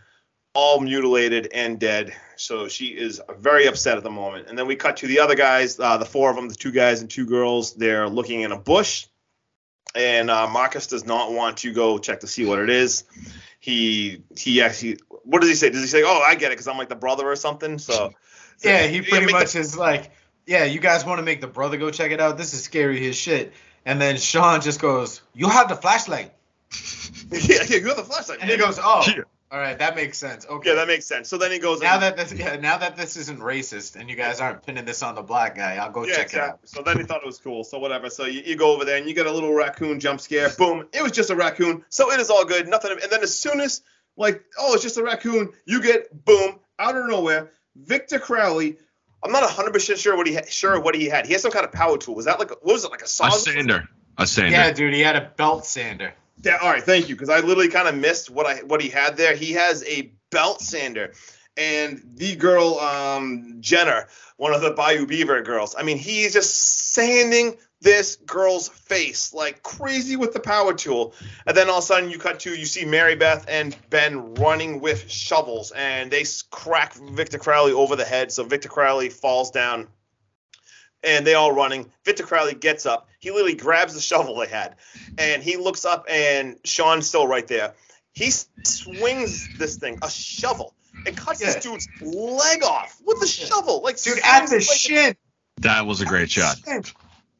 all 0.53 0.79
mutilated 0.79 1.49
and 1.53 1.79
dead. 1.79 2.13
So 2.37 2.67
she 2.67 2.87
is 2.87 3.19
very 3.39 3.65
upset 3.65 3.97
at 3.97 4.03
the 4.03 4.11
moment. 4.11 4.47
And 4.47 4.57
then 4.57 4.67
we 4.67 4.75
cut 4.75 4.97
to 4.97 5.07
the 5.07 5.19
other 5.19 5.33
guys, 5.33 5.79
uh, 5.79 5.97
the 5.97 6.05
four 6.05 6.29
of 6.29 6.35
them, 6.35 6.47
the 6.47 6.55
two 6.55 6.71
guys 6.71 7.01
and 7.01 7.09
two 7.09 7.25
girls. 7.25 7.73
They're 7.73 8.07
looking 8.07 8.41
in 8.41 8.51
a 8.51 8.59
bush. 8.59 9.07
And 9.95 10.29
uh, 10.29 10.47
Marcus 10.47 10.85
does 10.85 11.03
not 11.03 11.31
want 11.31 11.57
to 11.57 11.73
go 11.73 11.97
check 11.97 12.19
to 12.19 12.27
see 12.27 12.45
what 12.45 12.59
it 12.59 12.69
is. 12.69 13.05
He 13.59 14.21
he 14.37 14.61
actually, 14.61 14.99
what 15.23 15.41
does 15.41 15.49
he 15.49 15.55
say? 15.55 15.71
Does 15.71 15.81
he 15.81 15.87
say, 15.87 16.03
"Oh, 16.05 16.19
I 16.19 16.35
get 16.35 16.51
it," 16.51 16.55
because 16.55 16.67
I'm 16.67 16.77
like 16.77 16.89
the 16.89 16.95
brother 16.95 17.25
or 17.27 17.35
something? 17.35 17.79
So 17.79 18.11
Yeah, 18.63 18.85
he 18.85 19.01
pretty 19.01 19.31
much 19.31 19.55
is 19.55 19.75
like, 19.75 20.11
yeah, 20.45 20.65
you 20.65 20.79
guys 20.79 21.05
want 21.05 21.17
to 21.17 21.23
make 21.23 21.41
the 21.41 21.47
brother 21.47 21.77
go 21.77 21.89
check 21.89 22.11
it 22.11 22.21
out? 22.21 22.37
This 22.37 22.53
is 22.53 22.61
scary 22.61 23.07
as 23.09 23.15
shit. 23.15 23.53
And 23.85 23.99
then 23.99 24.17
Sean 24.17 24.61
just 24.61 24.79
goes, 24.79 25.21
"You 25.33 25.49
have 25.49 25.69
the 25.69 25.75
flashlight," 25.75 26.34
yeah, 27.31 27.63
yeah, 27.67 27.77
you 27.77 27.87
have 27.87 27.97
the 27.97 28.03
flashlight. 28.03 28.39
and 28.41 28.49
he 28.49 28.57
goes, 28.57 28.79
"Oh, 28.81 29.03
Yeah. 29.07 29.23
all 29.51 29.59
right, 29.59 29.77
that 29.79 29.95
makes 29.95 30.17
sense." 30.17 30.45
Okay. 30.45 30.69
yeah, 30.69 30.75
that 30.75 30.87
makes 30.87 31.05
sense. 31.05 31.27
So 31.29 31.37
then 31.37 31.51
he 31.51 31.59
goes, 31.59 31.81
now 31.81 31.97
that 31.97 32.17
this, 32.17 32.33
yeah, 32.33 32.55
now 32.57 32.77
that 32.77 32.95
this 32.97 33.17
isn't 33.17 33.39
racist 33.39 33.95
and 33.95 34.09
you 34.09 34.15
guys 34.15 34.39
aren't 34.39 34.63
pinning 34.65 34.85
this 34.85 35.01
on 35.03 35.15
the 35.15 35.21
black 35.21 35.55
guy, 35.55 35.75
I'll 35.77 35.91
go 35.91 36.05
yeah, 36.05 36.15
check 36.15 36.33
it 36.33 36.39
out. 36.39 36.59
So 36.65 36.81
then 36.81 36.97
he 36.97 37.03
thought 37.03 37.21
it 37.21 37.25
was 37.25 37.39
cool. 37.39 37.63
So 37.63 37.79
whatever. 37.79 38.09
So 38.09 38.25
you, 38.25 38.41
you 38.41 38.55
go 38.55 38.73
over 38.73 38.85
there 38.85 38.97
and 38.97 39.07
you 39.07 39.13
get 39.15 39.25
a 39.25 39.31
little 39.31 39.53
raccoon 39.53 39.99
jump 39.99 40.21
scare. 40.21 40.49
Boom. 40.57 40.87
It 40.93 41.01
was 41.01 41.11
just 41.11 41.29
a 41.29 41.35
raccoon. 41.35 41.83
So 41.89 42.11
it 42.11 42.19
is 42.19 42.29
all 42.29 42.45
good. 42.45 42.67
Nothing. 42.67 42.91
And 43.01 43.11
then 43.11 43.23
as 43.23 43.37
soon 43.37 43.59
as 43.61 43.81
like, 44.17 44.43
oh, 44.59 44.73
it's 44.73 44.83
just 44.83 44.97
a 44.97 45.03
raccoon, 45.03 45.51
you 45.65 45.81
get 45.81 46.25
boom 46.25 46.59
out 46.79 46.95
of 46.97 47.07
nowhere. 47.07 47.51
Victor 47.75 48.19
Crowley. 48.19 48.77
I'm 49.23 49.31
not 49.31 49.41
100 49.41 49.73
percent 49.73 49.97
sure 49.97 50.15
what 50.15 50.27
he 50.27 50.35
ha- 50.35 50.45
sure 50.47 50.79
what 50.79 50.93
he 50.93 51.05
had. 51.05 51.25
He 51.25 51.31
had 51.33 51.41
some 51.41 51.51
kind 51.51 51.65
of 51.65 51.71
power 51.71 51.97
tool. 51.97 52.13
Was 52.15 52.25
that 52.25 52.39
like 52.39 52.51
a, 52.51 52.55
what 52.61 52.73
was 52.73 52.85
it 52.85 52.91
like 52.91 53.01
a 53.01 53.07
saw? 53.07 53.27
A 53.27 53.31
sander. 53.31 53.89
A 54.19 54.27
sander. 54.27 54.51
Yeah, 54.51 54.71
dude, 54.71 54.93
he 54.93 55.01
had 55.01 55.15
a 55.15 55.31
belt 55.35 55.65
sander. 55.65 56.13
Yeah, 56.43 56.57
all 56.61 56.69
right, 56.69 56.83
thank 56.83 57.09
you, 57.09 57.15
because 57.15 57.29
I 57.29 57.39
literally 57.39 57.69
kind 57.69 57.87
of 57.87 57.95
missed 57.95 58.29
what 58.29 58.45
I 58.45 58.57
what 58.63 58.81
he 58.81 58.89
had 58.89 59.17
there. 59.17 59.35
He 59.35 59.53
has 59.53 59.83
a 59.85 60.11
belt 60.31 60.61
sander, 60.61 61.13
and 61.57 62.01
the 62.15 62.35
girl, 62.35 62.77
um, 62.79 63.57
Jenna, 63.61 64.07
one 64.37 64.53
of 64.53 64.61
the 64.61 64.71
Bayou 64.71 65.05
Beaver 65.05 65.41
girls. 65.41 65.75
I 65.77 65.83
mean, 65.83 65.97
he's 65.97 66.33
just 66.33 66.91
sanding 66.93 67.57
this 67.81 68.15
girl's 68.15 68.67
face 68.67 69.33
like 69.33 69.61
crazy 69.61 70.15
with 70.15 70.33
the 70.33 70.39
power 70.39 70.73
tool. 70.73 71.13
And 71.45 71.55
then 71.55 71.69
all 71.69 71.77
of 71.77 71.83
a 71.83 71.87
sudden, 71.87 72.09
you 72.09 72.17
cut 72.17 72.39
to 72.41 72.55
you 72.55 72.65
see 72.65 72.83
Mary 72.83 73.15
Beth 73.15 73.45
and 73.47 73.75
Ben 73.89 74.33
running 74.35 74.81
with 74.81 75.09
shovels, 75.09 75.71
and 75.71 76.11
they 76.11 76.25
crack 76.51 76.95
Victor 76.95 77.37
Crowley 77.37 77.71
over 77.71 77.95
the 77.95 78.05
head. 78.05 78.31
So 78.31 78.43
Victor 78.43 78.69
Crowley 78.69 79.09
falls 79.09 79.51
down. 79.51 79.87
And 81.05 81.25
they 81.25 81.33
all 81.35 81.51
running. 81.51 81.91
Victor 82.03 82.23
Crowley 82.23 82.55
gets 82.55 82.85
up. 82.85 83.07
He 83.19 83.31
literally 83.31 83.55
grabs 83.55 83.93
the 83.93 84.01
shovel 84.01 84.35
they 84.39 84.47
had 84.47 84.75
and 85.17 85.43
he 85.43 85.55
looks 85.57 85.85
up 85.85 86.05
and 86.09 86.57
Sean's 86.63 87.07
still 87.07 87.27
right 87.27 87.47
there. 87.47 87.73
He 88.13 88.31
swings 88.63 89.49
this 89.57 89.77
thing, 89.77 89.99
a 90.01 90.09
shovel, 90.09 90.73
and 91.05 91.15
cuts 91.17 91.41
Yeah. 91.41 91.47
this 91.53 91.63
dude's 91.63 91.87
leg 92.01 92.63
off 92.63 92.97
with 93.05 93.19
the 93.19 93.27
shovel. 93.27 93.81
Like 93.81 94.01
Dude, 94.01 94.19
at 94.23 94.41
the 94.41 94.47
swings 94.61 94.67
like- 94.69 94.77
shin. 94.79 95.15
That 95.61 95.85
was 95.85 96.01
a 96.01 96.05
great 96.05 96.29
shot. 96.31 96.57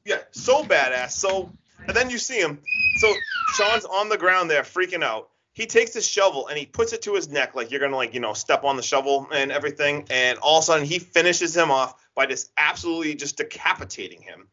Yeah, 0.05 0.19
so 0.31 0.63
badass. 0.63 1.11
So 1.11 1.51
and 1.87 1.95
then 1.95 2.09
you 2.09 2.17
see 2.17 2.39
him. 2.39 2.59
So 2.99 3.13
Sean's 3.55 3.85
on 3.85 4.09
the 4.09 4.17
ground 4.17 4.49
there, 4.49 4.63
freaking 4.63 5.03
out. 5.03 5.29
He 5.55 5.65
takes 5.65 5.93
his 5.93 6.05
shovel 6.05 6.47
and 6.47 6.57
he 6.59 6.65
puts 6.65 6.91
it 6.91 7.01
to 7.03 7.15
his 7.15 7.29
neck, 7.29 7.55
like 7.55 7.71
you're 7.71 7.79
gonna 7.79 7.95
like 7.95 8.13
you 8.13 8.19
know 8.19 8.33
step 8.33 8.65
on 8.65 8.75
the 8.75 8.83
shovel 8.83 9.27
and 9.33 9.51
everything. 9.51 10.05
And 10.09 10.37
all 10.39 10.57
of 10.59 10.63
a 10.63 10.65
sudden 10.65 10.85
he 10.85 10.99
finishes 10.99 11.55
him 11.55 11.71
off 11.71 11.95
by 12.13 12.25
just 12.25 12.51
absolutely 12.57 13.15
just 13.15 13.37
decapitating 13.37 14.21
him. 14.21 14.49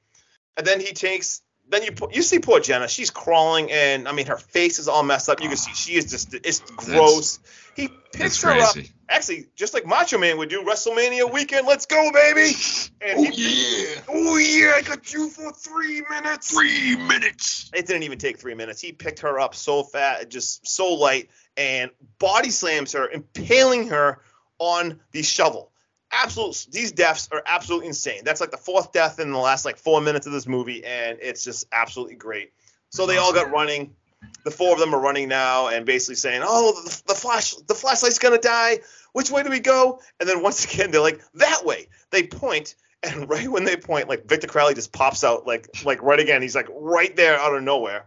And 0.57 0.67
then 0.67 0.81
he 0.81 0.93
takes. 0.93 1.43
Then 1.69 1.83
you 1.85 1.93
you 2.13 2.23
see 2.23 2.39
poor 2.39 2.61
Jenna. 2.61 2.87
She's 2.89 3.11
crawling, 3.11 3.71
and 3.73 4.07
I 4.07 4.13
mean 4.13 4.27
her 4.27 4.37
face 4.37 4.79
is 4.79 4.89
all 4.89 5.03
messed 5.03 5.29
up. 5.29 5.41
You 5.41 5.49
can 5.49 5.57
ah. 5.57 5.61
see 5.61 5.73
she 5.75 5.97
is 5.97 6.11
just 6.11 6.35
it's 6.35 6.61
gross. 6.61 7.39
He 7.75 7.89
picks 8.13 8.43
her 8.43 8.51
up, 8.51 8.77
actually 9.09 9.47
just 9.57 9.73
like 9.73 9.87
Macho 9.87 10.19
Man 10.19 10.37
would 10.37 10.51
do 10.51 10.63
WrestleMania 10.63 11.33
weekend. 11.33 11.67
Let's 11.67 11.87
go, 11.87 12.11
baby! 12.13 12.53
And 13.01 13.19
Oh 13.19 13.31
he, 13.31 13.85
yeah. 13.85 14.01
oh 14.09 14.37
yeah, 14.37 14.73
I 14.77 14.83
got 14.83 15.13
you 15.13 15.31
for 15.31 15.53
three 15.53 16.03
minutes. 16.11 16.53
Three 16.53 16.97
minutes. 16.97 17.71
It 17.75 17.87
didn't 17.87 18.03
even 18.03 18.19
take 18.19 18.39
three 18.39 18.55
minutes. 18.55 18.81
He 18.81 18.93
picked 18.93 19.21
her 19.21 19.41
up 19.41 19.55
so 19.55 19.83
fat, 19.83 20.29
just 20.29 20.67
so 20.67 20.93
light, 20.93 21.31
and 21.57 21.91
body 22.19 22.51
slams 22.51 22.93
her, 22.93 23.09
impaling 23.09 23.89
her 23.89 24.21
on 24.59 25.01
the 25.13 25.23
shovel. 25.23 25.72
Absolute. 26.13 26.67
These 26.71 26.93
deaths 26.93 27.29
are 27.33 27.43
absolutely 27.47 27.89
insane. 27.89 28.23
That's 28.25 28.41
like 28.41 28.51
the 28.51 28.57
fourth 28.59 28.93
death 28.93 29.19
in 29.19 29.33
the 29.33 29.39
last 29.39 29.65
like 29.65 29.79
four 29.79 30.01
minutes 30.01 30.27
of 30.27 30.33
this 30.33 30.47
movie, 30.47 30.85
and 30.85 31.19
it's 31.21 31.43
just 31.43 31.67
absolutely 31.73 32.17
great. 32.17 32.53
So 32.91 33.07
they 33.07 33.17
all 33.17 33.33
got 33.33 33.51
running. 33.51 33.95
The 34.45 34.51
four 34.51 34.73
of 34.75 34.79
them 34.79 34.95
are 34.95 35.01
running 35.01 35.29
now, 35.29 35.69
and 35.69 35.85
basically 35.87 36.17
saying, 36.17 36.43
"Oh, 36.45 36.81
the, 36.85 37.03
the 37.09 37.15
flash, 37.15 37.55
the 37.55 37.75
flashlight's 37.75 38.19
gonna 38.19 38.39
die. 38.39 38.81
Which 39.13 39.31
way 39.31 39.43
do 39.43 39.51
we 39.51 39.59
go?" 39.61 40.01
And 40.21 40.29
then 40.29 40.43
once 40.43 40.65
again, 40.65 40.91
they're 40.91 41.01
like, 41.01 41.21
"That 41.35 41.65
way." 41.65 41.89
They 42.11 42.23
point, 42.25 42.77
and 43.03 43.29
right 43.31 43.49
when 43.49 43.65
they 43.65 43.77
point, 43.77 44.09
like 44.09 44.27
Victor 44.29 44.47
Crowley 44.47 44.75
just 44.75 44.93
pops 44.93 45.25
out, 45.25 45.47
like 45.47 45.69
like 45.85 46.03
right 46.03 46.21
again. 46.21 46.43
He's 46.43 46.55
like 46.55 46.69
right 46.71 47.17
there 47.17 47.41
out 47.41 47.55
of 47.55 47.63
nowhere. 47.63 48.05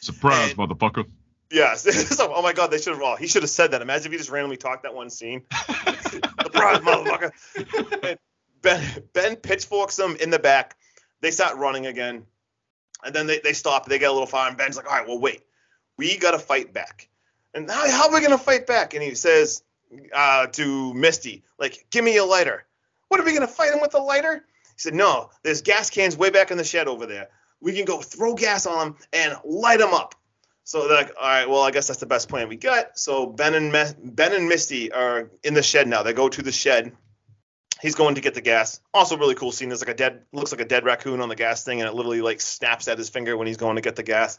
Surprise, 0.00 0.50
And- 0.50 0.58
motherfucker. 0.58 1.04
Yes. 1.50 1.84
So, 2.16 2.32
oh 2.34 2.42
my 2.42 2.52
God, 2.52 2.70
they 2.72 2.78
should 2.78 2.94
have. 2.94 3.02
Oh, 3.02 3.14
he 3.16 3.28
should 3.28 3.42
have 3.42 3.50
said 3.50 3.70
that. 3.70 3.82
Imagine 3.82 4.06
if 4.06 4.12
he 4.12 4.18
just 4.18 4.30
randomly 4.30 4.56
talked 4.56 4.82
that 4.82 4.94
one 4.94 5.08
scene. 5.08 5.42
Surprise, 6.54 6.78
motherfucker. 6.80 8.18
Ben 8.62 9.02
Ben 9.12 9.36
pitchforks 9.36 9.96
them 9.96 10.16
in 10.20 10.30
the 10.30 10.38
back. 10.38 10.76
They 11.20 11.30
start 11.30 11.58
running 11.58 11.86
again, 11.86 12.24
and 13.04 13.14
then 13.14 13.26
they, 13.26 13.40
they 13.40 13.52
stop. 13.52 13.86
They 13.86 13.98
get 13.98 14.10
a 14.10 14.12
little 14.12 14.26
far, 14.26 14.48
and 14.48 14.56
Ben's 14.56 14.76
like, 14.76 14.86
"All 14.90 14.96
right, 14.96 15.06
well, 15.06 15.18
wait. 15.18 15.42
We 15.96 16.16
got 16.16 16.32
to 16.32 16.38
fight 16.38 16.72
back." 16.72 17.08
And 17.54 17.70
how, 17.70 17.90
how 17.90 18.08
are 18.08 18.14
we 18.14 18.20
gonna 18.20 18.38
fight 18.38 18.66
back? 18.66 18.94
And 18.94 19.02
he 19.02 19.14
says 19.14 19.62
uh, 20.12 20.46
to 20.48 20.94
Misty, 20.94 21.44
"Like, 21.58 21.86
give 21.90 22.04
me 22.04 22.16
a 22.16 22.24
lighter." 22.24 22.64
What 23.08 23.20
are 23.20 23.24
we 23.24 23.34
gonna 23.34 23.46
fight 23.46 23.72
him 23.72 23.80
with 23.80 23.94
a 23.94 23.98
lighter? 23.98 24.44
He 24.64 24.78
said, 24.78 24.94
"No. 24.94 25.30
There's 25.42 25.62
gas 25.62 25.90
cans 25.90 26.16
way 26.16 26.30
back 26.30 26.50
in 26.50 26.58
the 26.58 26.64
shed 26.64 26.88
over 26.88 27.06
there. 27.06 27.28
We 27.60 27.74
can 27.74 27.84
go 27.84 28.00
throw 28.00 28.34
gas 28.34 28.66
on 28.66 28.78
them 28.78 28.96
and 29.12 29.36
light 29.44 29.78
them 29.78 29.94
up." 29.94 30.14
So 30.66 30.88
they're 30.88 30.96
like, 30.96 31.12
all 31.20 31.28
right, 31.28 31.48
well, 31.48 31.62
I 31.62 31.70
guess 31.70 31.86
that's 31.86 32.00
the 32.00 32.06
best 32.06 32.28
plan 32.28 32.48
we 32.48 32.56
got. 32.56 32.98
So 32.98 33.26
Ben 33.26 33.54
and 33.54 33.70
Me- 33.70 33.92
Ben 34.02 34.32
and 34.32 34.48
Misty 34.48 34.90
are 34.92 35.30
in 35.42 35.52
the 35.54 35.62
shed 35.62 35.86
now. 35.86 36.02
They 36.02 36.12
go 36.14 36.28
to 36.28 36.42
the 36.42 36.52
shed. 36.52 36.92
he's 37.82 37.94
going 37.94 38.14
to 38.14 38.22
get 38.22 38.32
the 38.34 38.40
gas. 38.40 38.80
Also, 38.94 39.16
really 39.18 39.34
cool 39.34 39.52
scene. 39.52 39.68
There's 39.68 39.82
like 39.82 39.90
a 39.90 39.94
dead, 39.94 40.22
looks 40.32 40.52
like 40.52 40.62
a 40.62 40.64
dead 40.64 40.84
raccoon 40.84 41.20
on 41.20 41.28
the 41.28 41.36
gas 41.36 41.64
thing, 41.64 41.80
and 41.80 41.88
it 41.88 41.94
literally 41.94 42.22
like 42.22 42.40
snaps 42.40 42.88
at 42.88 42.96
his 42.96 43.10
finger 43.10 43.36
when 43.36 43.46
he's 43.46 43.58
going 43.58 43.76
to 43.76 43.82
get 43.82 43.94
the 43.96 44.02
gas. 44.02 44.38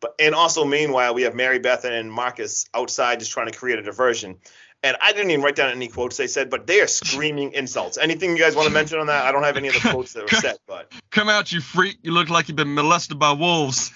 But 0.00 0.14
and 0.18 0.34
also, 0.34 0.64
meanwhile, 0.64 1.14
we 1.14 1.22
have 1.22 1.34
Mary 1.34 1.58
Beth 1.60 1.84
and 1.84 2.10
Marcus 2.10 2.66
outside 2.74 3.20
just 3.20 3.30
trying 3.30 3.46
to 3.50 3.56
create 3.56 3.78
a 3.78 3.82
diversion. 3.82 4.38
And 4.82 4.96
I 5.00 5.12
didn't 5.12 5.30
even 5.30 5.44
write 5.44 5.56
down 5.56 5.70
any 5.70 5.88
quotes 5.88 6.16
they 6.16 6.26
said, 6.26 6.48
but 6.50 6.66
they 6.66 6.80
are 6.80 6.86
screaming 6.86 7.52
insults. 7.52 7.98
Anything 7.98 8.30
you 8.30 8.38
guys 8.38 8.56
want 8.56 8.66
to 8.66 8.72
mention 8.72 8.98
on 8.98 9.08
that? 9.08 9.26
I 9.26 9.30
don't 9.30 9.42
have 9.42 9.58
any 9.58 9.68
of 9.68 9.74
the 9.74 9.80
quotes 9.90 10.14
that 10.14 10.22
were 10.22 10.28
said, 10.40 10.56
but 10.66 10.90
Come 11.10 11.28
out, 11.28 11.52
you 11.52 11.60
freak! 11.60 11.98
You 12.02 12.12
look 12.12 12.28
like 12.30 12.48
you've 12.48 12.56
been 12.56 12.74
molested 12.74 13.18
by 13.18 13.32
wolves. 13.32 13.92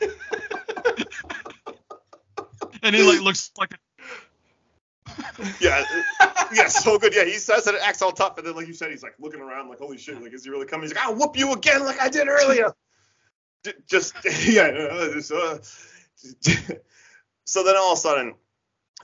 and 2.82 2.94
he 2.94 3.02
like 3.02 3.20
looks 3.20 3.50
like 3.58 3.72
a 3.72 3.76
yeah, 5.60 5.84
yeah, 6.52 6.68
so 6.68 6.98
good. 6.98 7.14
Yeah, 7.14 7.24
he 7.24 7.34
says 7.34 7.66
it, 7.66 7.74
it 7.74 7.80
acts 7.82 8.02
all 8.02 8.12
tough, 8.12 8.38
and 8.38 8.46
then 8.46 8.54
like 8.54 8.66
you 8.66 8.74
said, 8.74 8.90
he's 8.90 9.02
like 9.02 9.14
looking 9.18 9.40
around, 9.40 9.68
like 9.68 9.78
holy 9.78 9.98
shit, 9.98 10.20
like 10.20 10.32
is 10.32 10.44
he 10.44 10.50
really 10.50 10.66
coming? 10.66 10.86
He's 10.86 10.94
like, 10.94 11.04
I'll 11.04 11.14
whoop 11.14 11.36
you 11.36 11.52
again, 11.52 11.84
like 11.84 12.00
I 12.00 12.08
did 12.08 12.28
earlier. 12.28 12.72
Just 13.88 14.14
yeah. 14.46 14.70
just, 15.14 15.32
uh, 15.32 15.58
so 17.44 17.64
then 17.64 17.76
all 17.76 17.92
of 17.92 17.98
a 17.98 18.00
sudden, 18.00 18.34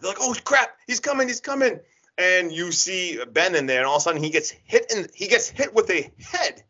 they're 0.00 0.10
like, 0.10 0.18
oh 0.20 0.34
crap, 0.44 0.70
he's 0.86 1.00
coming, 1.00 1.28
he's 1.28 1.40
coming, 1.40 1.80
and 2.18 2.52
you 2.52 2.72
see 2.72 3.18
Ben 3.32 3.54
in 3.54 3.66
there, 3.66 3.78
and 3.78 3.86
all 3.86 3.96
of 3.96 4.00
a 4.00 4.04
sudden 4.04 4.22
he 4.22 4.30
gets 4.30 4.50
hit, 4.50 4.92
and 4.94 5.08
he 5.14 5.28
gets 5.28 5.48
hit 5.48 5.74
with 5.74 5.90
a 5.90 6.10
head. 6.18 6.62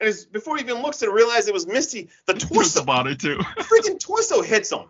And 0.00 0.08
it's, 0.08 0.24
before 0.24 0.56
he 0.56 0.62
even 0.62 0.82
looks 0.82 0.98
to 0.98 1.10
realize 1.10 1.48
it 1.48 1.54
was 1.54 1.66
Misty, 1.66 2.08
the 2.26 2.34
torso 2.34 2.80
the 2.80 2.86
body 2.86 3.16
too. 3.16 3.38
freaking 3.58 3.98
torso 3.98 4.42
hits 4.42 4.70
him. 4.70 4.84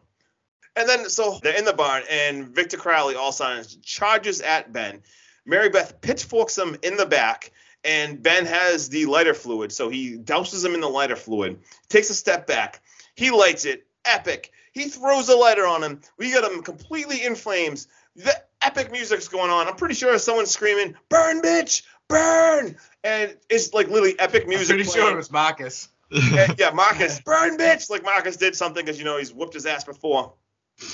And 0.76 0.88
then 0.88 1.08
so 1.08 1.38
they're 1.42 1.56
in 1.56 1.64
the 1.64 1.72
barn, 1.72 2.02
and 2.10 2.48
Victor 2.48 2.76
Crowley 2.76 3.14
all 3.14 3.32
signs, 3.32 3.76
charges 3.76 4.40
at 4.40 4.72
Ben. 4.72 5.02
Mary 5.46 5.68
Beth 5.68 6.00
pitchforks 6.00 6.58
him 6.58 6.76
in 6.82 6.96
the 6.96 7.06
back, 7.06 7.52
and 7.84 8.22
Ben 8.22 8.46
has 8.46 8.88
the 8.88 9.06
lighter 9.06 9.34
fluid, 9.34 9.70
so 9.70 9.88
he 9.88 10.16
douses 10.16 10.64
him 10.64 10.74
in 10.74 10.80
the 10.80 10.88
lighter 10.88 11.16
fluid, 11.16 11.60
takes 11.88 12.10
a 12.10 12.14
step 12.14 12.46
back, 12.46 12.82
he 13.14 13.30
lights 13.30 13.64
it, 13.66 13.86
epic. 14.04 14.52
He 14.72 14.88
throws 14.88 15.28
a 15.28 15.36
lighter 15.36 15.66
on 15.66 15.82
him. 15.82 16.00
We 16.18 16.32
got 16.32 16.50
him 16.50 16.62
completely 16.62 17.24
in 17.24 17.36
flames. 17.36 17.86
The 18.16 18.34
epic 18.60 18.90
music's 18.90 19.28
going 19.28 19.50
on. 19.50 19.68
I'm 19.68 19.76
pretty 19.76 19.94
sure 19.94 20.18
someone's 20.18 20.50
screaming, 20.50 20.96
"Burn, 21.08 21.42
bitch, 21.42 21.82
burn!" 22.08 22.76
And 23.02 23.36
it's 23.50 23.72
like 23.72 23.88
literally 23.88 24.18
epic 24.18 24.44
I'm 24.44 24.48
music. 24.48 24.68
pretty 24.76 24.90
sure 24.90 25.10
it 25.12 25.16
was 25.16 25.30
Marcus. 25.30 25.88
And, 26.10 26.54
yeah, 26.58 26.70
Marcus, 26.70 27.20
burn 27.20 27.58
bitch, 27.58 27.90
like 27.90 28.04
Marcus 28.04 28.36
did 28.36 28.54
something 28.54 28.84
because 28.84 28.98
you 28.98 29.04
know 29.04 29.18
he's 29.18 29.32
whooped 29.32 29.54
his 29.54 29.66
ass 29.66 29.84
before. 29.84 30.34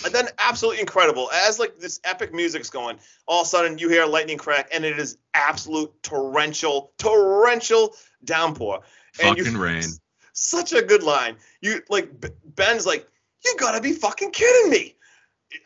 And 0.05 0.15
then 0.15 0.29
absolutely 0.39 0.81
incredible, 0.81 1.31
as 1.33 1.59
like 1.59 1.79
this 1.79 2.01
epic 2.05 2.35
music's 2.35 2.69
going, 2.69 2.99
all 3.27 3.43
of 3.43 3.47
a 3.47 3.49
sudden 3.49 3.79
you 3.79 3.89
hear 3.89 4.03
a 4.03 4.07
lightning 4.07 4.37
crack, 4.37 4.69
and 4.73 4.85
it 4.85 4.99
is 4.99 5.17
absolute 5.33 5.91
torrential, 6.03 6.93
torrential 6.99 7.97
downpour. 8.25 8.81
And 9.23 9.39
Fucking 9.39 9.57
rain. 9.57 9.85
Such 10.33 10.73
a 10.73 10.83
good 10.83 11.03
line. 11.03 11.37
You 11.63 11.83
like 11.89 12.11
Ben's 12.45 12.87
like, 12.87 13.09
you 13.45 13.55
gotta 13.59 13.81
be 13.81 13.93
fucking 13.93 14.33
kidding 14.33 14.71
me. 14.71 14.97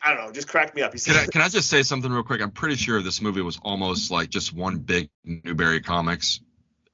I 0.03 0.13
don't 0.13 0.25
know, 0.25 0.31
just 0.31 0.47
cracked 0.47 0.75
me 0.75 0.81
up. 0.81 0.93
He 0.93 0.99
Can 0.99 1.15
I, 1.15 1.25
can 1.25 1.41
I 1.41 1.49
just 1.49 1.69
say 1.69 1.83
something 1.83 2.11
real 2.11 2.23
quick? 2.23 2.41
I'm 2.41 2.51
pretty 2.51 2.75
sure 2.75 3.01
this 3.01 3.21
movie 3.21 3.41
was 3.41 3.59
almost 3.61 4.09
like 4.11 4.29
just 4.29 4.53
one 4.53 4.77
big 4.79 5.09
Newbury 5.23 5.81
Comics 5.81 6.39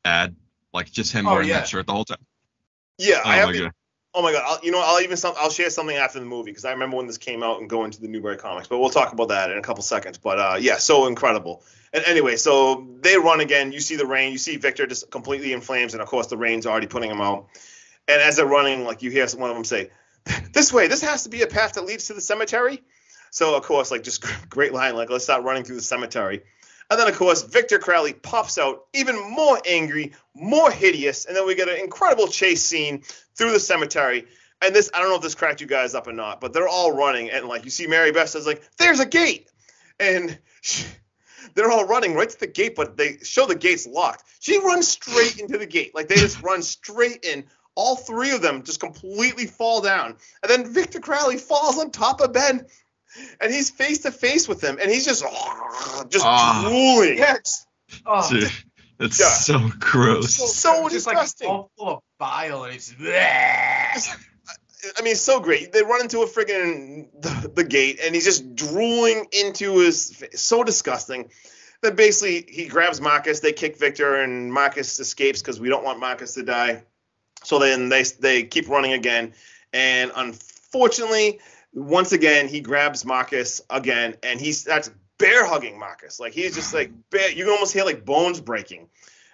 ad, 0.03 0.35
like 0.73 0.91
just 0.91 1.11
him 1.13 1.27
Oh, 1.27 1.33
wearing 1.33 1.47
yeah. 1.49 1.59
that 1.59 1.67
shirt 1.67 1.87
the 1.87 1.93
whole 1.93 2.05
time. 2.05 2.17
"Yeah, 2.97 3.21
Oh 3.23 3.29
I 3.29 3.35
have 3.37 3.47
my 3.47 3.53
the 3.53 3.59
god. 3.59 3.71
Oh 4.13 4.21
my 4.21 4.33
god! 4.33 4.43
I'll, 4.45 4.59
you 4.61 4.71
know, 4.71 4.81
I'll 4.83 4.99
even 5.01 5.15
some, 5.15 5.33
I'll 5.37 5.49
share 5.49 5.69
something 5.69 5.95
after 5.95 6.19
the 6.19 6.25
movie 6.25 6.51
because 6.51 6.65
I 6.65 6.71
remember 6.71 6.97
when 6.97 7.07
this 7.07 7.17
came 7.17 7.43
out 7.43 7.61
and 7.61 7.69
going 7.69 7.91
to 7.91 8.01
the 8.01 8.09
Newbury 8.09 8.35
Comics. 8.35 8.67
But 8.67 8.79
we'll 8.79 8.89
talk 8.89 9.13
about 9.13 9.29
that 9.29 9.51
in 9.51 9.57
a 9.57 9.61
couple 9.61 9.83
seconds. 9.83 10.17
But 10.17 10.37
uh, 10.37 10.57
yeah, 10.59 10.77
so 10.77 11.07
incredible. 11.07 11.63
And 11.93 12.03
anyway, 12.03 12.35
so 12.35 12.87
they 12.99 13.15
run 13.17 13.39
again. 13.39 13.71
You 13.71 13.79
see 13.79 13.95
the 13.95 14.05
rain. 14.05 14.33
You 14.33 14.37
see 14.37 14.57
Victor 14.57 14.85
just 14.85 15.09
completely 15.11 15.53
in 15.53 15.61
flames, 15.61 15.93
and 15.93 16.01
of 16.01 16.09
course 16.09 16.27
the 16.27 16.35
rain's 16.35 16.65
already 16.65 16.87
putting 16.87 17.09
him 17.09 17.21
out. 17.21 17.47
And 18.09 18.21
as 18.21 18.35
they're 18.35 18.45
running, 18.45 18.83
like 18.83 19.01
you 19.01 19.11
hear 19.11 19.25
one 19.29 19.49
of 19.49 19.55
them 19.55 19.63
say, 19.63 19.91
"This 20.53 20.71
way. 20.71 20.87
This 20.87 21.01
has 21.01 21.23
to 21.23 21.29
be 21.29 21.41
a 21.41 21.47
path 21.47 21.73
that 21.73 21.85
leads 21.85 22.07
to 22.07 22.13
the 22.13 22.21
cemetery." 22.21 22.81
So 23.31 23.55
of 23.55 23.63
course, 23.63 23.91
like 23.91 24.03
just 24.03 24.25
great 24.49 24.73
line, 24.73 24.95
like 24.95 25.09
let's 25.09 25.23
start 25.23 25.43
running 25.43 25.63
through 25.63 25.77
the 25.77 25.81
cemetery. 25.81 26.43
And 26.89 26.99
then 26.99 27.07
of 27.07 27.15
course 27.15 27.43
Victor 27.43 27.79
Crowley 27.79 28.13
pops 28.13 28.57
out, 28.57 28.85
even 28.93 29.17
more 29.31 29.59
angry, 29.65 30.11
more 30.35 30.69
hideous, 30.69 31.25
and 31.25 31.35
then 31.35 31.47
we 31.47 31.55
get 31.55 31.69
an 31.69 31.77
incredible 31.77 32.27
chase 32.27 32.63
scene 32.63 33.03
through 33.35 33.53
the 33.53 33.59
cemetery. 33.59 34.27
And 34.61 34.75
this, 34.75 34.91
I 34.93 34.99
don't 34.99 35.09
know 35.09 35.15
if 35.15 35.21
this 35.21 35.33
cracked 35.33 35.61
you 35.61 35.67
guys 35.67 35.95
up 35.95 36.07
or 36.07 36.11
not, 36.11 36.39
but 36.39 36.53
they're 36.53 36.67
all 36.67 36.91
running, 36.91 37.31
and 37.31 37.47
like 37.47 37.63
you 37.63 37.71
see 37.71 37.87
Mary 37.87 38.11
Beth 38.11 38.29
says 38.29 38.45
like, 38.45 38.61
"There's 38.77 38.99
a 38.99 39.05
gate," 39.05 39.49
and 39.99 40.37
she, 40.61 40.85
they're 41.55 41.71
all 41.71 41.85
running 41.85 42.13
right 42.13 42.29
to 42.29 42.39
the 42.39 42.47
gate, 42.47 42.75
but 42.75 42.97
they 42.97 43.17
show 43.23 43.47
the 43.47 43.55
gate's 43.55 43.87
locked. 43.87 44.23
She 44.39 44.59
runs 44.59 44.87
straight 44.87 45.39
into 45.39 45.57
the 45.57 45.65
gate, 45.65 45.95
like 45.95 46.07
they 46.09 46.15
just 46.15 46.43
run 46.43 46.61
straight 46.61 47.23
in. 47.25 47.45
All 47.75 47.95
three 47.95 48.31
of 48.31 48.41
them 48.41 48.63
just 48.63 48.79
completely 48.79 49.45
fall 49.45 49.81
down, 49.81 50.17
and 50.43 50.49
then 50.49 50.73
Victor 50.73 50.99
Crowley 50.99 51.37
falls 51.37 51.77
on 51.79 51.89
top 51.91 52.19
of 52.21 52.33
Ben, 52.33 52.65
and 53.39 53.53
he's 53.53 53.69
face 53.69 53.99
to 53.99 54.11
face 54.11 54.47
with 54.47 54.61
him, 54.61 54.77
and 54.81 54.91
he's 54.91 55.05
just 55.05 55.23
just 56.09 56.25
Ah. 56.25 56.61
drooling. 56.67 57.17
Yes. 57.17 57.65
Oh, 58.05 58.29
Dude, 58.29 58.51
it's 58.99 59.19
Yeah. 59.19 59.27
so 59.29 59.69
gross. 59.79 60.35
So 60.35 60.83
just 60.89 61.05
disgusting. 61.07 61.47
like 61.47 61.55
all 61.57 61.71
full 61.77 61.87
of 61.89 61.99
bile, 62.19 62.63
and 62.65 62.73
he's. 62.73 62.93
I 64.97 65.01
mean, 65.03 65.15
so 65.15 65.39
great. 65.39 65.71
They 65.71 65.83
run 65.83 66.01
into 66.01 66.21
a 66.21 66.27
friggin' 66.27 67.07
the, 67.21 67.51
the 67.55 67.63
gate, 67.63 67.99
and 68.03 68.15
he's 68.15 68.25
just 68.25 68.55
drooling 68.55 69.27
into 69.31 69.77
his. 69.77 70.13
fa- 70.15 70.35
So 70.37 70.63
disgusting. 70.63 71.29
Then 71.81 71.95
basically 71.95 72.45
he 72.51 72.65
grabs 72.67 72.99
Marcus. 72.99 73.39
They 73.41 73.53
kick 73.53 73.77
Victor, 73.77 74.15
and 74.15 74.51
Marcus 74.51 74.99
escapes 74.99 75.41
because 75.41 75.59
we 75.59 75.69
don't 75.69 75.83
want 75.83 75.99
Marcus 75.99 76.33
to 76.35 76.43
die. 76.43 76.83
So 77.43 77.59
then 77.59 77.89
they 77.89 78.03
they 78.03 78.43
keep 78.43 78.69
running 78.69 78.93
again, 78.93 79.33
and 79.73 80.11
unfortunately, 80.15 81.39
once 81.73 82.11
again 82.11 82.47
he 82.47 82.61
grabs 82.61 83.05
Marcus 83.05 83.61
again, 83.69 84.15
and 84.23 84.39
he 84.39 84.51
starts 84.51 84.91
bear 85.17 85.45
hugging 85.45 85.79
Marcus. 85.79 86.19
Like 86.19 86.33
he's 86.33 86.55
just 86.55 86.73
like 86.73 86.91
bear, 87.09 87.31
you 87.31 87.45
can 87.45 87.53
almost 87.53 87.73
hear 87.73 87.85
like 87.85 88.05
bones 88.05 88.39
breaking, 88.41 88.89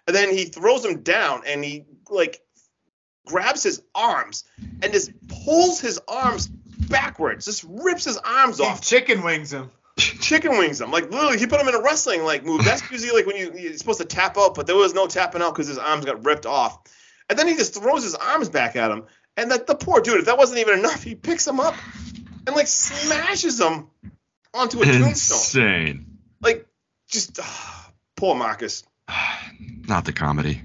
and 0.05 0.15
then 0.15 0.31
he 0.31 0.45
throws 0.45 0.85
him 0.85 1.01
down, 1.01 1.43
and 1.45 1.63
he 1.63 1.85
like 2.09 2.41
grabs 3.25 3.61
his 3.61 3.81
arms 3.93 4.45
and 4.81 4.93
just 4.93 5.11
pulls 5.27 5.79
his 5.79 5.99
arms 6.07 6.47
backwards, 6.47 7.45
just 7.45 7.65
rips 7.67 8.05
his 8.05 8.17
arms 8.17 8.57
He 8.57 8.63
off, 8.63 8.81
chicken 8.81 9.21
wings 9.23 9.53
him. 9.53 9.69
chicken 9.97 10.57
wings 10.57 10.81
him. 10.81 10.91
Like 10.91 11.11
literally, 11.11 11.37
he 11.37 11.47
put 11.47 11.59
him 11.59 11.67
in 11.67 11.75
a 11.75 11.81
wrestling 11.81 12.23
like 12.23 12.43
move. 12.45 12.63
That's 12.63 12.89
usually 12.91 13.11
like 13.11 13.25
when 13.25 13.35
you 13.35 13.53
you're 13.55 13.77
supposed 13.77 13.99
to 13.99 14.05
tap 14.05 14.37
out, 14.37 14.55
but 14.55 14.67
there 14.67 14.75
was 14.75 14.93
no 14.93 15.07
tapping 15.07 15.41
out 15.41 15.53
because 15.53 15.67
his 15.67 15.77
arms 15.77 16.05
got 16.05 16.23
ripped 16.25 16.45
off. 16.45 16.79
And 17.29 17.37
then 17.37 17.47
he 17.47 17.55
just 17.55 17.73
throws 17.73 18.03
his 18.03 18.15
arms 18.15 18.49
back 18.49 18.75
at 18.75 18.91
him, 18.91 19.03
and 19.35 19.51
that 19.51 19.67
the 19.67 19.75
poor 19.75 20.01
dude, 20.01 20.19
if 20.19 20.25
that 20.25 20.37
wasn't 20.37 20.59
even 20.59 20.79
enough, 20.79 21.03
he 21.03 21.15
picks 21.15 21.47
him 21.47 21.59
up 21.59 21.75
and 22.45 22.55
like 22.55 22.67
smashes 22.67 23.59
him 23.59 23.87
onto 24.53 24.81
a 24.81 24.85
tombstone. 24.85 25.09
Insane. 25.09 26.17
Like 26.41 26.65
just 27.09 27.39
ah, 27.41 27.91
poor 28.15 28.35
Marcus. 28.35 28.83
Not 29.87 30.05
the 30.05 30.13
comedy. 30.13 30.61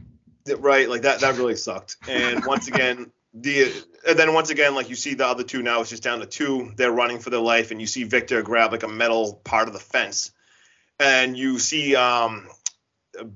Right, 0.58 0.88
like 0.88 1.02
that 1.02 1.20
that 1.20 1.36
really 1.36 1.56
sucked. 1.56 1.96
And 2.08 2.44
once 2.44 2.68
again, 2.68 3.12
the 3.34 3.72
and 4.08 4.18
then 4.18 4.34
once 4.34 4.50
again, 4.50 4.74
like 4.74 4.88
you 4.88 4.96
see 4.96 5.14
the 5.14 5.26
other 5.26 5.44
two 5.44 5.62
now, 5.62 5.80
it's 5.80 5.90
just 5.90 6.02
down 6.02 6.20
to 6.20 6.26
two. 6.26 6.72
They're 6.76 6.92
running 6.92 7.18
for 7.18 7.30
their 7.30 7.40
life, 7.40 7.70
and 7.70 7.80
you 7.80 7.86
see 7.86 8.04
Victor 8.04 8.42
grab 8.42 8.72
like 8.72 8.82
a 8.82 8.88
metal 8.88 9.40
part 9.44 9.68
of 9.68 9.74
the 9.74 9.80
fence, 9.80 10.32
and 10.98 11.36
you 11.36 11.58
see 11.58 11.94
um 11.94 12.48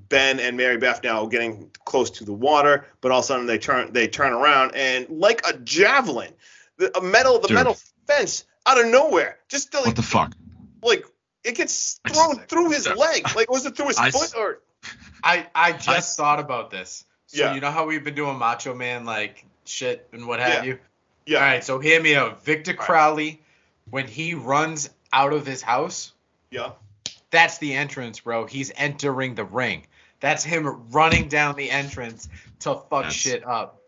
Ben 0.09 0.39
and 0.39 0.57
Mary 0.57 0.77
Beth 0.77 1.03
now 1.03 1.25
getting 1.27 1.69
close 1.85 2.09
to 2.11 2.25
the 2.25 2.33
water, 2.33 2.85
but 3.01 3.11
all 3.11 3.19
of 3.19 3.23
a 3.25 3.27
sudden 3.27 3.45
they 3.45 3.57
turn 3.59 3.93
they 3.93 4.07
turn 4.07 4.33
around 4.33 4.75
and 4.75 5.07
like 5.09 5.41
a 5.47 5.53
javelin, 5.59 6.31
the 6.77 6.95
a 6.97 7.01
metal 7.01 7.39
the 7.39 7.47
Dude. 7.49 7.55
metal 7.55 7.77
fence 8.07 8.45
out 8.65 8.79
of 8.79 8.87
nowhere, 8.87 9.37
just 9.49 9.71
to, 9.71 9.77
What 9.77 9.87
like 9.87 9.95
the 9.95 10.01
fuck? 10.01 10.33
like 10.81 11.05
it 11.43 11.55
gets 11.55 11.99
thrown 12.11 12.37
just- 12.37 12.49
through 12.49 12.71
his 12.71 12.87
leg. 12.87 13.23
Like 13.35 13.49
was 13.51 13.65
it 13.65 13.75
through 13.75 13.89
his 13.89 13.97
I 13.99 14.11
foot 14.11 14.33
or 14.35 14.59
I 15.23 15.45
I 15.53 15.73
just 15.73 16.17
thought 16.17 16.39
about 16.39 16.71
this. 16.71 17.05
So 17.27 17.43
Yeah. 17.43 17.53
you 17.53 17.61
know 17.61 17.71
how 17.71 17.85
we've 17.85 18.03
been 18.03 18.15
doing 18.15 18.37
Macho 18.37 18.73
Man 18.73 19.05
like 19.05 19.45
shit 19.65 20.07
and 20.11 20.27
what 20.27 20.39
have 20.39 20.63
Yeah. 20.65 20.71
you. 20.73 20.79
yeah 21.27 21.37
All 21.39 21.43
right, 21.45 21.63
so 21.63 21.77
hear 21.79 22.01
me 22.01 22.15
out. 22.15 22.43
Victor 22.43 22.71
right. 22.71 22.79
Crowley, 22.79 23.41
when 23.89 24.07
he 24.07 24.33
runs 24.33 24.89
out 25.13 25.33
of 25.33 25.45
his 25.45 25.61
house, 25.61 26.13
yeah 26.51 26.71
that's 27.31 27.57
the 27.57 27.73
entrance, 27.73 28.21
bro. 28.21 28.45
He's 28.45 28.71
entering 28.75 29.35
the 29.35 29.43
ring. 29.43 29.85
That's 30.19 30.43
him 30.43 30.89
running 30.91 31.27
down 31.27 31.55
the 31.55 31.69
entrance 31.69 32.27
to 32.61 32.75
fuck 32.75 32.89
That's- 32.89 33.13
shit 33.13 33.45
up. 33.45 33.81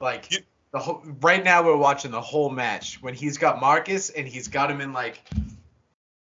Like 0.00 0.30
You- 0.32 0.38
the 0.72 0.78
whole, 0.80 1.02
right 1.22 1.42
now 1.42 1.62
we're 1.62 1.76
watching 1.76 2.10
the 2.10 2.20
whole 2.20 2.50
match 2.50 2.98
when 3.00 3.14
he's 3.14 3.38
got 3.38 3.60
Marcus 3.60 4.10
and 4.10 4.26
he's 4.28 4.48
got 4.48 4.70
him 4.70 4.80
in 4.80 4.92
like 4.92 5.20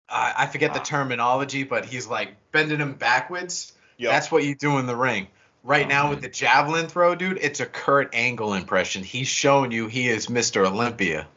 uh, 0.10 0.34
I 0.36 0.46
forget 0.48 0.74
the 0.74 0.82
Ah. 0.82 0.84
terminology, 0.84 1.64
but 1.64 1.86
he's 1.86 2.06
like 2.08 2.36
bending 2.52 2.80
him 2.80 2.94
backwards. 2.96 3.72
yeah. 3.98 4.12
That's 4.12 4.30
what 4.32 4.44
you 4.44 4.56
do 4.56 4.78
in 4.78 4.86
the 4.88 4.96
ring. 4.96 5.28
Right 5.64 5.86
Oh, 5.86 5.90
now 5.90 6.02
man. 6.04 6.10
with 6.10 6.22
the 6.22 6.28
javelin 6.28 6.88
throw, 6.88 7.16
dude, 7.16 7.38
it's 7.40 7.60
a 7.62 7.66
Kurt 7.66 8.10
Angle 8.14 8.56
impression. 8.56 9.04
He's 9.04 9.28
showing 9.30 9.72
you 9.72 9.88
he 9.88 10.10
is 10.10 10.28
Mr. 10.28 10.66
Olympia. 10.68 11.28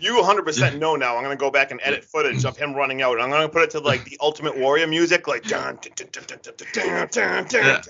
You 0.00 0.14
100% 0.20 0.78
know 0.78 0.96
now. 0.96 1.16
I'm 1.16 1.22
gonna 1.22 1.36
go 1.36 1.50
back 1.50 1.70
and 1.70 1.80
edit 1.82 2.04
footage 2.04 2.44
of 2.44 2.56
him 2.56 2.74
running 2.74 3.02
out. 3.02 3.20
I'm 3.20 3.30
gonna 3.30 3.48
put 3.48 3.62
it 3.62 3.70
to 3.70 3.80
like 3.80 4.04
the 4.04 4.16
Ultimate 4.20 4.56
Warrior 4.58 4.86
music, 4.86 5.26
like 5.26 5.44
dun, 5.44 5.78
dun, 5.80 5.92
dun, 5.96 6.08
dun, 6.12 6.24
dun, 6.26 6.38
dun, 6.42 6.54
dun, 6.72 7.08
dun, 7.10 7.44
dun, 7.46 7.48
Yeah. 7.52 7.80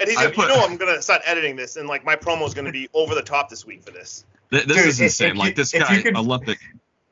and 0.00 0.08
he's 0.08 0.16
I 0.18 0.22
gonna, 0.24 0.34
put- 0.34 0.48
you 0.48 0.56
know 0.56 0.64
I'm 0.64 0.76
gonna 0.76 1.02
start 1.02 1.22
editing 1.26 1.56
this, 1.56 1.76
and 1.76 1.88
like 1.88 2.04
my 2.04 2.16
promo 2.16 2.46
is 2.46 2.54
gonna 2.54 2.72
be 2.72 2.88
over 2.94 3.14
the 3.14 3.22
top 3.22 3.48
this 3.50 3.66
week 3.66 3.82
for 3.84 3.90
this. 3.90 4.24
Th- 4.50 4.64
This 4.64 4.76
Dude, 4.76 4.86
is 4.86 5.00
insane. 5.00 5.30
if 5.32 5.36
like 5.36 5.54
this 5.54 5.74
if 5.74 5.82
guy, 5.82 5.96
you 5.96 6.02
could- 6.02 6.16
Olympic 6.16 6.58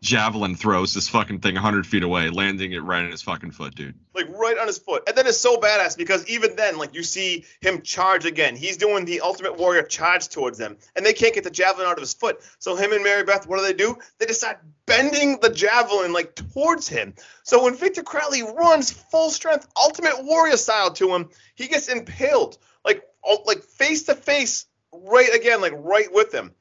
javelin 0.00 0.54
throws 0.54 0.94
this 0.94 1.08
fucking 1.08 1.40
thing 1.40 1.54
100 1.54 1.86
feet 1.86 2.02
away, 2.02 2.30
landing 2.30 2.72
it 2.72 2.82
right 2.82 3.04
in 3.04 3.10
his 3.10 3.22
fucking 3.22 3.50
foot, 3.50 3.74
dude. 3.74 3.94
like 4.14 4.28
right 4.28 4.56
on 4.58 4.66
his 4.66 4.78
foot. 4.78 5.02
And 5.06 5.16
then 5.16 5.26
it's 5.26 5.38
so 5.38 5.56
badass 5.56 5.96
because 5.96 6.26
even 6.28 6.56
then, 6.56 6.78
like 6.78 6.94
you 6.94 7.02
see 7.02 7.44
him 7.60 7.82
charge 7.82 8.24
again. 8.24 8.56
He's 8.56 8.76
doing 8.76 9.04
the 9.04 9.20
Ultimate 9.20 9.56
Warrior 9.58 9.82
charge 9.82 10.28
towards 10.28 10.58
them, 10.58 10.76
and 10.94 11.04
they 11.04 11.12
can't 11.12 11.34
get 11.34 11.44
the 11.44 11.50
javelin 11.50 11.86
out 11.86 11.94
of 11.94 12.00
his 12.00 12.14
foot. 12.14 12.40
So 12.58 12.76
him 12.76 12.92
and 12.92 13.02
Mary 13.02 13.24
Beth, 13.24 13.46
what 13.46 13.58
do 13.58 13.64
they 13.64 13.74
do? 13.74 13.96
They 14.18 14.26
decide 14.26 14.58
bending 14.86 15.40
the 15.40 15.50
javelin 15.50 16.12
like 16.12 16.34
towards 16.34 16.88
him. 16.88 17.14
So 17.42 17.64
when 17.64 17.76
Victor 17.76 18.02
Crowley 18.02 18.42
runs 18.42 18.90
full 18.90 19.30
strength 19.30 19.66
Ultimate 19.76 20.24
Warrior 20.24 20.56
style 20.56 20.92
to 20.94 21.14
him, 21.14 21.30
he 21.54 21.66
gets 21.66 21.88
impaled 21.88 22.58
like 22.84 23.02
like 23.46 23.62
face 23.62 24.04
to 24.04 24.14
face, 24.14 24.66
right 24.92 25.34
again, 25.34 25.60
like 25.60 25.74
right 25.76 26.12
with 26.12 26.32
him 26.32 26.52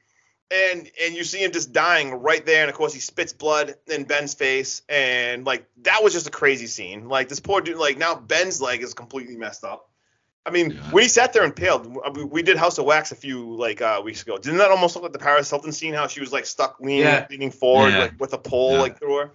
and 0.50 0.90
and 1.02 1.14
you 1.14 1.24
see 1.24 1.38
him 1.44 1.52
just 1.52 1.72
dying 1.72 2.10
right 2.12 2.44
there 2.46 2.62
and 2.62 2.70
of 2.70 2.76
course 2.76 2.94
he 2.94 3.00
spits 3.00 3.32
blood 3.32 3.74
in 3.86 4.04
ben's 4.04 4.32
face 4.34 4.82
and 4.88 5.44
like 5.44 5.66
that 5.82 6.02
was 6.02 6.12
just 6.14 6.26
a 6.26 6.30
crazy 6.30 6.66
scene 6.66 7.06
like 7.08 7.28
this 7.28 7.38
poor 7.40 7.60
dude 7.60 7.76
like 7.76 7.98
now 7.98 8.14
ben's 8.14 8.60
leg 8.60 8.82
is 8.82 8.94
completely 8.94 9.36
messed 9.36 9.62
up 9.62 9.90
i 10.46 10.50
mean 10.50 10.70
Yeah. 10.70 10.80
when 10.90 11.02
he 11.02 11.08
sat 11.10 11.34
there 11.34 11.44
and 11.44 11.54
paled 11.54 11.86
we, 12.16 12.24
we 12.24 12.42
did 12.42 12.56
house 12.56 12.78
of 12.78 12.86
wax 12.86 13.12
a 13.12 13.14
few 13.14 13.54
like 13.56 13.82
uh 13.82 14.00
weeks 14.02 14.22
ago 14.22 14.38
didn't 14.38 14.58
that 14.58 14.70
almost 14.70 14.96
look 14.96 15.02
like 15.02 15.12
the 15.12 15.18
paris 15.18 15.50
hilton 15.50 15.70
scene 15.72 15.92
how 15.92 16.06
she 16.06 16.20
was 16.20 16.32
like 16.32 16.46
stuck 16.46 16.80
leaning 16.80 17.00
Yeah. 17.00 17.26
leaning 17.28 17.50
forward 17.50 17.90
Yeah. 17.92 17.98
like 17.98 18.18
with 18.20 18.32
a 18.32 18.38
pole 18.38 18.72
Yeah. 18.76 18.80
like 18.80 18.98
through 18.98 19.16
her 19.18 19.30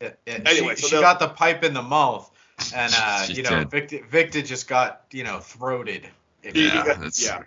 Yeah, 0.00 0.10
yeah. 0.26 0.38
Anyway, 0.46 0.74
she, 0.76 0.82
so 0.82 0.88
she 0.96 1.00
got 1.00 1.18
the 1.18 1.28
pipe 1.28 1.62
in 1.64 1.72
the 1.72 1.80
mouth, 1.82 2.30
and 2.74 2.92
uh, 2.96 3.26
you 3.28 3.42
know, 3.44 3.60
did. 3.60 3.70
Victor, 3.70 3.98
Victor 4.10 4.42
just 4.42 4.68
got 4.68 5.04
you 5.12 5.22
know 5.24 5.38
throated. 5.38 6.06
if 6.42 6.54
He- 6.54 6.62
you 6.64 6.70
he 6.70 6.76
Yeah, 6.76 6.84
got- 6.84 7.18
yeah. 7.18 7.42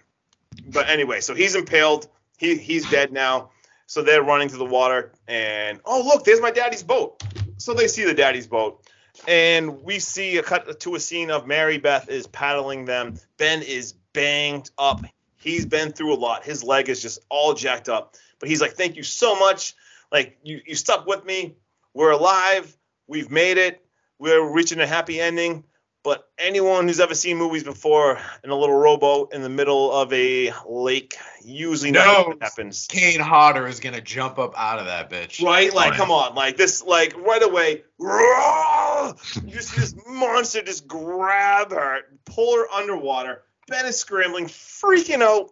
But 0.71 0.89
anyway, 0.89 1.19
so 1.21 1.35
he's 1.35 1.55
impaled. 1.55 2.07
He 2.38 2.55
he's 2.55 2.89
dead 2.89 3.11
now. 3.11 3.49
So 3.88 4.01
they're 4.01 4.23
running 4.23 4.49
to 4.49 4.57
the 4.57 4.65
water, 4.65 5.13
and 5.27 5.79
oh 5.85 6.03
look, 6.05 6.23
there's 6.23 6.41
my 6.41 6.51
daddy's 6.51 6.83
boat. 6.83 7.23
So 7.57 7.73
they 7.73 7.88
see 7.88 8.03
the 8.03 8.13
daddy's 8.13 8.47
boat, 8.47 8.83
and 9.27 9.81
we 9.83 9.99
see 9.99 10.38
a 10.38 10.43
cut 10.43 10.79
to 10.79 10.95
a 10.95 10.99
scene 10.99 11.31
of 11.31 11.47
Mary 11.47 11.77
Beth 11.77 12.09
is 12.09 12.27
paddling 12.27 12.85
them. 12.85 13.15
Ben 13.38 13.61
is 13.61 13.93
banged 14.13 14.69
up. 14.77 15.03
He's 15.38 15.65
been 15.65 15.91
through 15.91 16.13
a 16.13 16.19
lot. 16.19 16.43
His 16.43 16.63
leg 16.63 16.89
is 16.89 17.01
just 17.01 17.19
all 17.29 17.53
jacked 17.53 17.89
up. 17.89 18.15
But 18.39 18.49
he's 18.49 18.61
like, 18.61 18.73
"Thank 18.73 18.97
you 18.97 19.03
so 19.03 19.39
much. 19.39 19.73
Like 20.11 20.38
you 20.43 20.61
you 20.65 20.75
stuck 20.75 21.07
with 21.07 21.25
me. 21.25 21.55
We're 21.93 22.11
alive. 22.11 22.75
We've 23.07 23.31
made 23.31 23.57
it. 23.57 23.83
We're 24.19 24.43
reaching 24.43 24.79
a 24.79 24.88
happy 24.88 25.19
ending." 25.19 25.63
But 26.07 26.25
anyone 26.39 26.87
who's 26.87 27.01
ever 27.01 27.13
seen 27.13 27.35
movies 27.35 27.65
before 27.65 28.17
in 28.41 28.49
a 28.49 28.55
little 28.55 28.77
rowboat 28.77 29.33
in 29.33 29.41
the 29.41 29.49
middle 29.49 29.91
of 29.91 30.13
a 30.13 30.53
lake 30.65 31.17
usually 31.43 31.91
knows 31.91 32.05
No. 32.05 32.23
what 32.29 32.41
happens. 32.41 32.87
Kane 32.89 33.19
Hodder 33.19 33.67
is 33.67 33.81
gonna 33.81 33.99
jump 33.99 34.39
up 34.39 34.57
out 34.57 34.79
of 34.79 34.85
that 34.85 35.09
bitch. 35.09 35.43
Right? 35.43 35.73
Like, 35.73 35.95
come 35.95 36.09
on. 36.09 36.33
Like, 36.33 36.55
this, 36.55 36.81
like, 36.81 37.13
right 37.17 37.43
away, 37.43 37.83
roar! 37.99 39.15
you 39.45 39.59
see 39.61 39.81
this 39.81 39.95
monster 40.07 40.61
just 40.61 40.87
grab 40.87 41.71
her, 41.71 42.03
pull 42.23 42.55
her 42.55 42.71
underwater. 42.71 43.43
Ben 43.67 43.85
is 43.85 43.99
scrambling, 43.99 44.45
freaking 44.45 45.21
out. 45.21 45.51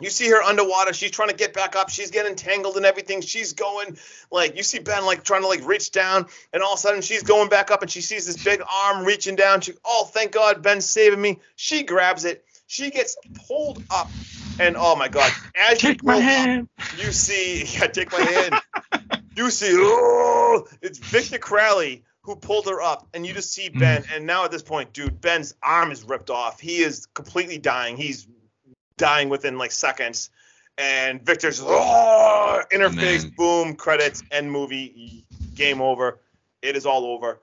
You 0.00 0.10
see 0.10 0.28
her 0.28 0.40
underwater. 0.40 0.92
She's 0.92 1.10
trying 1.10 1.30
to 1.30 1.34
get 1.34 1.52
back 1.52 1.74
up. 1.74 1.88
She's 1.88 2.10
getting 2.10 2.36
tangled 2.36 2.76
and 2.76 2.86
everything. 2.86 3.20
She's 3.20 3.52
going 3.52 3.98
like 4.30 4.56
you 4.56 4.62
see 4.62 4.78
Ben 4.78 5.04
like 5.04 5.24
trying 5.24 5.42
to 5.42 5.48
like 5.48 5.66
reach 5.66 5.90
down, 5.90 6.26
and 6.52 6.62
all 6.62 6.74
of 6.74 6.78
a 6.78 6.80
sudden 6.80 7.02
she's 7.02 7.24
going 7.24 7.48
back 7.48 7.70
up, 7.70 7.82
and 7.82 7.90
she 7.90 8.00
sees 8.00 8.26
this 8.26 8.42
big 8.42 8.62
arm 8.84 9.04
reaching 9.04 9.34
down. 9.34 9.60
She, 9.60 9.72
oh, 9.84 10.04
thank 10.04 10.32
God, 10.32 10.62
Ben's 10.62 10.86
saving 10.86 11.20
me. 11.20 11.40
She 11.56 11.82
grabs 11.82 12.24
it. 12.24 12.44
She 12.68 12.90
gets 12.90 13.16
pulled 13.48 13.82
up, 13.90 14.08
and 14.60 14.76
oh 14.78 14.94
my 14.94 15.08
God, 15.08 15.32
as 15.56 15.82
you 15.82 15.88
Take 15.90 16.04
my 16.04 16.14
pull 16.14 16.22
up, 16.22 16.28
hand. 16.28 16.68
you 16.96 17.10
see, 17.12 17.64
yeah, 17.78 17.86
take 17.86 18.12
my 18.12 18.20
hand. 18.20 18.54
you 19.36 19.50
see, 19.50 19.70
oh, 19.72 20.66
it's 20.80 20.98
Victor 20.98 21.38
Crowley 21.38 22.04
who 22.22 22.36
pulled 22.36 22.66
her 22.66 22.82
up, 22.82 23.08
and 23.14 23.26
you 23.26 23.32
just 23.32 23.52
see 23.52 23.70
Ben. 23.70 24.02
Mm. 24.02 24.16
And 24.16 24.26
now 24.26 24.44
at 24.44 24.50
this 24.50 24.62
point, 24.62 24.92
dude, 24.92 25.18
Ben's 25.20 25.54
arm 25.62 25.90
is 25.90 26.04
ripped 26.04 26.28
off. 26.28 26.60
He 26.60 26.82
is 26.82 27.06
completely 27.14 27.56
dying. 27.56 27.96
He's 27.96 28.28
dying 28.98 29.30
within 29.30 29.56
like 29.56 29.72
seconds. 29.72 30.28
And 30.76 31.24
Victor's 31.24 31.60
oh, 31.64 32.62
in 32.70 32.82
her 32.82 32.90
Man. 32.90 33.34
boom, 33.36 33.74
credits, 33.74 34.22
end 34.30 34.52
movie, 34.52 35.24
game 35.54 35.80
over. 35.80 36.20
It 36.62 36.76
is 36.76 36.86
all 36.86 37.04
over. 37.04 37.40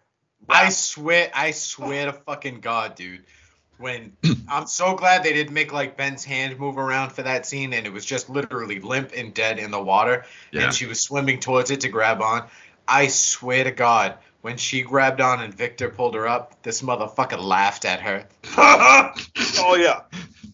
I 0.48 0.70
swear, 0.70 1.32
I 1.34 1.52
swear 1.52 2.06
to 2.06 2.14
fucking 2.14 2.62
God, 2.62 2.96
dude. 2.96 3.24
When 3.78 4.14
I'm 4.50 4.68
so 4.68 4.96
glad 4.96 5.24
they 5.24 5.34
didn't 5.34 5.54
make 5.54 5.74
like 5.74 5.98
Ben's 5.98 6.24
hand 6.24 6.58
move 6.60 6.78
around 6.78 7.12
for 7.12 7.24
that 7.24 7.46
scene, 7.46 7.74
and 7.74 7.86
it 7.86 7.92
was 7.92 8.06
just 8.06 8.30
literally 8.30 8.80
limp 8.80 9.12
and 9.16 9.34
dead 9.34 9.60
in 9.60 9.72
the 9.72 9.82
water, 9.82 10.26
Yeah. 10.52 10.66
and 10.66 10.74
she 10.74 10.86
was 10.86 11.02
swimming 11.02 11.40
towards 11.40 11.72
it 11.72 11.82
to 11.82 11.90
grab 11.90 12.22
on. 12.22 12.48
I 12.88 13.08
swear 13.08 13.64
to 13.66 13.72
God, 13.72 14.16
when 14.42 14.58
she 14.58 14.84
grabbed 14.84 15.20
on 15.20 15.42
and 15.42 15.54
Victor 15.54 15.90
pulled 15.90 16.14
her 16.14 16.28
up, 16.28 16.62
this 16.62 16.82
motherfucker 16.84 17.44
laughed 17.44 17.84
at 17.84 18.00
her. 18.02 18.26
oh 18.58 19.76
yeah. 19.78 20.02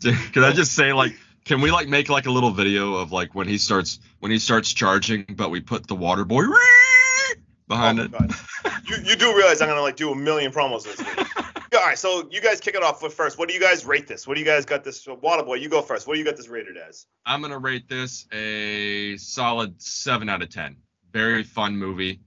Can 0.33 0.43
I 0.43 0.51
just 0.51 0.73
say 0.73 0.93
like 0.93 1.13
can 1.45 1.59
we 1.61 1.71
like 1.71 1.87
make 1.87 2.09
like 2.09 2.25
a 2.27 2.31
little 2.31 2.51
video 2.51 2.95
of 2.95 3.11
like 3.11 3.33
when 3.35 3.47
he 3.47 3.57
starts 3.57 3.99
when 4.19 4.31
he 4.31 4.37
starts 4.39 4.71
charging 4.73 5.25
but 5.35 5.49
we 5.49 5.59
put 5.59 5.87
the 5.87 5.95
water 5.95 6.23
boy 6.25 6.43
behind 7.67 7.99
Oh, 7.99 8.03
it? 8.03 8.11
God. 8.11 8.31
you, 8.87 8.97
you 9.03 9.15
do 9.15 9.35
realize 9.35 9.61
I'm 9.61 9.67
gonna 9.69 9.81
like 9.81 9.95
do 9.95 10.11
a 10.11 10.15
million 10.15 10.51
promos 10.51 10.83
this 10.83 10.97
week. 10.99 11.27
All 11.73 11.87
right, 11.87 11.97
so 11.97 12.27
you 12.29 12.41
guys 12.41 12.59
kick 12.59 12.75
it 12.75 12.83
off 12.83 13.01
with 13.01 13.13
first. 13.13 13.39
What 13.39 13.47
do 13.47 13.53
you 13.55 13.59
guys 13.61 13.85
rate 13.85 14.05
this? 14.05 14.27
What 14.27 14.33
do 14.33 14.41
you 14.41 14.45
guys 14.45 14.65
got 14.65 14.83
this? 14.83 15.07
Uh, 15.07 15.15
water 15.15 15.41
boy? 15.41 15.55
you 15.55 15.69
go 15.69 15.81
first. 15.81 16.05
What 16.05 16.13
do 16.15 16.19
you 16.19 16.25
got 16.25 16.35
this 16.35 16.49
rated 16.49 16.75
as? 16.77 17.05
I'm 17.25 17.41
gonna 17.41 17.57
rate 17.59 17.87
this 17.87 18.27
a 18.33 19.15
solid 19.17 19.81
seven 19.81 20.27
out 20.29 20.41
of 20.41 20.49
ten. 20.49 20.75
Very 21.13 21.43
fun 21.43 21.77
movie. 21.77 22.19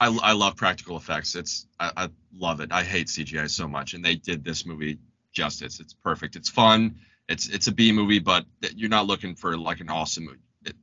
I, 0.00 0.06
I 0.22 0.32
love 0.32 0.56
practical 0.56 0.96
effects. 0.96 1.34
It's 1.36 1.66
I, 1.78 1.92
I 1.96 2.08
love 2.34 2.60
it. 2.60 2.72
I 2.72 2.82
hate 2.82 3.06
CGI 3.08 3.48
so 3.50 3.68
much, 3.68 3.94
and 3.94 4.04
they 4.04 4.14
did 4.16 4.42
this 4.42 4.64
movie 4.66 4.98
justice. 5.32 5.80
It's 5.80 5.94
perfect. 5.94 6.36
It's 6.36 6.48
fun. 6.48 6.96
It's 7.28 7.48
it's 7.48 7.66
a 7.66 7.72
B 7.72 7.92
movie, 7.92 8.18
but 8.18 8.44
you're 8.74 8.90
not 8.90 9.06
looking 9.06 9.34
for 9.34 9.56
like 9.56 9.80
an 9.80 9.88
awesome 9.88 10.24
movie. 10.24 10.38
It, 10.64 10.74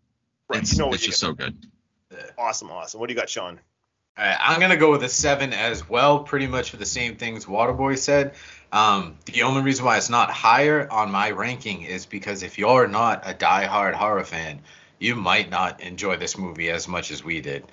Right, 0.50 0.62
it's 0.62 0.74
you 0.74 0.80
know 0.80 0.94
it's 0.94 1.04
just 1.04 1.22
get. 1.22 1.28
so 1.28 1.34
good. 1.34 1.56
Awesome, 2.38 2.72
awesome. 2.72 3.00
What 3.00 3.08
do 3.08 3.14
you 3.14 3.20
got, 3.20 3.30
Sean? 3.30 3.60
All 4.18 4.26
right, 4.26 4.38
I'm 4.40 4.60
gonna 4.60 4.78
go 4.78 4.92
with 4.92 5.04
a 5.04 5.10
seven 5.10 5.54
as 5.54 5.88
well, 5.88 6.20
pretty 6.20 6.48
much 6.48 6.72
for 6.72 6.78
the 6.78 6.86
same 6.86 7.16
things 7.18 7.46
Waterboy 7.46 7.98
said. 7.98 8.34
Um, 8.72 9.18
the 9.26 9.44
only 9.44 9.62
reason 9.62 9.86
why 9.86 9.98
it's 9.98 10.10
not 10.10 10.30
higher 10.32 10.92
on 10.92 11.12
my 11.12 11.32
ranking 11.32 11.84
is 11.84 12.06
because 12.06 12.44
if 12.44 12.58
you're 12.58 12.88
not 12.88 13.24
a 13.26 13.34
die-hard 13.34 13.96
horror 13.96 14.24
fan, 14.24 14.62
you 15.00 15.16
might 15.16 15.50
not 15.50 15.82
enjoy 15.82 16.18
this 16.18 16.38
movie 16.38 16.70
as 16.70 16.88
much 16.88 17.12
as 17.12 17.24
we 17.24 17.42
did. 17.42 17.64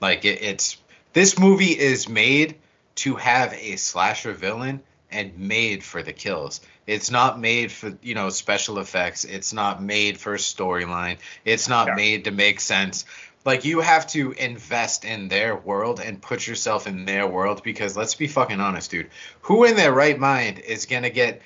Like 0.00 0.24
it, 0.24 0.42
it's 0.42 0.76
this 1.12 1.38
movie 1.38 1.78
is 1.78 2.08
made 2.08 2.56
to 2.96 3.16
have 3.16 3.52
a 3.54 3.76
slasher 3.76 4.32
villain 4.32 4.82
and 5.14 5.38
made 5.38 5.82
for 5.82 6.02
the 6.02 6.12
kills. 6.12 6.60
It's 6.86 7.10
not 7.10 7.40
made 7.40 7.72
for 7.72 7.96
you 8.02 8.14
know 8.14 8.28
special 8.28 8.78
effects. 8.78 9.24
It's 9.24 9.52
not 9.52 9.82
made 9.82 10.18
for 10.18 10.34
storyline. 10.36 11.18
It's 11.44 11.68
not 11.68 11.88
Yeah. 11.88 11.94
made 11.94 12.24
to 12.24 12.30
make 12.30 12.60
sense 12.60 13.04
like 13.44 13.64
you 13.64 13.80
have 13.80 14.06
to 14.08 14.32
invest 14.32 15.04
in 15.04 15.28
their 15.28 15.54
world 15.54 16.00
and 16.00 16.20
put 16.20 16.46
yourself 16.46 16.86
in 16.86 17.04
their 17.04 17.26
world 17.26 17.62
because 17.62 17.96
let's 17.96 18.14
be 18.14 18.26
fucking 18.26 18.60
honest 18.60 18.90
dude 18.90 19.10
who 19.42 19.64
in 19.64 19.76
their 19.76 19.92
right 19.92 20.18
mind 20.18 20.58
is 20.58 20.86
gonna 20.86 21.10
get 21.10 21.42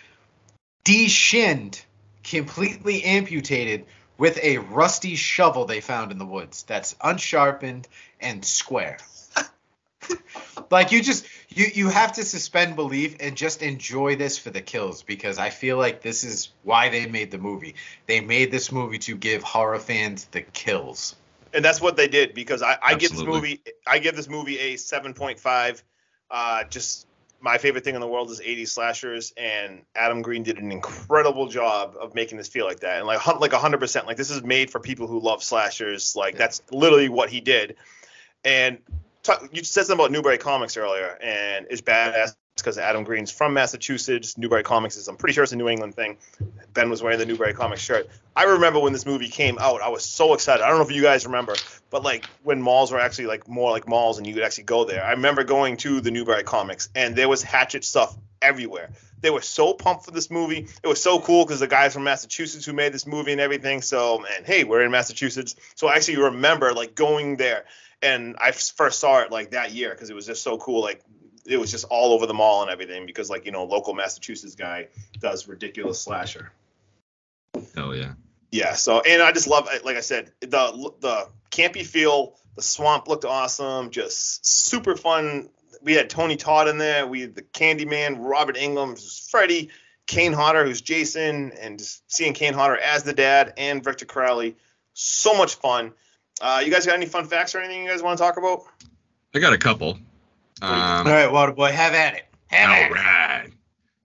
de-shinned 0.85 1.81
completely 2.23 3.05
amputated 3.05 3.85
with 4.16 4.39
a 4.43 4.59
rusty 4.59 5.14
shovel 5.14 5.64
they 5.64 5.81
found 5.81 6.12
in 6.12 6.19
the 6.19 6.27
woods 6.27 6.62
that's 6.64 6.95
unsharpened 7.03 7.87
and 8.21 8.45
square 8.45 8.99
like 10.71 10.93
you 10.93 11.03
just 11.03 11.27
you 11.49 11.66
you 11.75 11.89
have 11.89 12.12
to 12.12 12.25
suspend 12.25 12.77
belief 12.77 13.16
and 13.21 13.37
just 13.37 13.62
enjoy 13.62 14.16
this 14.16 14.39
for 14.39 14.51
the 14.51 14.61
kills 14.61 15.03
because 15.03 15.39
I 15.39 15.51
feel 15.51 15.77
like 15.77 16.03
this 16.03 16.25
is 16.25 16.51
why 16.62 16.89
they 16.89 17.07
made 17.07 17.31
the 17.31 17.39
movie. 17.39 17.75
They 18.07 18.21
made 18.21 18.51
this 18.51 18.71
movie 18.73 18.99
to 19.01 19.16
give 19.16 19.43
horror 19.43 19.79
fans 19.79 20.27
the 20.27 20.43
kills. 20.43 21.16
And 21.55 21.64
that's 21.64 21.81
what 21.81 21.97
they 21.97 22.09
did 22.09 22.35
because 22.35 22.62
I, 22.62 22.77
I 22.83 22.95
give 22.95 23.11
this 23.11 23.25
movie 23.25 23.62
I 23.87 23.99
give 23.99 24.16
this 24.16 24.29
movie 24.29 24.59
a 24.59 24.75
7.5. 24.75 25.83
Uh, 26.31 26.64
just 26.64 27.07
my 27.41 27.57
favorite 27.57 27.85
thing 27.85 27.95
in 27.95 28.01
the 28.01 28.07
world 28.07 28.31
is 28.31 28.41
80s 28.41 28.69
slashers, 28.69 29.33
and 29.37 29.83
Adam 29.95 30.23
Green 30.23 30.43
did 30.43 30.59
an 30.59 30.73
incredible 30.73 31.47
job 31.47 31.97
of 31.99 32.14
making 32.14 32.37
this 32.37 32.49
feel 32.49 32.66
like 32.66 32.81
that, 32.81 32.99
and 32.99 33.07
like 33.07 33.21
hun- 33.21 33.39
like 33.39 33.53
100 33.53 33.79
percent 33.79 34.07
like 34.07 34.16
this 34.16 34.31
is 34.31 34.43
made 34.43 34.71
for 34.71 34.81
people 34.81 35.07
who 35.07 35.21
love 35.21 35.43
slashers. 35.43 36.16
Like 36.16 36.37
that's 36.37 36.62
literally 36.71 37.09
what 37.09 37.31
he 37.31 37.41
did. 37.41 37.77
And 38.45 38.79
talk, 39.29 39.49
you 39.53 39.62
said 39.64 39.87
something 39.87 40.05
about 40.05 40.12
Newbury 40.12 40.39
Comics 40.39 40.76
earlier, 40.76 41.18
and 41.22 41.66
it's 41.70 41.81
badass 41.81 42.35
because 42.57 42.79
Adam 42.79 43.05
Green's 43.05 43.31
from 43.31 43.55
Massachusetts. 43.55 44.37
Newbury 44.37 44.64
Comics 44.64 44.97
is 44.97 45.07
I'm 45.07 45.16
pretty 45.16 45.35
sure 45.35 45.45
it's 45.45 45.53
a 45.53 45.57
New 45.57 45.68
England 45.68 45.95
thing. 45.95 46.16
Ben 46.74 46.91
was 46.91 47.03
wearing 47.03 47.18
the 47.18 47.26
Newbury 47.26 47.55
Comics 47.55 47.81
shirt. 47.81 48.09
I 48.35 48.45
remember 48.45 48.81
when 48.81 48.93
this 48.93 49.07
movie 49.07 49.29
came 49.29 49.59
out, 49.59 49.81
I 49.81 49.89
was 49.89 50.05
so 50.05 50.35
excited. 50.35 50.64
I 50.64 50.68
don't 50.68 50.79
know 50.79 50.85
if 50.85 50.91
you 50.91 51.03
guys 51.03 51.24
remember, 51.24 51.55
but 51.91 52.03
like 52.03 52.26
when 52.43 52.61
malls 52.61 52.91
were 52.91 52.99
actually 52.99 53.26
like 53.26 53.49
more 53.49 53.70
like 53.70 53.89
malls 53.89 54.18
and 54.18 54.26
you 54.26 54.35
could 54.35 54.43
actually 54.43 54.64
go 54.64 54.85
there. 54.85 55.05
I 55.05 55.12
remember 55.12 55.45
going 55.45 55.76
to 55.79 56.01
the 56.01 56.11
Newbury 56.11 56.43
Comics 56.43 56.89
and 56.95 57.14
there 57.14 57.29
was 57.29 57.43
Hatchet 57.43 57.85
stuff 57.85 58.16
everywhere. 58.43 58.91
They 59.20 59.31
were 59.31 59.43
so 59.43 59.74
pumped 59.74 60.05
for 60.05 60.12
this 60.12 60.31
movie. 60.31 60.68
It 60.83 60.87
was 60.87 61.03
so 61.03 61.18
cool 61.20 61.45
because 61.45 61.61
the 61.61 61.66
guys 61.66 61.95
from 61.95 62.05
Massachusetts 62.05 62.64
who 62.64 62.72
made 62.72 62.93
this 62.93 63.07
movie 63.07 63.33
and 63.33 63.41
everything. 63.41 63.83
So, 63.83 64.18
man, 64.18 64.45
hey, 64.45 64.62
we're 64.62 64.83
in 64.83 64.93
Massachusetts. 64.93 65.57
So 65.74 65.89
I 65.89 65.97
actually 65.97 66.18
remember 66.18 66.72
like 66.72 66.95
going 66.95 67.37
there 67.37 67.64
and 68.03 68.36
I 68.40 68.53
first 68.53 69.01
saw 69.01 69.20
it 69.20 69.30
like 69.30 69.51
that 69.51 69.72
year 69.72 69.90
because 69.90 70.11
it 70.11 70.14
was 70.14 70.26
just 70.26 70.42
so 70.42 70.59
cool. 70.59 70.82
Like 70.82 71.03
it 71.46 71.57
was 71.57 71.70
just 71.70 71.84
all 71.90 72.12
over 72.12 72.26
the 72.26 72.34
mall 72.34 72.62
and 72.62 72.70
everything 72.70 73.07
because 73.07 73.30
like 73.30 73.44
you 73.44 73.53
know 73.53 73.64
local 73.64 73.94
Massachusetts 73.94 74.55
guy 74.55 74.88
does 75.20 75.49
ridiculous 75.49 76.01
slasher. 76.01 76.53
Hell 77.74 77.94
yeah. 77.94 78.12
Yeah. 78.51 78.74
So 78.74 79.01
and 79.01 79.22
I 79.22 79.32
just 79.32 79.49
love 79.49 79.68
like 79.84 79.96
I 79.96 80.01
said 80.01 80.30
the 80.40 80.92
the 81.01 81.28
campy 81.51 81.84
feel. 81.84 82.36
The 82.57 82.62
swamp 82.62 83.07
looked 83.07 83.24
awesome. 83.24 83.90
Just 83.90 84.44
super 84.44 84.96
fun. 84.96 85.49
We 85.80 85.92
had 85.92 86.11
Tony 86.11 86.36
Todd 86.36 86.66
in 86.66 86.78
there. 86.78 87.07
We 87.07 87.20
had 87.20 87.36
the 87.36 87.42
Candyman, 87.42 88.16
Robert 88.18 88.57
Englund, 88.57 88.90
who's 88.90 89.28
Freddy, 89.30 89.70
Kane 90.09 90.32
Hodder, 90.32 90.64
who's 90.64 90.80
Jason, 90.80 91.53
and 91.53 91.78
just 91.78 92.03
seeing 92.11 92.32
Kane 92.32 92.55
Hodder 92.55 92.76
as 92.76 93.05
the 93.05 93.12
dad 93.12 93.53
and 93.57 93.84
Victor 93.84 94.07
Crowley. 94.07 94.57
So 94.92 95.34
much 95.34 95.55
fun. 95.55 95.92
Uh, 96.41 96.62
you 96.64 96.70
guys 96.70 96.86
got 96.86 96.95
any 96.95 97.07
fun 97.07 97.26
facts 97.26 97.55
or 97.55 97.59
anything 97.61 97.82
you 97.84 97.89
guys 97.89 98.03
want 98.03 98.18
to 98.18 98.22
talk 98.24 98.36
about? 98.36 98.62
I 99.34 99.39
got 99.41 99.53
a 99.53 99.59
couple. 99.59 99.99
Um, 100.61 100.70
All 100.70 101.05
right, 101.05 101.28
Waterboy, 101.28 101.70
have 101.70 101.95
at 101.95 102.14
it. 102.14 102.24
Have 102.49 102.70
at 102.70 102.91
all 102.91 102.97
it. 102.97 102.99
right. 102.99 103.49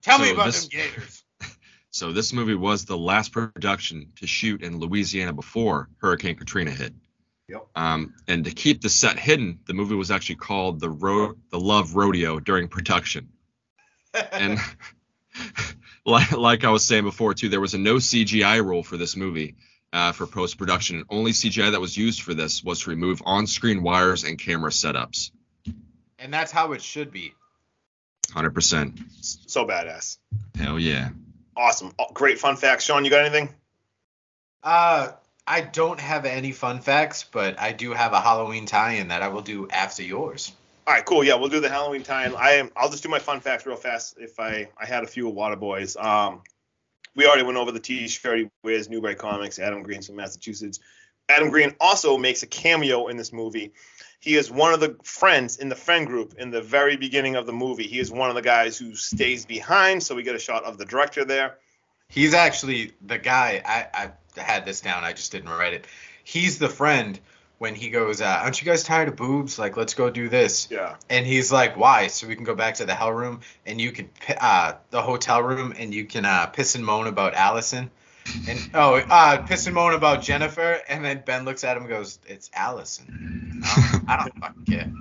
Tell 0.02 0.18
me 0.18 0.30
about 0.32 0.46
this- 0.46 0.68
them 0.68 0.80
Gators. 0.80 1.22
So 1.90 2.10
this 2.12 2.32
movie 2.32 2.56
was 2.56 2.86
the 2.86 2.98
last 2.98 3.30
production 3.30 4.10
to 4.16 4.26
shoot 4.26 4.62
in 4.62 4.80
Louisiana 4.80 5.32
before 5.32 5.88
Hurricane 5.98 6.34
Katrina 6.34 6.72
hit. 6.72 6.92
Yep. 7.48 7.66
Um, 7.76 8.14
and 8.26 8.44
to 8.46 8.50
keep 8.50 8.80
the 8.80 8.88
set 8.88 9.16
hidden, 9.16 9.60
the 9.68 9.74
movie 9.74 9.94
was 9.94 10.10
actually 10.10 10.34
called 10.36 10.80
the 10.80 10.90
Ro- 10.90 11.34
the 11.50 11.60
Love 11.60 11.94
Rodeo 11.94 12.40
during 12.40 12.66
production. 12.66 13.28
And 14.32 14.58
like 16.06 16.32
like 16.32 16.64
I 16.64 16.70
was 16.70 16.84
saying 16.84 17.04
before 17.04 17.34
too, 17.34 17.48
there 17.48 17.60
was 17.60 17.74
a 17.74 17.78
no 17.78 17.96
CGI 17.96 18.64
rule 18.64 18.82
for 18.82 18.96
this 18.96 19.14
movie 19.16 19.54
uh, 19.94 20.12
for 20.12 20.26
post 20.26 20.58
production. 20.58 21.04
Only 21.08 21.30
CGI 21.32 21.70
that 21.70 21.80
was 21.80 21.96
used 21.96 22.20
for 22.20 22.34
this 22.34 22.62
was 22.62 22.80
to 22.80 22.90
remove 22.90 23.22
on 23.24 23.46
screen 23.46 23.82
wires 23.82 24.24
and 24.24 24.38
camera 24.38 24.70
setups. 24.70 25.30
and 26.18 26.34
that's 26.34 26.52
how 26.52 26.72
it 26.72 26.82
should 26.82 27.10
be. 27.12 27.32
Hundred 28.32 28.54
percent. 28.54 28.98
So 29.20 29.64
badass. 29.64 30.18
Hell 30.58 30.78
yeah. 30.78 31.10
Awesome. 31.56 31.92
Oh, 31.98 32.06
Great 32.12 32.38
fun 32.40 32.56
facts. 32.56 32.84
Sean, 32.84 33.04
you 33.04 33.10
got 33.10 33.20
anything? 33.24 33.48
Uh, 34.62 35.12
I 35.46 35.60
don't 35.60 36.00
have 36.00 36.24
any 36.24 36.52
fun 36.52 36.80
facts, 36.80 37.24
but 37.30 37.60
I 37.60 37.72
do 37.72 37.92
have 37.92 38.12
a 38.12 38.20
Halloween 38.20 38.66
tie-in 38.66 39.08
that 39.08 39.22
I 39.22 39.28
will 39.28 39.42
do 39.42 39.68
after 39.68 40.02
yours. 40.02 40.52
All 40.86 40.94
right, 40.94 41.04
cool. 41.04 41.22
Yeah, 41.22 41.34
we'll 41.36 41.50
do 41.50 41.60
the 41.60 41.68
Halloween 41.68 42.02
time. 42.02 42.34
I 42.36 42.52
am. 42.52 42.70
I'll 42.76 42.90
just 42.90 43.02
do 43.02 43.08
my 43.08 43.18
fun 43.18 43.40
facts 43.40 43.64
real 43.66 43.76
fast. 43.76 44.16
If 44.18 44.40
I 44.40 44.68
I 44.76 44.86
had 44.86 45.04
a 45.04 45.06
few 45.06 45.28
of 45.28 45.34
Water 45.34 45.56
Boys. 45.56 45.96
Um, 45.96 46.42
we 47.16 47.26
already 47.26 47.42
went 47.42 47.58
over 47.58 47.72
the 47.72 47.80
T-shirt. 47.80 48.38
He 48.38 48.50
wears 48.62 48.88
Newbury 48.88 49.14
Comics. 49.14 49.58
Adam 49.58 49.82
Green's 49.82 50.06
from 50.06 50.16
Massachusetts. 50.16 50.80
Adam 51.28 51.50
Green 51.50 51.74
also 51.80 52.18
makes 52.18 52.42
a 52.42 52.46
cameo 52.46 53.06
in 53.06 53.16
this 53.16 53.32
movie. 53.32 53.72
He 54.20 54.36
is 54.36 54.50
one 54.50 54.72
of 54.72 54.80
the 54.80 54.96
friends 55.04 55.58
in 55.58 55.68
the 55.68 55.74
friend 55.76 56.06
group 56.06 56.34
in 56.38 56.50
the 56.50 56.62
very 56.62 56.96
beginning 56.96 57.36
of 57.36 57.46
the 57.46 57.52
movie. 57.52 57.86
He 57.86 57.98
is 57.98 58.10
one 58.10 58.28
of 58.28 58.34
the 58.34 58.42
guys 58.42 58.78
who 58.78 58.94
stays 58.94 59.46
behind. 59.46 60.02
So 60.02 60.14
we 60.14 60.22
get 60.22 60.34
a 60.34 60.38
shot 60.38 60.64
of 60.64 60.78
the 60.78 60.84
director 60.84 61.24
there. 61.24 61.58
He's 62.08 62.34
actually 62.34 62.92
the 63.06 63.18
guy. 63.18 63.62
I, 63.64 64.04
I 64.36 64.40
had 64.40 64.66
this 64.66 64.80
down. 64.80 65.04
I 65.04 65.12
just 65.12 65.32
didn't 65.32 65.50
write 65.50 65.74
it. 65.74 65.86
He's 66.24 66.58
the 66.58 66.68
friend 66.68 67.18
when 67.58 67.74
he 67.74 67.90
goes, 67.90 68.20
uh, 68.20 68.40
"Aren't 68.42 68.60
you 68.60 68.66
guys 68.66 68.82
tired 68.82 69.08
of 69.08 69.16
boobs? 69.16 69.58
Like, 69.58 69.76
let's 69.76 69.94
go 69.94 70.10
do 70.10 70.28
this." 70.28 70.68
Yeah. 70.70 70.96
And 71.08 71.26
he's 71.26 71.52
like, 71.52 71.76
"Why? 71.76 72.08
So 72.08 72.26
we 72.26 72.36
can 72.36 72.44
go 72.44 72.54
back 72.54 72.74
to 72.76 72.84
the 72.84 72.94
hell 72.94 73.12
room 73.12 73.40
and 73.66 73.80
you 73.80 73.92
can 73.92 74.10
uh 74.40 74.74
the 74.90 75.02
hotel 75.02 75.42
room 75.42 75.74
and 75.76 75.94
you 75.94 76.04
can 76.04 76.24
uh 76.24 76.46
piss 76.46 76.74
and 76.74 76.84
moan 76.84 77.06
about 77.06 77.34
Allison." 77.34 77.90
And 78.48 78.58
oh, 78.72 78.94
uh, 78.96 79.42
piss 79.46 79.66
and 79.66 79.74
moan 79.74 79.92
about 79.92 80.22
Jennifer, 80.22 80.80
and 80.88 81.04
then 81.04 81.22
Ben 81.26 81.44
looks 81.44 81.62
at 81.62 81.76
him 81.76 81.82
and 81.82 81.90
goes, 81.90 82.18
"It's 82.26 82.50
Allison." 82.54 83.62
I 83.64 83.92
don't, 83.92 84.08
I 84.08 84.16
don't 84.16 84.38
fucking 84.38 84.64
care. 84.64 84.92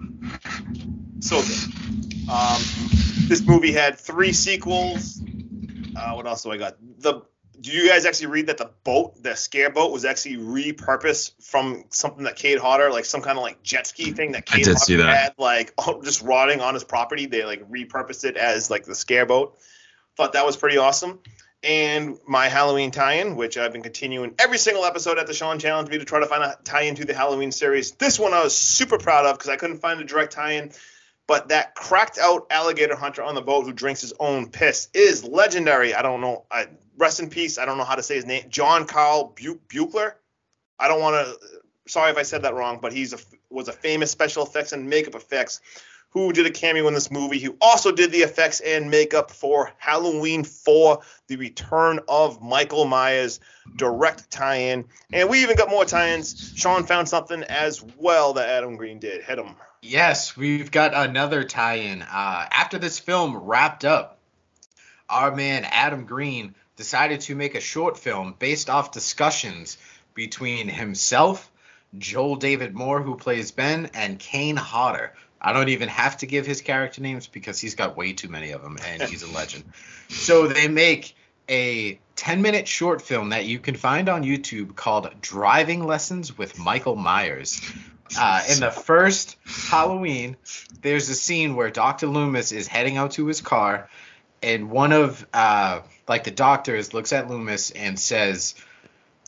So 1.21 1.41
good. 1.41 2.29
Um, 2.29 2.61
this 3.27 3.41
movie 3.45 3.71
had 3.71 3.97
three 3.97 4.33
sequels. 4.33 5.21
Uh, 5.95 6.13
what 6.13 6.27
else 6.27 6.43
do 6.43 6.51
I 6.51 6.57
got? 6.57 6.75
The 6.99 7.21
did 7.59 7.73
you 7.73 7.87
guys 7.87 8.05
actually 8.05 8.27
read 8.27 8.47
that 8.47 8.57
the 8.57 8.71
boat, 8.83 9.21
the 9.21 9.35
scare 9.35 9.69
boat, 9.69 9.91
was 9.91 10.05
actually 10.05 10.37
repurposed 10.37 11.43
from 11.43 11.85
something 11.89 12.23
that 12.23 12.35
Kane 12.35 12.57
Hodder, 12.57 12.91
like 12.91 13.05
some 13.05 13.21
kind 13.21 13.37
of 13.37 13.43
like 13.43 13.61
jet 13.63 13.87
ski 13.87 14.11
thing 14.11 14.33
that 14.33 14.43
I 14.49 14.55
Kane 14.55 14.65
did 14.65 14.73
Hodder 14.73 14.79
see 14.79 14.95
that. 14.97 15.17
had, 15.17 15.33
like 15.37 15.73
oh, 15.77 16.01
just 16.01 16.21
rotting 16.21 16.61
on 16.61 16.73
his 16.73 16.83
property. 16.83 17.25
They 17.25 17.45
like 17.45 17.69
repurposed 17.69 18.25
it 18.25 18.37
as 18.37 18.69
like 18.69 18.85
the 18.85 18.95
scare 18.95 19.25
boat. 19.25 19.57
Thought 20.17 20.33
that 20.33 20.45
was 20.45 20.57
pretty 20.57 20.77
awesome. 20.77 21.19
And 21.63 22.17
my 22.27 22.49
Halloween 22.49 22.91
tie-in, 22.91 23.37
which 23.37 23.57
I've 23.57 23.71
been 23.71 23.83
continuing 23.83 24.35
every 24.37 24.57
single 24.57 24.83
episode 24.83 25.17
at 25.17 25.27
the 25.27 25.33
Sean 25.33 25.59
Challenge 25.59 25.89
me 25.89 25.97
to 25.97 26.05
try 26.05 26.19
to 26.19 26.25
find 26.25 26.43
a 26.43 26.57
tie-in 26.65 26.95
to 26.95 27.05
the 27.05 27.13
Halloween 27.13 27.53
series. 27.53 27.91
This 27.91 28.19
one 28.19 28.33
I 28.33 28.43
was 28.43 28.55
super 28.55 28.97
proud 28.97 29.25
of 29.25 29.37
because 29.37 29.49
I 29.49 29.55
couldn't 29.55 29.77
find 29.77 30.01
a 30.01 30.03
direct 30.03 30.33
tie-in 30.33 30.71
but 31.27 31.49
that 31.49 31.73
cracked 31.73 32.17
out 32.17 32.47
alligator 32.49 32.95
hunter 32.95 33.23
on 33.23 33.35
the 33.35 33.41
boat 33.41 33.65
who 33.65 33.71
drinks 33.71 34.01
his 34.01 34.13
own 34.19 34.49
piss 34.49 34.89
is 34.93 35.23
legendary. 35.23 35.93
I 35.93 36.01
don't 36.01 36.21
know. 36.21 36.45
I, 36.51 36.67
rest 36.97 37.19
in 37.19 37.29
peace. 37.29 37.57
I 37.57 37.65
don't 37.65 37.77
know 37.77 37.83
how 37.83 37.95
to 37.95 38.03
say 38.03 38.15
his 38.15 38.25
name. 38.25 38.45
John 38.49 38.85
Carl 38.85 39.33
Bu- 39.35 39.59
Buechler. 39.67 40.13
I 40.79 40.87
don't 40.87 41.01
want 41.01 41.25
to. 41.25 41.37
Sorry 41.87 42.11
if 42.11 42.17
I 42.17 42.23
said 42.23 42.43
that 42.43 42.53
wrong, 42.53 42.79
but 42.81 42.93
he's 42.93 43.13
a 43.13 43.17
was 43.49 43.67
a 43.67 43.73
famous 43.73 44.11
special 44.11 44.43
effects 44.43 44.71
and 44.71 44.89
makeup 44.89 45.15
effects 45.15 45.61
who 46.09 46.31
did 46.31 46.45
a 46.45 46.51
cameo 46.51 46.87
in 46.87 46.93
this 46.93 47.09
movie. 47.09 47.39
Who 47.39 47.55
also 47.59 47.91
did 47.91 48.11
the 48.11 48.19
effects 48.19 48.59
and 48.59 48.89
makeup 48.89 49.31
for 49.31 49.71
Halloween 49.77 50.43
4: 50.43 50.99
The 51.27 51.35
Return 51.35 51.99
of 52.07 52.41
Michael 52.41 52.85
Myers 52.85 53.39
direct 53.75 54.29
tie-in, 54.31 54.85
and 55.11 55.29
we 55.29 55.41
even 55.41 55.55
got 55.55 55.69
more 55.69 55.85
tie-ins. 55.85 56.53
Sean 56.55 56.83
found 56.83 57.09
something 57.09 57.43
as 57.43 57.83
well 57.97 58.33
that 58.33 58.49
Adam 58.49 58.77
Green 58.77 58.99
did. 58.99 59.23
Hit 59.23 59.39
him. 59.39 59.55
Yes, 59.81 60.37
we've 60.37 60.71
got 60.71 60.93
another 60.93 61.43
tie-in. 61.43 62.03
Uh, 62.03 62.47
after 62.51 62.77
this 62.77 62.99
film 62.99 63.35
wrapped 63.35 63.83
up, 63.83 64.19
our 65.09 65.35
man 65.35 65.65
Adam 65.65 66.05
Green 66.05 66.55
decided 66.75 67.21
to 67.21 67.35
make 67.35 67.55
a 67.55 67.59
short 67.61 67.97
film 67.97 68.35
based 68.37 68.69
off 68.69 68.91
discussions 68.91 69.77
between 70.13 70.67
himself, 70.67 71.51
Joel 71.97 72.35
David 72.35 72.73
Moore, 72.73 73.01
who 73.01 73.15
plays 73.15 73.51
Ben, 73.51 73.89
and 73.93 74.19
Kane 74.19 74.55
Hodder. 74.55 75.13
I 75.41 75.53
don't 75.53 75.69
even 75.69 75.89
have 75.89 76.17
to 76.17 76.25
give 76.25 76.45
his 76.45 76.61
character 76.61 77.01
names 77.01 77.27
because 77.27 77.59
he's 77.59 77.75
got 77.75 77.97
way 77.97 78.13
too 78.13 78.29
many 78.29 78.51
of 78.51 78.61
them, 78.63 78.77
and 78.85 79.01
he's 79.03 79.23
a 79.23 79.31
legend. 79.31 79.65
So 80.07 80.47
they 80.47 80.67
make 80.67 81.15
a 81.49 81.99
10 82.15 82.41
minute 82.41 82.67
short 82.67 83.01
film 83.01 83.29
that 83.29 83.45
you 83.45 83.59
can 83.59 83.75
find 83.75 84.07
on 84.07 84.23
YouTube 84.23 84.75
called 84.75 85.09
Driving 85.21 85.85
Lessons 85.85 86.37
with 86.37 86.57
Michael 86.57 86.95
Myers. 86.95 87.61
Uh, 88.17 88.43
in 88.49 88.59
the 88.59 88.69
first 88.69 89.37
Halloween, 89.45 90.37
there's 90.81 91.09
a 91.09 91.15
scene 91.15 91.55
where 91.55 91.71
Dr. 91.71 92.07
Loomis 92.07 92.51
is 92.51 92.67
heading 92.67 92.97
out 92.97 93.11
to 93.11 93.25
his 93.25 93.41
car, 93.41 93.89
and 94.41 94.69
one 94.69 94.91
of 94.91 95.25
uh, 95.33 95.81
like 96.07 96.23
the 96.23 96.31
doctors 96.31 96.93
looks 96.93 97.13
at 97.13 97.29
Loomis 97.29 97.71
and 97.71 97.99
says, 97.99 98.55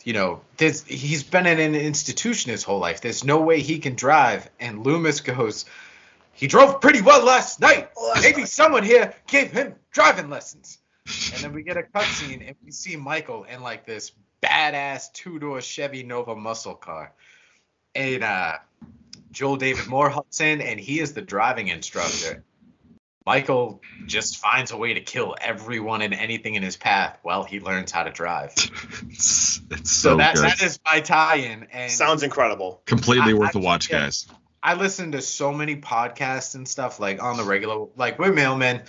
you 0.04 0.14
know, 0.14 0.42
there's, 0.58 0.84
he's 0.84 1.24
been 1.24 1.48
in 1.48 1.60
an 1.60 1.76
institution 1.76 2.52
his 2.52 2.64
whole 2.64 2.80
life. 2.80 3.02
There's 3.02 3.24
no 3.24 3.42
way 3.42 3.62
he 3.62 3.80
can 3.80 3.96
drive. 3.96 4.50
And 4.60 4.86
Loomis 4.86 5.22
goes, 5.22 5.66
he 6.34 6.48
drove 6.48 6.82
pretty 6.82 7.02
well 7.02 7.24
last 7.26 7.60
night. 7.60 7.90
Maybe 8.22 8.46
someone 8.46 8.84
here 8.84 9.14
gave 9.28 9.52
him 9.52 9.76
driving 9.92 10.30
lessons. 10.30 10.80
And 11.34 11.44
then 11.44 11.54
we 11.54 11.64
get 11.64 11.78
a 11.78 11.84
cutscene 11.84 12.46
and 12.46 12.56
we 12.64 12.72
see 12.72 12.96
Michael 12.96 13.44
in 13.46 13.62
like 13.62 13.86
this 13.86 14.12
badass 14.44 15.12
two 15.14 15.40
door 15.40 15.62
Chevy 15.62 16.04
Nova 16.04 16.36
muscle 16.36 16.76
car. 16.76 17.14
And 17.94 18.24
uh, 18.24 18.58
Joel 19.32 19.58
David 19.58 19.88
Moore 19.88 20.10
hops 20.10 20.42
in 20.42 20.62
and 20.62 20.80
he 20.80 21.00
is 21.00 21.14
the 21.14 21.22
driving 21.22 21.70
instructor. 21.70 22.44
Michael 23.26 23.82
just 24.06 24.38
finds 24.38 24.72
a 24.72 24.78
way 24.78 24.94
to 24.94 25.02
kill 25.02 25.36
everyone 25.42 26.02
and 26.04 26.14
anything 26.14 26.54
in 26.56 26.62
his 26.64 26.78
path 26.78 27.18
while 27.24 27.44
he 27.44 27.60
learns 27.60 27.92
how 27.92 28.04
to 28.04 28.12
drive. 28.12 28.54
it's, 29.10 29.62
it's 29.72 29.92
So, 29.92 30.12
so, 30.12 30.18
that 30.18 30.36
good. 30.36 30.44
that 30.44 30.62
is 30.62 30.80
my 30.86 31.00
tie-in. 31.00 31.68
And 31.72 31.92
Sounds 31.92 32.22
incredible. 32.24 32.82
Completely 32.86 33.32
I- 33.32 33.36
worth 33.36 33.56
I- 33.56 33.60
a 33.60 33.62
watch, 33.62 33.90
yeah. 33.90 34.02
guys. 34.02 34.28
I 34.62 34.74
listen 34.74 35.12
to 35.12 35.22
so 35.22 35.54
many 35.54 35.76
podcasts 35.76 36.56
and 36.56 36.68
stuff 36.68 37.00
like 37.00 37.22
on 37.22 37.38
the 37.38 37.44
regular, 37.44 37.86
like 37.98 38.18
we're 38.18 38.32
mailmen. 38.32 38.86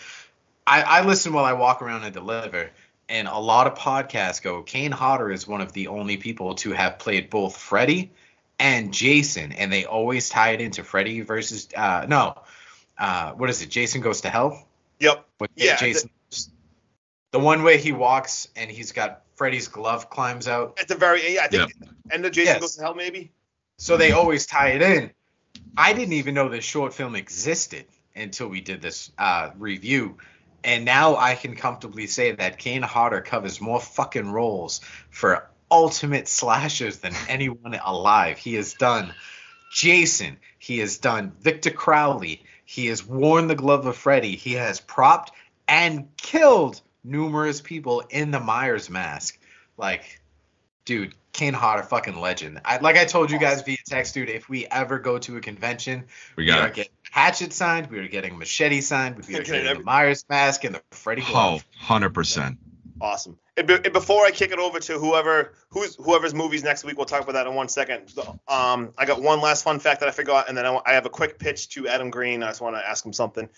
I, 0.66 0.82
I 0.82 1.04
listen 1.04 1.34
while 1.34 1.44
I 1.44 1.52
walk 1.52 1.82
around 1.82 2.02
and 2.04 2.14
deliver, 2.14 2.70
and 3.10 3.28
a 3.28 3.38
lot 3.38 3.66
of 3.66 3.74
podcasts 3.76 4.42
go. 4.42 4.62
Kane 4.62 4.90
Hodder 4.90 5.30
is 5.30 5.46
one 5.46 5.60
of 5.60 5.72
the 5.74 5.88
only 5.88 6.16
people 6.16 6.54
to 6.56 6.72
have 6.72 6.98
played 6.98 7.28
both 7.28 7.56
Freddy 7.58 8.10
and 8.58 8.92
Jason, 8.92 9.52
and 9.52 9.70
they 9.70 9.84
always 9.84 10.30
tie 10.30 10.52
it 10.52 10.62
into 10.62 10.82
Freddy 10.82 11.20
versus 11.20 11.68
uh, 11.76 12.06
no, 12.08 12.38
uh, 12.98 13.32
what 13.32 13.50
is 13.50 13.62
it? 13.62 13.70
Jason 13.70 14.00
goes 14.00 14.20
to 14.22 14.30
hell. 14.30 14.66
Yep. 15.00 15.26
With 15.40 15.50
Yeah, 15.56 15.76
Jason. 15.76 16.10
the 17.32 17.38
one 17.38 17.62
way 17.62 17.78
he 17.78 17.92
walks 17.92 18.48
and 18.56 18.70
he's 18.70 18.92
got 18.92 19.22
Freddy's 19.34 19.68
glove 19.68 20.08
climbs 20.08 20.48
out. 20.48 20.78
At 20.80 20.88
the 20.88 20.94
very 20.94 21.34
yeah, 21.34 21.42
I 21.44 21.48
think 21.48 21.72
end 22.10 22.24
of 22.24 22.32
Jason 22.32 22.54
Yes. 22.54 22.60
Goes 22.60 22.76
to 22.76 22.82
Hell 22.82 22.94
maybe. 22.94 23.30
So 23.78 23.96
they 23.96 24.12
always 24.12 24.46
tie 24.46 24.70
it 24.70 24.82
in. 24.82 25.10
I 25.76 25.92
didn't 25.92 26.14
even 26.14 26.34
know 26.34 26.48
this 26.48 26.64
short 26.64 26.94
film 26.94 27.14
existed 27.14 27.84
until 28.14 28.48
we 28.48 28.62
did 28.62 28.80
this 28.80 29.12
uh, 29.18 29.50
review. 29.58 30.16
And 30.64 30.84
now 30.86 31.16
I 31.16 31.34
can 31.34 31.54
comfortably 31.54 32.06
say 32.06 32.32
that 32.32 32.58
Kane 32.58 32.80
Hodder 32.82 33.20
covers 33.20 33.60
more 33.60 33.80
fucking 33.80 34.32
roles 34.32 34.80
for 35.10 35.46
ultimate 35.70 36.26
slashers 36.28 36.98
than 36.98 37.12
anyone 37.28 37.78
alive. 37.84 38.38
He 38.38 38.54
has 38.54 38.72
done 38.74 39.12
Jason. 39.70 40.38
He 40.58 40.78
has 40.78 40.96
done 40.98 41.32
Victor 41.40 41.70
Crowley. 41.70 42.42
He 42.66 42.86
has 42.88 43.06
worn 43.06 43.46
the 43.46 43.54
glove 43.54 43.86
of 43.86 43.96
Freddy. 43.96 44.36
He 44.36 44.52
has 44.54 44.80
propped 44.80 45.32
and 45.66 46.08
killed 46.18 46.82
numerous 47.04 47.60
people 47.62 48.00
in 48.10 48.30
the 48.32 48.40
Myers 48.40 48.90
mask. 48.90 49.38
Like, 49.78 50.20
dude, 50.84 51.14
Kane 51.32 51.54
Hodder, 51.54 51.84
fucking 51.84 52.20
legend. 52.20 52.60
I, 52.64 52.78
like 52.78 52.96
I 52.96 53.04
told 53.04 53.30
you 53.30 53.38
guys 53.38 53.62
via 53.62 53.76
text, 53.86 54.14
dude, 54.14 54.28
if 54.30 54.48
we 54.48 54.66
ever 54.66 54.98
go 54.98 55.18
to 55.18 55.36
a 55.36 55.40
convention, 55.40 56.04
We 56.36 56.44
we 56.44 56.50
are 56.50 56.56
got 56.60 56.68
it. 56.70 56.74
getting 56.74 56.92
Hatchet 57.10 57.52
signed, 57.52 57.88
we 57.90 57.98
are 58.00 58.08
getting 58.08 58.36
Machete 58.38 58.80
signed, 58.80 59.16
we 59.16 59.22
are 59.36 59.38
Getting 59.44 59.62
getting 59.64 59.78
the 59.78 59.84
Myers 59.84 60.24
mask 60.28 60.64
and 60.64 60.74
the 60.74 60.82
Freddy 60.90 61.22
Oh, 61.28 61.30
glove. 61.30 61.64
100%. 61.86 62.56
Awesome. 63.00 63.38
And, 63.58 63.66
be, 63.66 63.74
and 63.74 63.92
before 63.92 64.24
I 64.24 64.30
kick 64.30 64.52
it 64.52 64.58
over 64.58 64.80
to 64.80 64.98
whoever 64.98 65.52
who's 65.68 65.96
whoever's 65.96 66.34
movies 66.34 66.64
next 66.64 66.84
week, 66.84 66.96
we'll 66.96 67.06
talk 67.06 67.22
about 67.22 67.32
that 67.32 67.46
in 67.46 67.54
one 67.54 67.68
second. 67.68 68.12
Um, 68.48 68.92
I 68.96 69.04
got 69.04 69.20
one 69.20 69.40
last 69.40 69.64
fun 69.64 69.78
fact 69.78 70.00
that 70.00 70.08
I 70.08 70.12
forgot, 70.12 70.48
and 70.48 70.56
then 70.56 70.64
I, 70.64 70.80
I 70.86 70.92
have 70.92 71.04
a 71.04 71.10
quick 71.10 71.38
pitch 71.38 71.68
to 71.70 71.88
Adam 71.88 72.10
Green. 72.10 72.42
I 72.42 72.48
just 72.48 72.60
want 72.60 72.76
to 72.76 72.88
ask 72.88 73.04
him 73.04 73.12
something. 73.12 73.48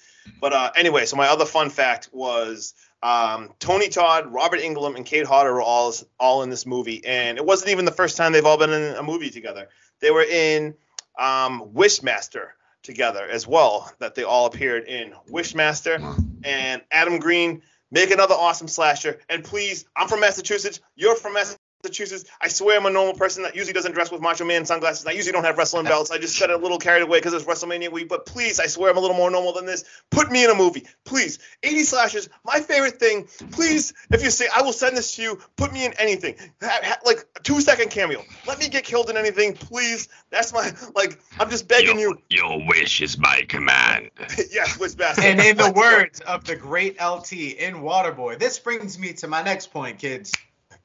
But 0.41 0.53
uh, 0.53 0.70
anyway, 0.76 1.05
so 1.07 1.16
my 1.16 1.28
other 1.28 1.45
fun 1.45 1.70
fact 1.70 2.11
was 2.12 2.74
um, 3.03 3.55
Tony 3.61 3.89
Todd, 3.89 4.32
Robert 4.32 4.61
Englund, 4.61 4.97
and 4.97 5.07
Kane 5.07 5.24
Hodder 5.24 5.55
were 5.55 5.62
all 5.62 5.95
all 6.18 6.43
in 6.43 6.51
this 6.51 6.66
movie, 6.66 7.05
and 7.05 7.39
it 7.39 7.45
wasn't 7.45 7.70
even 7.70 7.84
the 7.84 7.93
first 7.93 8.16
time 8.16 8.32
they've 8.32 8.47
all 8.47 8.59
been 8.59 8.72
in 8.72 8.97
a 8.97 9.03
movie 9.03 9.30
together. 9.30 9.68
They 10.01 10.11
were 10.11 10.24
in 10.24 10.74
um, 11.18 11.70
Wishmaster 11.74 12.49
together 12.82 13.24
as 13.24 13.47
well. 13.47 13.93
That 14.01 14.14
they 14.16 14.24
all 14.24 14.47
appeared 14.47 14.84
in 14.84 15.12
Wishmaster 15.30 16.01
and 16.45 16.82
Adam 16.91 17.18
Green. 17.18 17.62
Make 17.91 18.11
another 18.11 18.34
awesome 18.34 18.68
slasher. 18.68 19.20
And 19.28 19.43
please, 19.45 19.84
I'm 19.97 20.09
from 20.09 20.20
Massachusetts. 20.20 20.80
You're 20.95 21.16
from 21.16 21.36
Massachusetts. 21.85 22.24
I 22.41 22.49
swear 22.49 22.76
I'm 22.76 22.87
a 22.87 22.91
normal 22.91 23.14
person 23.14 23.45
that 23.45 23.55
usually 23.55 23.72
doesn't 23.72 23.93
dress 23.93 24.11
with 24.11 24.20
Macho 24.20 24.45
Man 24.45 24.64
sunglasses. 24.64 25.07
I 25.07 25.12
usually 25.12 25.31
don't 25.31 25.45
have 25.45 25.57
wrestling 25.57 25.85
belts. 25.85 26.11
I 26.11 26.18
just 26.18 26.39
got 26.41 26.51
a 26.51 26.57
little 26.57 26.79
carried 26.79 27.03
away 27.03 27.18
because 27.18 27.35
it's 27.35 27.45
WrestleMania 27.45 27.93
week. 27.93 28.09
But 28.09 28.26
please, 28.26 28.59
I 28.59 28.66
swear 28.66 28.91
I'm 28.91 28.97
a 28.97 29.01
little 29.01 29.16
more 29.16 29.31
normal 29.31 29.53
than 29.53 29.64
this. 29.64 29.85
Put 30.11 30.29
me 30.31 30.45
in 30.45 30.51
a 30.51 30.55
movie. 30.57 30.87
Please. 31.05 31.39
80 31.62 31.83
slashes, 31.85 32.29
my 32.45 32.59
favorite 32.61 32.99
thing. 32.99 33.29
Please, 33.53 33.95
if 34.11 34.24
you 34.24 34.31
say, 34.31 34.47
I 34.53 34.62
will 34.62 34.72
send 34.72 34.97
this 34.97 35.14
to 35.16 35.22
you, 35.22 35.39
put 35.57 35.72
me 35.72 35.87
in 35.87 35.93
anything. 36.01 36.35
Ha- 36.61 36.81
ha- 36.83 36.99
like 37.07 37.24
a 37.37 37.41
two 37.41 37.61
second 37.61 37.91
cameo. 37.91 38.24
Let 38.49 38.59
me 38.59 38.68
get 38.68 38.83
killed 38.83 39.09
in 39.09 39.16
anything, 39.16 39.55
please. 39.55 40.09
That's 40.31 40.53
my, 40.53 40.72
like, 40.97 41.20
I'm 41.39 41.49
just 41.49 41.68
begging 41.68 42.01
you. 42.01 42.18
Your 42.29 42.66
wish 42.66 43.01
is 43.03 43.18
my 43.18 43.43
command. 43.49 44.11
yes, 44.51 44.79
Wishmaster. 44.79 45.22
And 45.22 45.39
in 45.41 45.57
the 45.57 45.72
words 45.76 46.18
of 46.20 46.43
the 46.43 46.57
great 46.57 47.01
LT 47.01 47.33
in 47.35 47.76
Waterboy, 47.76 48.41
this 48.41 48.59
brings 48.59 48.99
me 48.99 49.12
to 49.14 49.29
my 49.29 49.43
next 49.43 49.68
point, 49.72 50.01
kids. 50.01 50.33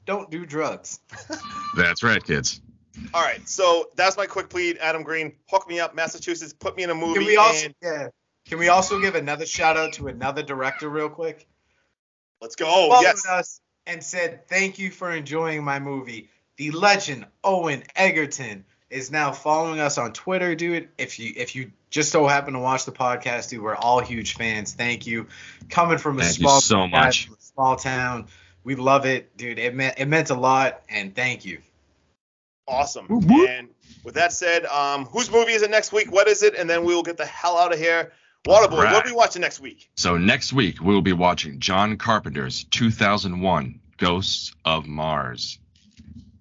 Don't 0.06 0.30
do 0.30 0.46
drugs. 0.46 1.00
That's 1.78 2.04
right, 2.04 2.24
kids. 2.24 2.62
All 3.14 3.24
right, 3.24 3.48
so 3.50 3.90
that's 3.96 4.18
my 4.18 4.28
quick 4.28 4.50
plead. 4.50 4.78
Adam 4.78 5.02
Green, 5.02 5.34
hook 5.50 5.68
me 5.68 5.80
up, 5.80 5.96
Massachusetts, 5.96 6.54
put 6.54 6.78
me 6.78 6.84
in 6.84 6.92
a 6.92 6.94
movie. 6.96 7.16
Can 7.16 7.26
we 7.26 7.38
also 7.38 7.66
and 7.66 7.76
yeah. 7.82 8.08
Can 8.46 8.60
we 8.60 8.68
also 8.68 9.02
give 9.02 9.16
another 9.16 9.48
shout 9.48 9.78
out 9.78 9.94
to 9.94 10.10
another 10.10 10.44
director 10.44 10.88
real 10.90 11.10
quick? 11.10 11.48
let's 12.44 12.56
go. 12.56 12.66
Oh, 12.68 12.90
Followed 12.90 13.02
yes, 13.02 13.26
us 13.26 13.62
and 13.88 14.04
said 14.04 14.48
thank 14.48 14.78
you 14.78 14.92
for 14.92 15.10
enjoying 15.12 15.64
my 15.64 15.80
movie. 15.80 16.30
The 16.58 16.70
legend 16.72 17.26
Owen 17.44 17.84
Egerton 17.96 18.66
is 18.90 19.10
now 19.10 19.32
following 19.32 19.80
us 19.80 19.98
on 19.98 20.14
Twitter, 20.14 20.54
dude. 20.54 20.90
If 20.98 21.18
you 21.18 21.34
if 21.36 21.56
you 21.56 21.72
just 21.90 22.12
so 22.12 22.28
happen 22.28 22.54
to 22.54 22.60
watch 22.60 22.86
the 22.86 22.92
podcast, 22.92 23.50
dude, 23.50 23.64
we're 23.64 23.76
all 23.76 24.02
huge 24.02 24.36
fans. 24.36 24.74
Thank 24.74 25.08
you. 25.08 25.28
Coming 25.70 25.98
from 25.98 26.20
a 26.20 26.24
Thank 26.24 26.38
you 26.38 26.44
small 26.44 26.62
so 26.62 26.76
podcast 26.76 26.92
much. 26.92 27.26
from 27.26 27.36
a 27.36 27.42
small 27.42 27.76
town, 27.78 28.28
we 28.64 28.76
love 28.76 29.06
it, 29.06 29.36
dude. 29.38 29.60
It 29.60 29.76
meant 29.76 29.96
it 29.98 30.08
meant 30.08 30.30
a 30.30 30.36
lot, 30.36 30.82
and 30.90 31.16
thank 31.16 31.46
you. 31.46 31.60
awesome. 32.68 33.06
Whoop, 33.08 33.26
whoop. 33.26 33.50
And 33.50 33.70
with 34.04 34.16
that 34.16 34.32
said, 34.32 34.66
um, 34.66 35.06
whose 35.06 35.30
movie 35.30 35.52
is 35.52 35.62
it 35.64 35.70
next 35.72 35.92
week? 35.92 36.12
What 36.12 36.28
is 36.28 36.44
it? 36.44 36.56
And 36.56 36.70
then 36.70 36.86
we 36.86 36.96
will 36.96 37.04
get 37.04 37.18
the 37.18 37.26
hell 37.26 37.58
out 37.58 37.74
of 37.74 37.80
here. 37.80 38.12
Waterboy, 38.48 38.84
Right. 38.84 38.94
what 38.94 39.06
are 39.06 39.10
we 39.10 39.16
watching 39.16 39.42
next 39.42 39.60
week? 39.60 39.90
So 39.96 40.18
next 40.18 40.52
week 40.54 40.82
we 40.82 40.94
will 40.94 41.02
be 41.02 41.14
watching 41.14 41.60
John 41.60 41.98
Carpenter's 41.98 42.64
2001 42.66 43.80
Ghosts 43.98 44.54
of 44.66 44.86
Mars. 44.86 45.60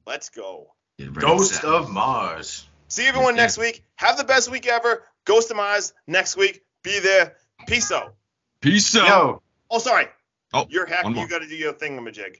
Let's 0.06 0.30
go. 0.30 0.72
Get 0.98 1.12
Ghost 1.14 1.64
of 1.64 1.90
Mars. 1.90 2.66
See 2.88 3.06
everyone 3.06 3.36
Yeah. 3.36 3.42
next 3.42 3.58
week. 3.58 3.84
Have 3.96 4.16
the 4.16 4.24
best 4.24 4.50
week 4.50 4.66
ever. 4.66 5.04
Ghost 5.24 5.50
of 5.50 5.56
Mars 5.56 5.92
next 6.06 6.36
week. 6.36 6.62
Be 6.82 6.98
there. 6.98 7.36
Peace 7.68 7.90
out. 7.92 8.14
Peace 8.60 8.94
out. 8.96 9.06
Yo, 9.08 9.42
Oh, 9.70 9.78
sorry. 9.78 10.06
Oh, 10.54 10.66
You're 10.68 10.86
happy. 10.86 11.18
You 11.18 11.28
got 11.28 11.40
to 11.40 11.48
do 11.48 11.56
your 11.56 11.72
thing, 11.72 11.98
Majig. 11.98 12.36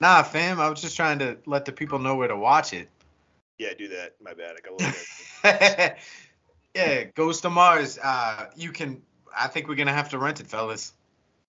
nah, 0.00 0.22
fam. 0.22 0.60
I 0.60 0.68
was 0.68 0.80
just 0.80 0.96
trying 0.96 1.18
to 1.20 1.38
let 1.46 1.64
the 1.64 1.72
people 1.72 1.98
know 1.98 2.14
where 2.16 2.28
to 2.28 2.36
watch 2.36 2.72
it. 2.72 2.88
Yeah, 3.58 3.74
do 3.76 3.88
that. 3.88 4.14
My 4.22 4.34
bad. 4.34 4.56
I 4.56 4.60
got 4.60 4.72
a 4.72 4.76
little 4.76 5.82
bit. 5.82 5.96
yeah, 6.74 7.04
Ghost 7.14 7.44
of 7.44 7.52
Mars. 7.52 7.98
Uh, 8.02 8.46
you 8.56 8.72
can. 8.72 9.02
I 9.36 9.48
think 9.48 9.68
we're 9.68 9.74
gonna 9.76 9.92
have 9.92 10.10
to 10.10 10.18
rent 10.18 10.40
it, 10.40 10.46
fellas. 10.46 10.92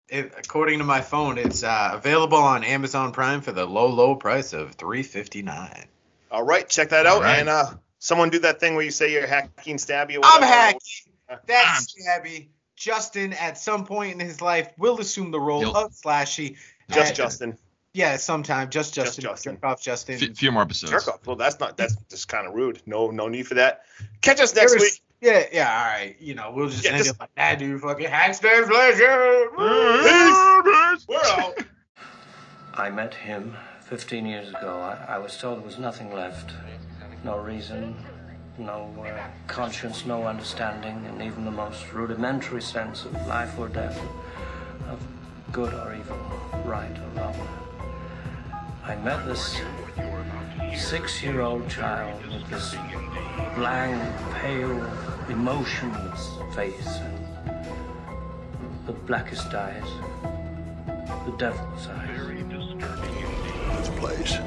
It, 0.08 0.32
according 0.38 0.78
to 0.78 0.84
my 0.84 1.00
phone, 1.00 1.36
it's 1.36 1.62
uh, 1.64 1.90
available 1.92 2.38
on 2.38 2.64
Amazon 2.64 3.12
Prime 3.12 3.40
for 3.40 3.52
the 3.52 3.66
low, 3.66 3.88
low 3.88 4.14
price 4.14 4.52
of 4.52 4.74
three 4.74 5.02
fifty 5.02 5.42
nine. 5.42 5.86
All 6.30 6.42
right, 6.44 6.68
check 6.68 6.90
that 6.90 7.06
out. 7.06 7.16
All 7.16 7.22
right. 7.22 7.38
And 7.38 7.48
uh, 7.48 7.70
someone 7.98 8.30
do 8.30 8.38
that 8.40 8.60
thing 8.60 8.74
where 8.74 8.84
you 8.84 8.90
say 8.90 9.12
you're 9.12 9.26
hacking 9.26 9.76
stabby 9.78 10.18
I'm 10.22 10.40
whatever. 10.40 10.78
hacky. 10.78 11.08
That's 11.46 11.94
Stabby. 11.94 12.48
Justin, 12.76 13.32
at 13.34 13.58
some 13.58 13.84
point 13.86 14.12
in 14.12 14.20
his 14.26 14.40
life, 14.40 14.68
will 14.78 15.00
assume 15.00 15.30
the 15.30 15.40
role 15.40 15.60
You'll- 15.62 15.76
of 15.76 15.92
Slashy. 15.92 16.56
Just 16.90 17.12
Uh, 17.12 17.14
Justin. 17.16 17.58
Yeah, 17.94 18.16
sometime. 18.16 18.68
Just 18.68 18.92
Justin. 18.94 19.22
Just 19.22 19.32
Justin. 19.44 19.54
Jerk 19.54 19.64
off 19.64 19.82
Justin. 19.82 20.22
F- 20.22 20.36
few 20.36 20.52
more 20.52 20.62
episodes. 20.62 20.90
Jerk 20.92 21.08
off. 21.08 21.26
Well, 21.26 21.36
that's 21.36 21.58
not. 21.58 21.76
That's 21.78 21.96
just 22.10 22.28
kind 22.28 22.46
of 22.46 22.52
rude. 22.54 22.82
No, 22.86 23.10
no 23.10 23.26
need 23.28 23.46
for 23.46 23.54
that. 23.54 23.82
Catch 24.20 24.40
us 24.40 24.54
next 24.54 24.72
There 24.72 24.76
is- 24.76 24.82
week. 24.82 25.02
Yeah, 25.22 25.46
yeah, 25.50 25.78
all 25.80 25.86
right. 25.98 26.14
You 26.20 26.34
know, 26.34 26.52
we'll 26.54 26.68
just 26.68 26.84
Yeah, 26.84 26.90
end 26.90 26.98
just- 27.04 27.16
it 27.16 27.20
like 27.20 27.34
that, 27.36 27.58
dude. 27.58 27.80
Fucking 27.80 28.06
hashtag 28.10 28.66
Slasher. 28.66 29.48
We're 31.08 31.18
out. 31.24 31.54
I 32.74 32.90
met 32.90 33.14
him 33.14 33.56
15 33.86 34.26
years 34.26 34.50
ago. 34.50 34.78
I, 35.08 35.14
I 35.14 35.18
was 35.18 35.38
told 35.38 35.58
there 35.60 35.66
was 35.66 35.78
nothing 35.78 36.12
left. 36.12 36.52
No 37.24 37.38
reason, 37.38 37.96
no 38.58 38.90
uh, 39.04 39.26
conscience, 39.46 40.06
no 40.06 40.24
understanding, 40.26 41.04
and 41.06 41.22
even 41.22 41.44
the 41.44 41.50
most 41.50 41.92
rudimentary 41.92 42.62
sense 42.62 43.04
of 43.04 43.26
life 43.26 43.58
or 43.58 43.68
death, 43.68 43.98
of 44.88 45.00
good 45.52 45.72
or 45.74 45.94
evil, 45.94 46.18
right 46.64 46.96
or 46.98 47.20
wrong. 47.20 47.48
I 48.84 48.96
met 48.96 49.26
this 49.26 49.60
six 50.76 51.22
year 51.22 51.40
old 51.40 51.68
child 51.68 52.24
with 52.26 52.48
this 52.48 52.74
blank, 53.54 54.00
pale, 54.34 54.90
emotionless 55.28 56.30
face 56.54 56.98
and 56.98 58.86
the 58.86 58.92
blackest 58.92 59.52
eyes, 59.52 59.88
the 61.24 61.32
devil's 61.36 61.88
eyes. 61.88 62.20
This 63.78 63.88
place 63.98 64.38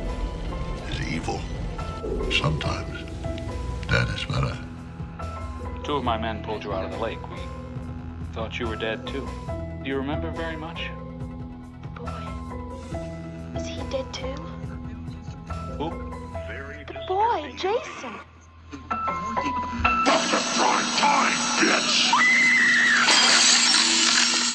is 0.90 1.14
evil. 1.14 1.42
Sometimes 2.32 3.09
dead 3.90 4.08
is 4.10 4.24
better. 4.26 4.56
Uh, 5.20 5.26
Two 5.84 5.96
of 5.96 6.04
my 6.04 6.18
men 6.18 6.44
pulled 6.44 6.64
you 6.64 6.74
out 6.74 6.86
of 6.86 6.92
the 6.92 6.98
lake. 6.98 7.20
We 7.30 7.38
thought 8.34 8.60
you 8.60 8.68
were 8.68 8.76
dead 8.76 9.08
too. 9.08 9.28
Do 9.82 9.90
you 9.90 9.98
remember 9.98 10.30
very 10.32 10.56
much? 10.56 10.90
The 11.82 11.90
boy. 12.02 12.12
Is 13.56 13.66
he 13.68 13.82
dead 13.90 14.14
too? 14.14 14.36
Who? 15.78 15.90
The 16.88 17.04
boy, 17.08 17.52
Jason. 17.58 18.14
Prime 20.56 20.92
time, 20.98 21.38
bitch! 21.58 22.39